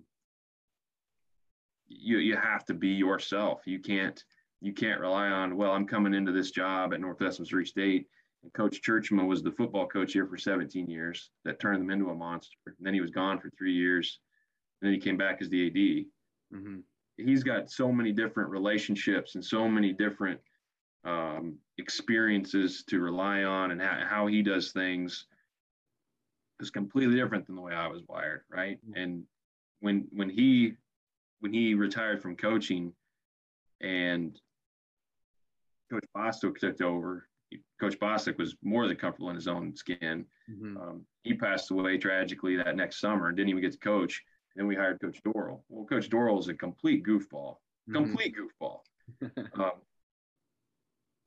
you 1.86 2.18
you 2.18 2.34
have 2.36 2.64
to 2.64 2.74
be 2.74 2.88
yourself. 2.88 3.62
You 3.64 3.78
can't 3.78 4.24
you 4.60 4.72
can't 4.72 5.00
rely 5.00 5.28
on 5.28 5.56
well 5.56 5.72
I'm 5.72 5.86
coming 5.86 6.14
into 6.14 6.32
this 6.32 6.50
job 6.50 6.92
at 6.92 7.00
Northwest 7.00 7.40
Missouri 7.40 7.66
State 7.66 8.06
and 8.42 8.52
Coach 8.52 8.80
Tjeerdsma 8.82 9.26
was 9.26 9.42
the 9.42 9.52
football 9.52 9.86
coach 9.86 10.12
here 10.12 10.26
for 10.26 10.38
17 10.38 10.88
years 10.88 11.30
that 11.44 11.60
turned 11.60 11.80
them 11.80 11.90
into 11.90 12.10
a 12.10 12.14
monster. 12.14 12.56
And 12.66 12.86
then 12.86 12.94
he 12.94 13.00
was 13.00 13.10
gone 13.10 13.38
for 13.38 13.50
three 13.50 13.74
years. 13.74 14.20
And 14.80 14.88
then 14.88 14.94
he 14.94 15.00
came 15.00 15.16
back 15.16 15.42
as 15.42 15.48
the 15.50 15.66
AD. 15.66 16.56
Mm-hmm. 16.58 16.76
He's 17.18 17.42
got 17.42 17.70
so 17.70 17.92
many 17.92 18.12
different 18.12 18.48
relationships 18.50 19.34
and 19.34 19.44
so 19.44 19.68
many 19.68 19.92
different 19.92 20.40
um, 21.04 21.58
experiences 21.76 22.84
to 22.88 23.00
rely 23.00 23.44
on 23.44 23.72
and 23.72 23.80
ha- 23.80 24.06
how 24.08 24.26
he 24.26 24.42
does 24.42 24.72
things 24.72 25.26
is 26.60 26.70
completely 26.70 27.16
different 27.16 27.46
than 27.46 27.56
the 27.56 27.62
way 27.62 27.74
I 27.74 27.88
was 27.88 28.02
wired, 28.08 28.42
right? 28.50 28.78
Mm-hmm. 28.86 29.02
And 29.02 29.24
when 29.80 30.08
when 30.12 30.30
he 30.30 30.74
when 31.40 31.52
he 31.52 31.74
retired 31.74 32.22
from 32.22 32.36
coaching 32.36 32.92
and 33.80 34.38
Coach 35.90 36.04
Bostwick 36.14 36.58
took 36.58 36.80
over, 36.80 37.28
Coach 37.80 37.98
Bostwick 37.98 38.38
was 38.38 38.56
more 38.62 38.86
than 38.86 38.96
comfortable 38.96 39.30
in 39.30 39.36
his 39.36 39.48
own 39.48 39.74
skin. 39.74 40.24
Mm-hmm. 40.50 40.76
Um, 40.76 41.06
he 41.22 41.34
passed 41.34 41.70
away 41.70 41.98
tragically 41.98 42.56
that 42.56 42.76
next 42.76 43.00
summer 43.00 43.28
and 43.28 43.36
didn't 43.36 43.50
even 43.50 43.62
get 43.62 43.72
to 43.72 43.78
coach. 43.78 44.22
And 44.54 44.60
then 44.62 44.66
we 44.68 44.76
hired 44.76 45.00
Coach 45.00 45.20
Dorrel. 45.24 45.64
Well, 45.68 45.86
Coach 45.86 46.10
Dorrel 46.10 46.38
is 46.38 46.48
a 46.48 46.54
complete 46.54 47.04
goofball, 47.04 47.56
mm-hmm. 47.56 47.94
complete 47.94 48.34
goofball. 48.36 48.80
um, 49.54 49.72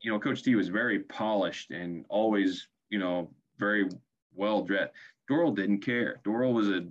you 0.01 0.11
know, 0.11 0.19
Coach 0.19 0.43
T 0.43 0.55
was 0.55 0.67
very 0.69 0.99
polished 0.99 1.71
and 1.71 2.05
always, 2.09 2.67
you 2.89 2.99
know, 2.99 3.31
very 3.57 3.89
well 4.33 4.61
dressed. 4.61 4.91
Dorrel 5.27 5.53
didn't 5.53 5.79
care. 5.79 6.19
Dorrel 6.23 6.53
was 6.53 6.69
a 6.69 6.85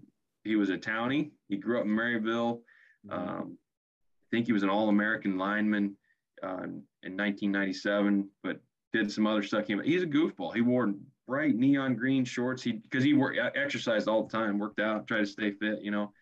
he 0.45 0.57
was 0.57 0.70
a 0.70 0.79
townie. 0.79 1.31
He 1.49 1.57
grew 1.57 1.79
up 1.79 1.85
in 1.85 1.93
Maryville. 1.93 2.61
Mm-hmm. 3.07 3.12
Um, 3.12 3.59
I 3.59 4.27
think 4.31 4.47
he 4.47 4.53
was 4.53 4.62
an 4.62 4.70
All 4.70 4.89
American 4.89 5.39
lineman 5.39 5.97
uh, 6.43 6.64
in 7.03 7.16
1997, 7.16 8.28
but 8.43 8.61
did 8.93 9.11
some 9.11 9.26
other 9.26 9.43
stuff. 9.43 9.66
He's 9.66 10.03
a 10.03 10.07
goofball. 10.07 10.55
He 10.55 10.61
wore 10.61 10.93
bright 11.26 11.55
neon 11.55 11.97
green 11.97 12.24
shorts. 12.24 12.62
He 12.62 12.72
because 12.72 13.05
he 13.05 13.14
worked 13.14 13.38
exercised 13.57 14.09
all 14.09 14.24
the 14.24 14.36
time, 14.36 14.59
worked 14.59 14.80
out, 14.80 15.07
tried 15.07 15.20
to 15.20 15.26
stay 15.26 15.53
fit. 15.53 15.80
You 15.82 15.90
know, 15.90 16.12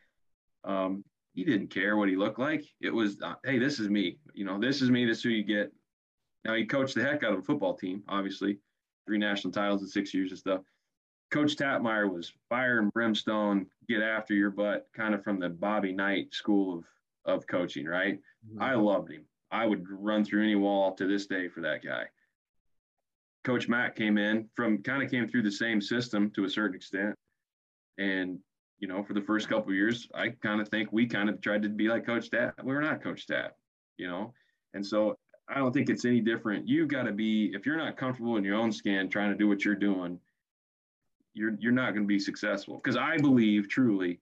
um, 0.64 1.04
he 1.32 1.44
didn't 1.44 1.68
care 1.68 1.96
what 1.96 2.08
he 2.08 2.16
looked 2.16 2.38
like. 2.38 2.64
It 2.80 2.92
was, 2.94 3.20
uh, 3.22 3.34
hey, 3.44 3.58
this 3.58 3.80
is 3.80 3.88
me. 3.88 4.18
You 4.34 4.44
know, 4.44 4.58
this 4.58 4.82
is 4.82 4.90
me. 4.90 5.04
This 5.04 5.18
is 5.18 5.24
who 5.24 5.30
you 5.30 5.44
get. 5.44 5.72
Now 6.44 6.54
he 6.54 6.64
coached 6.64 6.94
the 6.94 7.02
heck 7.02 7.24
out 7.24 7.32
of 7.32 7.40
a 7.40 7.42
football 7.42 7.76
team, 7.76 8.02
obviously, 8.08 8.58
three 9.06 9.18
national 9.18 9.52
titles 9.52 9.82
in 9.82 9.88
six 9.88 10.14
years 10.14 10.30
and 10.30 10.38
stuff. 10.38 10.60
Coach 11.30 11.56
Tappmeyer 11.56 12.12
was 12.12 12.32
fire 12.48 12.78
and 12.78 12.92
brimstone, 12.92 13.66
get 13.88 14.02
after 14.02 14.34
your 14.34 14.50
butt, 14.50 14.88
kind 14.96 15.14
of 15.14 15.22
from 15.22 15.38
the 15.38 15.48
Bobby 15.48 15.92
Knight 15.92 16.34
school 16.34 16.78
of 16.78 16.84
of 17.24 17.46
coaching, 17.46 17.86
right? 17.86 18.18
Mm-hmm. 18.48 18.62
I 18.62 18.74
loved 18.74 19.10
him. 19.10 19.24
I 19.50 19.66
would 19.66 19.84
run 19.88 20.24
through 20.24 20.42
any 20.42 20.54
wall 20.54 20.94
to 20.94 21.06
this 21.06 21.26
day 21.26 21.48
for 21.48 21.60
that 21.62 21.84
guy. 21.84 22.04
Coach 23.44 23.68
Mack 23.68 23.96
came 23.96 24.18
in 24.18 24.48
from 24.54 24.82
kind 24.82 25.02
of 25.02 25.10
came 25.10 25.26
through 25.26 25.42
the 25.42 25.50
same 25.50 25.80
system 25.80 26.30
to 26.32 26.44
a 26.44 26.50
certain 26.50 26.76
extent. 26.76 27.14
And, 27.98 28.38
you 28.78 28.88
know, 28.88 29.02
for 29.02 29.14
the 29.14 29.22
first 29.22 29.48
couple 29.48 29.72
years, 29.72 30.08
I 30.14 30.28
kind 30.28 30.60
of 30.60 30.68
think 30.68 30.92
we 30.92 31.06
kind 31.06 31.28
of 31.28 31.40
tried 31.40 31.62
to 31.62 31.68
be 31.68 31.88
like 31.88 32.06
Coach 32.06 32.30
Tapp. 32.30 32.62
We 32.62 32.72
were 32.72 32.82
not 32.82 33.02
Coach 33.02 33.26
Tapp, 33.26 33.56
you 33.96 34.08
know. 34.08 34.32
And 34.74 34.86
so 34.86 35.16
I 35.48 35.58
don't 35.58 35.72
think 35.72 35.88
it's 35.88 36.04
any 36.04 36.20
different. 36.20 36.68
You've 36.68 36.88
got 36.88 37.04
to 37.04 37.12
be, 37.12 37.50
if 37.54 37.66
you're 37.66 37.76
not 37.76 37.96
comfortable 37.96 38.36
in 38.36 38.44
your 38.44 38.56
own 38.56 38.70
skin 38.70 39.08
trying 39.08 39.30
to 39.30 39.36
do 39.36 39.48
what 39.48 39.64
you're 39.64 39.74
doing, 39.74 40.18
you're 41.34 41.56
you're 41.58 41.72
not 41.72 41.90
going 41.90 42.02
to 42.02 42.08
be 42.08 42.18
successful. 42.18 42.76
Because 42.76 42.96
I 42.96 43.16
believe 43.16 43.68
truly, 43.68 44.20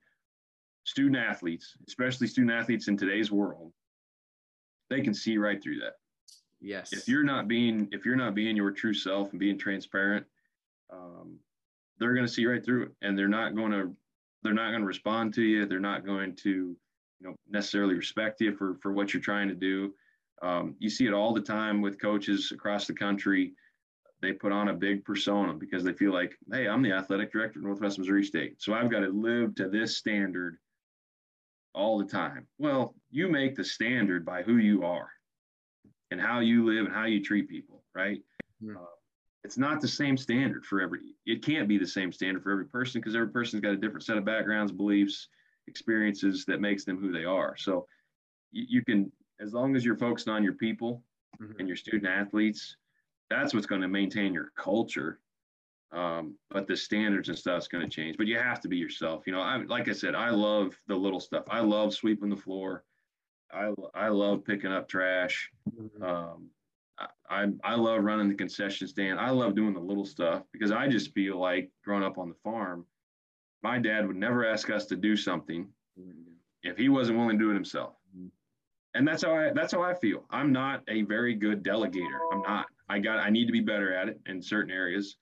student 0.85 1.17
athletes, 1.17 1.77
especially 1.87 2.27
student 2.27 2.53
athletes 2.53 2.89
in 2.89 2.97
today's 2.97 3.31
world, 3.31 3.73
they 4.91 5.01
can 5.01 5.15
see 5.15 5.39
right 5.39 5.63
through 5.63 5.81
that. 5.81 5.95
Yes. 6.61 6.93
If 6.93 7.09
you're 7.09 7.25
not 7.25 7.49
being 7.49 7.89
if 7.93 8.05
you're 8.05 8.17
not 8.17 8.35
being 8.35 8.57
your 8.57 8.71
true 8.71 8.95
self 8.95 9.31
and 9.31 9.39
being 9.39 9.59
transparent, 9.59 10.27
um, 10.91 11.39
they're 11.99 12.15
going 12.15 12.27
to 12.27 12.33
see 12.33 12.47
right 12.47 12.65
through 12.65 12.85
it, 12.85 12.93
and 13.03 13.17
they're 13.17 13.29
not 13.29 13.55
going 13.55 13.73
to 13.73 13.95
they're 14.43 14.55
not 14.55 14.71
going 14.71 14.81
to 14.81 14.87
respond 14.87 15.35
to 15.35 15.43
you. 15.43 15.67
They're 15.67 15.81
not 15.81 16.05
going 16.05 16.35
to 16.37 16.51
you 16.51 17.27
know 17.27 17.35
necessarily 17.49 17.95
respect 17.95 18.41
you 18.41 18.55
for 18.57 18.77
for 18.83 18.93
what 18.93 19.13
you're 19.13 19.23
trying 19.23 19.49
to 19.49 19.55
do. 19.55 19.95
Um, 20.43 20.75
you 20.79 20.91
see 20.91 21.07
it 21.07 21.15
all 21.15 21.33
the 21.33 21.41
time 21.41 21.81
with 21.81 22.01
coaches 22.01 22.53
across 22.53 22.87
the 22.87 22.95
country. 22.95 23.53
They 24.21 24.33
put 24.33 24.51
on 24.51 24.69
a 24.69 24.75
big 24.75 25.05
persona 25.05 25.53
because 25.53 25.85
they 25.85 25.93
feel 25.93 26.13
like, 26.13 26.37
hey, 26.53 26.67
I'm 26.67 26.83
the 26.83 26.93
athletic 26.93 27.33
director 27.33 27.61
of 27.61 27.65
Northwest 27.65 27.99
Missouri 27.99 28.25
State. 28.25 28.61
So 28.61 28.75
I've 28.75 28.91
got 28.91 29.01
to 29.01 29.11
live 29.11 29.55
to 29.57 29.69
this 29.69 29.97
standard 29.97 30.59
all 31.79 31.97
the 31.97 32.05
time. 32.05 32.47
Well, 32.59 32.95
you 33.11 33.29
make 33.29 33.55
the 33.55 33.65
standard 33.65 34.27
by 34.27 34.43
who 34.43 34.57
you 34.57 34.83
are 34.83 35.09
and 36.11 36.21
how 36.21 36.41
you 36.41 36.67
live 36.67 36.87
and 36.87 36.95
how 36.95 37.05
you 37.05 37.23
treat 37.23 37.49
people, 37.49 37.85
right? 37.95 38.21
Mm-hmm. 38.63 38.77
Uh, 38.77 38.81
it's 39.45 39.57
not 39.57 39.81
the 39.81 39.89
same 39.89 40.17
standard 40.17 40.67
for 40.67 40.81
every, 40.81 40.99
it 41.25 41.45
can't 41.45 41.69
be 41.69 41.79
the 41.79 41.87
same 41.87 42.11
standard 42.13 42.43
for 42.43 42.51
every 42.51 42.67
person 42.67 43.01
because 43.01 43.15
every 43.15 43.31
person's 43.31 43.63
got 43.63 43.73
a 43.73 43.77
different 43.77 44.05
set 44.05 44.19
of 44.19 44.25
backgrounds, 44.25 44.73
beliefs, 44.73 45.29
experiences 45.69 46.45
that 46.47 46.61
makes 46.61 46.85
them 46.85 46.99
who 46.99 47.13
they 47.13 47.25
are. 47.25 47.57
So 47.57 47.87
you, 48.51 48.65
you 48.69 48.85
can 48.85 49.13
as 49.41 49.53
long 49.53 49.77
as 49.77 49.85
you're 49.85 49.97
focused 49.97 50.29
on 50.29 50.43
your 50.43 50.55
people 50.55 51.05
mm-hmm. 51.41 51.61
and 51.61 51.69
your 51.69 51.77
student 51.77 52.07
athletes, 52.07 52.77
that's 53.31 53.55
what's 53.55 53.67
going 53.67 53.83
to 53.83 53.89
maintain 53.89 54.35
your 54.35 54.51
culture. 54.59 55.21
Um, 55.91 56.35
but 56.51 56.67
the 56.67 56.77
standards 56.77 57.29
and 57.29 57.39
stuff 57.39 57.63
is 57.63 57.69
going 57.69 57.89
to 57.89 57.95
change. 57.95 58.19
But 58.19 58.27
you 58.27 58.39
have 58.39 58.61
to 58.61 58.69
be 58.69 58.77
yourself. 58.77 59.27
You 59.27 59.33
know, 59.33 59.41
I 59.41 59.57
like 59.57 59.89
I 59.89 59.93
said, 59.93 60.15
I 60.15 60.31
love 60.31 60.79
the 60.87 60.97
little 60.97 61.21
stuff. 61.21 61.45
I 61.49 61.61
love 61.61 61.95
sweeping 61.95 62.29
the 62.29 62.37
floor. 62.37 62.85
I 63.53 63.73
I 63.95 64.09
love 64.09 64.45
picking 64.45 64.73
up 64.73 64.89
trash. 64.89 65.51
Mm-hmm. 65.71 66.03
Um, 66.03 66.51
I, 67.31 67.47
I 67.63 67.75
love 67.77 68.03
running 68.03 68.29
the 68.29 68.35
concession 68.35 68.89
stand. 68.89 69.21
I 69.21 69.31
love 69.31 69.55
doing 69.55 69.75
the 69.75 69.81
little 69.81 70.05
stuff 70.05 70.43
because 70.53 70.73
I 70.73 70.89
just 70.89 71.13
feel 71.13 71.39
like 71.39 71.71
growing 71.85 72.03
up 72.03 72.19
on 72.19 72.29
the 72.29 72.35
farm, 72.43 72.87
my 73.63 73.79
dad 73.79 74.07
would 74.07 74.17
never 74.17 74.45
ask 74.45 74.71
us 74.71 74.87
to 74.87 74.97
do 74.97 75.17
something 75.17 75.69
if 76.63 76.77
he 76.77 76.89
wasn't 76.89 77.19
willing 77.19 77.39
to 77.39 77.45
do 77.45 77.51
it 77.51 77.55
himself. 77.55 77.95
And 78.95 79.07
that's 79.07 79.23
how 79.23 79.35
I 79.35 79.53
that's 79.53 79.73
how 79.73 79.83
I 79.83 79.95
feel. 79.95 80.25
I'm 80.31 80.53
not 80.53 80.83
a 80.89 81.03
very 81.03 81.35
good 81.35 81.63
delegator. 81.63 82.19
I'm 82.33 82.43
not. 82.43 82.67
I 82.89 82.99
got 82.99 83.19
I 83.19 83.31
need 83.31 83.47
to 83.47 83.53
be 83.53 83.61
better 83.61 83.93
at 83.93 84.09
it 84.09 84.19
in 84.27 84.43
certain 84.43 84.73
areas, 84.73 85.17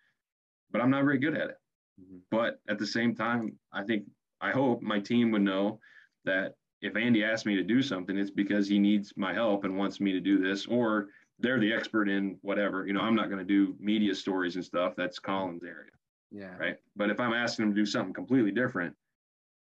but 0.71 0.81
I'm 0.81 0.91
not 0.91 1.05
very 1.05 1.19
good 1.19 1.35
at 1.35 1.51
it. 1.51 1.57
Mm-hmm. 2.01 2.19
But 2.31 2.61
at 2.69 2.79
the 2.79 2.87
same 2.87 3.15
time, 3.15 3.59
I 3.73 3.83
think 3.83 4.05
I 4.41 4.51
hope 4.51 4.83
my 4.83 5.01
team 5.01 5.31
would 5.33 5.43
know 5.43 5.81
that 6.25 6.55
if 6.83 6.97
Andy 6.97 7.25
asks 7.25 7.47
me 7.47 7.57
to 7.57 7.63
do 7.63 7.83
something, 7.83 8.17
it's 8.17 8.31
because 8.31 8.69
he 8.69 8.79
needs 8.79 9.13
my 9.17 9.33
help 9.33 9.65
and 9.65 9.77
wants 9.77 10.01
me 10.01 10.13
to 10.13 10.21
do 10.21 10.39
this, 10.39 10.67
or 10.67 11.09
they're 11.39 11.61
the 11.61 11.73
expert 11.73 12.09
in 12.09 12.37
whatever. 12.43 12.87
You 12.87 12.93
know, 12.93 13.01
I'm 13.01 13.15
not 13.15 13.31
going 13.31 13.39
to 13.39 13.45
do 13.45 13.75
media 13.79 14.15
stories 14.15 14.57
and 14.57 14.65
stuff. 14.65 14.95
That's 14.97 15.19
Colin's 15.19 15.65
area. 15.65 15.91
Yeah. 16.31 16.57
Right. 16.57 16.77
But 16.97 17.11
if 17.11 17.21
I'm 17.21 17.33
asking 17.33 17.67
him 17.67 17.75
to 17.75 17.81
do 17.81 17.87
something 17.87 18.13
completely 18.13 18.51
different, 18.51 18.95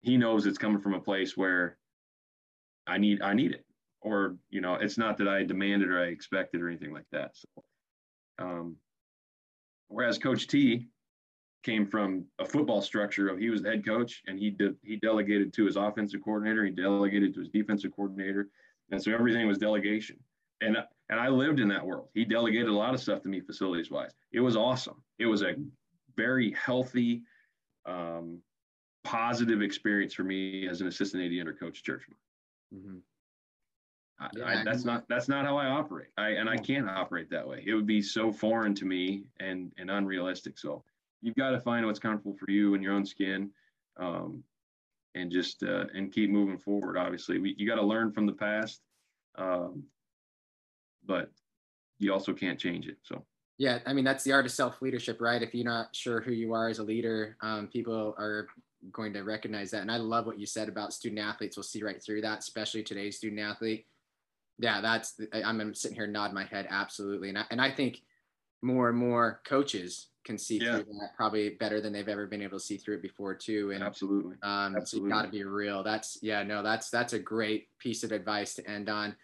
he 0.02 0.16
knows 0.16 0.46
it's 0.46 0.58
coming 0.58 0.80
from 0.80 0.94
a 0.94 1.00
place 1.00 1.36
where 1.36 1.76
I 2.86 2.98
need 2.98 3.22
I 3.22 3.34
need 3.34 3.52
it 3.52 3.64
or 4.04 4.36
you 4.50 4.60
know 4.60 4.74
it's 4.74 4.98
not 4.98 5.16
that 5.16 5.26
i 5.26 5.42
demanded 5.42 5.88
or 5.88 6.00
i 6.00 6.06
expected 6.06 6.60
or 6.60 6.68
anything 6.68 6.92
like 6.92 7.06
that 7.10 7.32
so 7.34 7.64
um, 8.38 8.76
whereas 9.88 10.18
coach 10.18 10.46
t 10.46 10.88
came 11.64 11.86
from 11.86 12.24
a 12.38 12.44
football 12.44 12.82
structure 12.82 13.28
of 13.28 13.38
he 13.38 13.48
was 13.50 13.62
the 13.62 13.70
head 13.70 13.84
coach 13.84 14.22
and 14.26 14.38
he 14.38 14.50
did 14.50 14.76
he 14.82 14.96
delegated 14.96 15.52
to 15.54 15.64
his 15.64 15.76
offensive 15.76 16.22
coordinator 16.22 16.64
he 16.64 16.70
delegated 16.70 17.34
to 17.34 17.40
his 17.40 17.48
defensive 17.48 17.90
coordinator. 17.96 18.48
And 18.90 19.02
so 19.02 19.12
everything 19.12 19.48
was 19.48 19.58
delegation. 19.58 20.16
And 20.60 20.76
and 21.08 21.18
i 21.18 21.28
lived 21.28 21.58
in 21.58 21.68
that 21.68 21.84
world. 21.84 22.08
He 22.14 22.24
delegated 22.24 22.68
a 22.68 22.72
lot 22.72 22.94
of 22.94 23.00
stuff 23.00 23.22
to 23.22 23.28
me 23.28 23.40
facilities 23.40 23.90
wise 23.90 24.12
it 24.32 24.40
was 24.40 24.56
awesome. 24.56 25.02
It 25.18 25.26
was 25.26 25.42
a 25.42 25.54
very 26.16 26.52
healthy 26.52 27.22
um, 27.86 28.40
positive 29.02 29.62
experience 29.62 30.14
for 30.14 30.24
me 30.24 30.68
as 30.68 30.80
an 30.80 30.86
assistant 30.86 31.22
AD 31.22 31.38
under 31.38 31.52
Coach 31.52 31.82
Tjeerdsma. 31.82 32.14
Mm-hmm. 32.74 32.98
I, 34.24 34.38
yeah, 34.38 34.60
I, 34.60 34.64
that's 34.64 34.84
not 34.84 35.08
that's 35.08 35.28
not 35.28 35.44
how 35.44 35.56
I 35.56 35.66
operate. 35.66 36.08
I 36.16 36.30
and 36.30 36.48
I 36.48 36.56
can't 36.56 36.88
operate 36.88 37.30
that 37.30 37.46
way. 37.46 37.62
It 37.66 37.74
would 37.74 37.86
be 37.86 38.02
so 38.02 38.32
foreign 38.32 38.74
to 38.76 38.84
me 38.84 39.24
and 39.40 39.72
and 39.78 39.90
unrealistic. 39.90 40.58
So 40.58 40.84
you've 41.22 41.36
got 41.36 41.50
to 41.50 41.60
find 41.60 41.86
what's 41.86 41.98
comfortable 41.98 42.36
for 42.36 42.50
you 42.50 42.74
and 42.74 42.82
your 42.82 42.92
own 42.92 43.06
skin, 43.06 43.50
um, 43.98 44.42
and 45.14 45.30
just 45.30 45.62
uh, 45.62 45.86
and 45.94 46.12
keep 46.12 46.30
moving 46.30 46.58
forward. 46.58 46.96
Obviously, 46.96 47.38
we, 47.38 47.54
you 47.58 47.66
got 47.66 47.76
to 47.76 47.86
learn 47.86 48.12
from 48.12 48.26
the 48.26 48.32
past, 48.32 48.80
um, 49.36 49.82
but 51.06 51.30
you 51.98 52.12
also 52.12 52.32
can't 52.32 52.58
change 52.58 52.86
it. 52.88 52.98
So. 53.02 53.24
Yeah, 53.56 53.78
I 53.86 53.92
mean 53.92 54.04
that's 54.04 54.24
the 54.24 54.32
art 54.32 54.46
of 54.46 54.52
self 54.52 54.82
leadership, 54.82 55.20
right? 55.20 55.40
If 55.40 55.54
you're 55.54 55.64
not 55.64 55.94
sure 55.94 56.20
who 56.20 56.32
you 56.32 56.52
are 56.54 56.68
as 56.68 56.80
a 56.80 56.82
leader, 56.82 57.36
um, 57.40 57.68
people 57.68 58.14
are 58.18 58.48
going 58.92 59.12
to 59.12 59.22
recognize 59.22 59.70
that. 59.70 59.82
And 59.82 59.90
I 59.90 59.96
love 59.96 60.26
what 60.26 60.38
you 60.38 60.46
said 60.46 60.68
about 60.68 60.92
student 60.92 61.20
athletes. 61.20 61.56
We'll 61.56 61.64
see 61.64 61.82
right 61.82 62.02
through 62.02 62.22
that, 62.22 62.40
especially 62.40 62.82
today's 62.82 63.16
student 63.16 63.40
athlete. 63.40 63.86
Yeah, 64.58 64.80
that's 64.80 65.20
I'm 65.32 65.74
sitting 65.74 65.96
here 65.96 66.06
nodding 66.06 66.34
my 66.34 66.44
head 66.44 66.66
absolutely, 66.70 67.28
and 67.28 67.38
I, 67.38 67.44
and 67.50 67.60
I 67.60 67.70
think 67.70 68.02
more 68.62 68.88
and 68.88 68.98
more 68.98 69.40
coaches 69.44 70.08
can 70.24 70.38
see 70.38 70.58
yeah. 70.58 70.76
through 70.76 70.84
that 70.84 71.10
probably 71.16 71.50
better 71.50 71.80
than 71.80 71.92
they've 71.92 72.08
ever 72.08 72.26
been 72.26 72.42
able 72.42 72.58
to 72.58 72.64
see 72.64 72.76
through 72.76 72.96
it 72.96 73.02
before 73.02 73.34
too. 73.34 73.72
And 73.72 73.84
absolutely, 73.84 74.36
um, 74.42 74.76
absolutely. 74.76 75.10
so 75.10 75.14
got 75.16 75.22
to 75.22 75.30
be 75.30 75.44
real. 75.44 75.82
That's 75.82 76.18
yeah, 76.22 76.42
no, 76.42 76.62
that's 76.62 76.90
that's 76.90 77.12
a 77.12 77.18
great 77.18 77.68
piece 77.78 78.02
of 78.04 78.12
advice 78.12 78.54
to 78.54 78.68
end 78.68 78.88
on. 78.88 79.14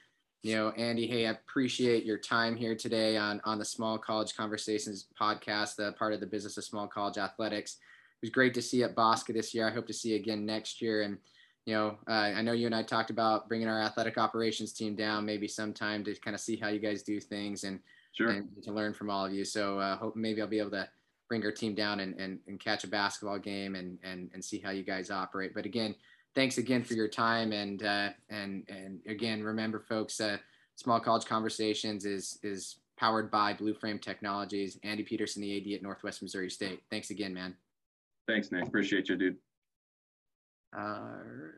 You 0.42 0.56
know, 0.56 0.70
Andy, 0.70 1.06
hey, 1.06 1.26
I 1.26 1.32
appreciate 1.32 2.04
your 2.04 2.18
time 2.18 2.56
here 2.56 2.74
today 2.74 3.16
on 3.16 3.40
on 3.44 3.58
the 3.58 3.64
Small 3.64 3.98
College 3.98 4.36
Conversations 4.36 5.08
podcast, 5.20 5.76
the 5.76 5.92
part 5.92 6.12
of 6.12 6.20
the 6.20 6.26
business 6.26 6.56
of 6.56 6.64
small 6.64 6.86
college 6.86 7.18
athletics. 7.18 7.76
It 8.22 8.26
was 8.26 8.30
great 8.30 8.54
to 8.54 8.62
see 8.62 8.78
you 8.78 8.84
at 8.84 8.94
Bosca 8.94 9.32
this 9.32 9.54
year. 9.54 9.66
I 9.68 9.72
hope 9.72 9.86
to 9.86 9.94
see 9.94 10.10
you 10.10 10.16
again 10.16 10.44
next 10.44 10.82
year. 10.82 11.02
And 11.02 11.18
you 11.66 11.74
know, 11.74 11.98
uh, 12.08 12.12
I 12.12 12.42
know 12.42 12.52
you 12.52 12.66
and 12.66 12.74
I 12.74 12.82
talked 12.82 13.10
about 13.10 13.48
bringing 13.48 13.68
our 13.68 13.80
athletic 13.80 14.18
operations 14.18 14.72
team 14.72 14.96
down 14.96 15.26
maybe 15.26 15.46
sometime 15.46 16.02
to 16.04 16.14
kind 16.16 16.34
of 16.34 16.40
see 16.40 16.56
how 16.56 16.68
you 16.68 16.78
guys 16.78 17.02
do 17.02 17.20
things 17.20 17.64
and, 17.64 17.80
sure. 18.12 18.30
and 18.30 18.48
to 18.62 18.72
learn 18.72 18.94
from 18.94 19.10
all 19.10 19.26
of 19.26 19.32
you. 19.32 19.44
So 19.44 19.78
uh, 19.78 19.96
hope 19.96 20.16
maybe 20.16 20.40
I'll 20.40 20.48
be 20.48 20.58
able 20.58 20.70
to 20.70 20.88
bring 21.28 21.44
our 21.44 21.52
team 21.52 21.74
down 21.74 22.00
and, 22.00 22.14
and, 22.18 22.40
and 22.48 22.58
catch 22.58 22.84
a 22.84 22.88
basketball 22.88 23.38
game 23.38 23.76
and, 23.76 23.98
and, 24.02 24.30
and 24.34 24.44
see 24.44 24.58
how 24.58 24.70
you 24.70 24.82
guys 24.82 25.10
operate. 25.10 25.54
But 25.54 25.66
again, 25.66 25.94
thanks 26.34 26.58
again 26.58 26.82
for 26.82 26.94
your 26.94 27.08
time. 27.08 27.52
And, 27.52 27.82
uh, 27.82 28.08
and, 28.30 28.64
and 28.68 29.00
again, 29.06 29.42
remember 29.42 29.80
folks, 29.80 30.20
uh, 30.20 30.38
small 30.76 30.98
college 30.98 31.26
conversations 31.26 32.04
is, 32.04 32.38
is 32.42 32.76
powered 32.96 33.30
by 33.30 33.52
Blue 33.52 33.74
Frame 33.74 33.98
Technologies, 33.98 34.78
Andy 34.82 35.02
Peterson, 35.02 35.42
the 35.42 35.56
AD 35.56 35.76
at 35.76 35.82
Northwest 35.82 36.22
Missouri 36.22 36.50
State. 36.50 36.82
Thanks 36.90 37.10
again, 37.10 37.32
man. 37.32 37.54
Thanks, 38.26 38.50
Nick. 38.50 38.66
Appreciate 38.66 39.08
you, 39.08 39.16
dude. 39.16 39.36
Uh, 40.72 41.50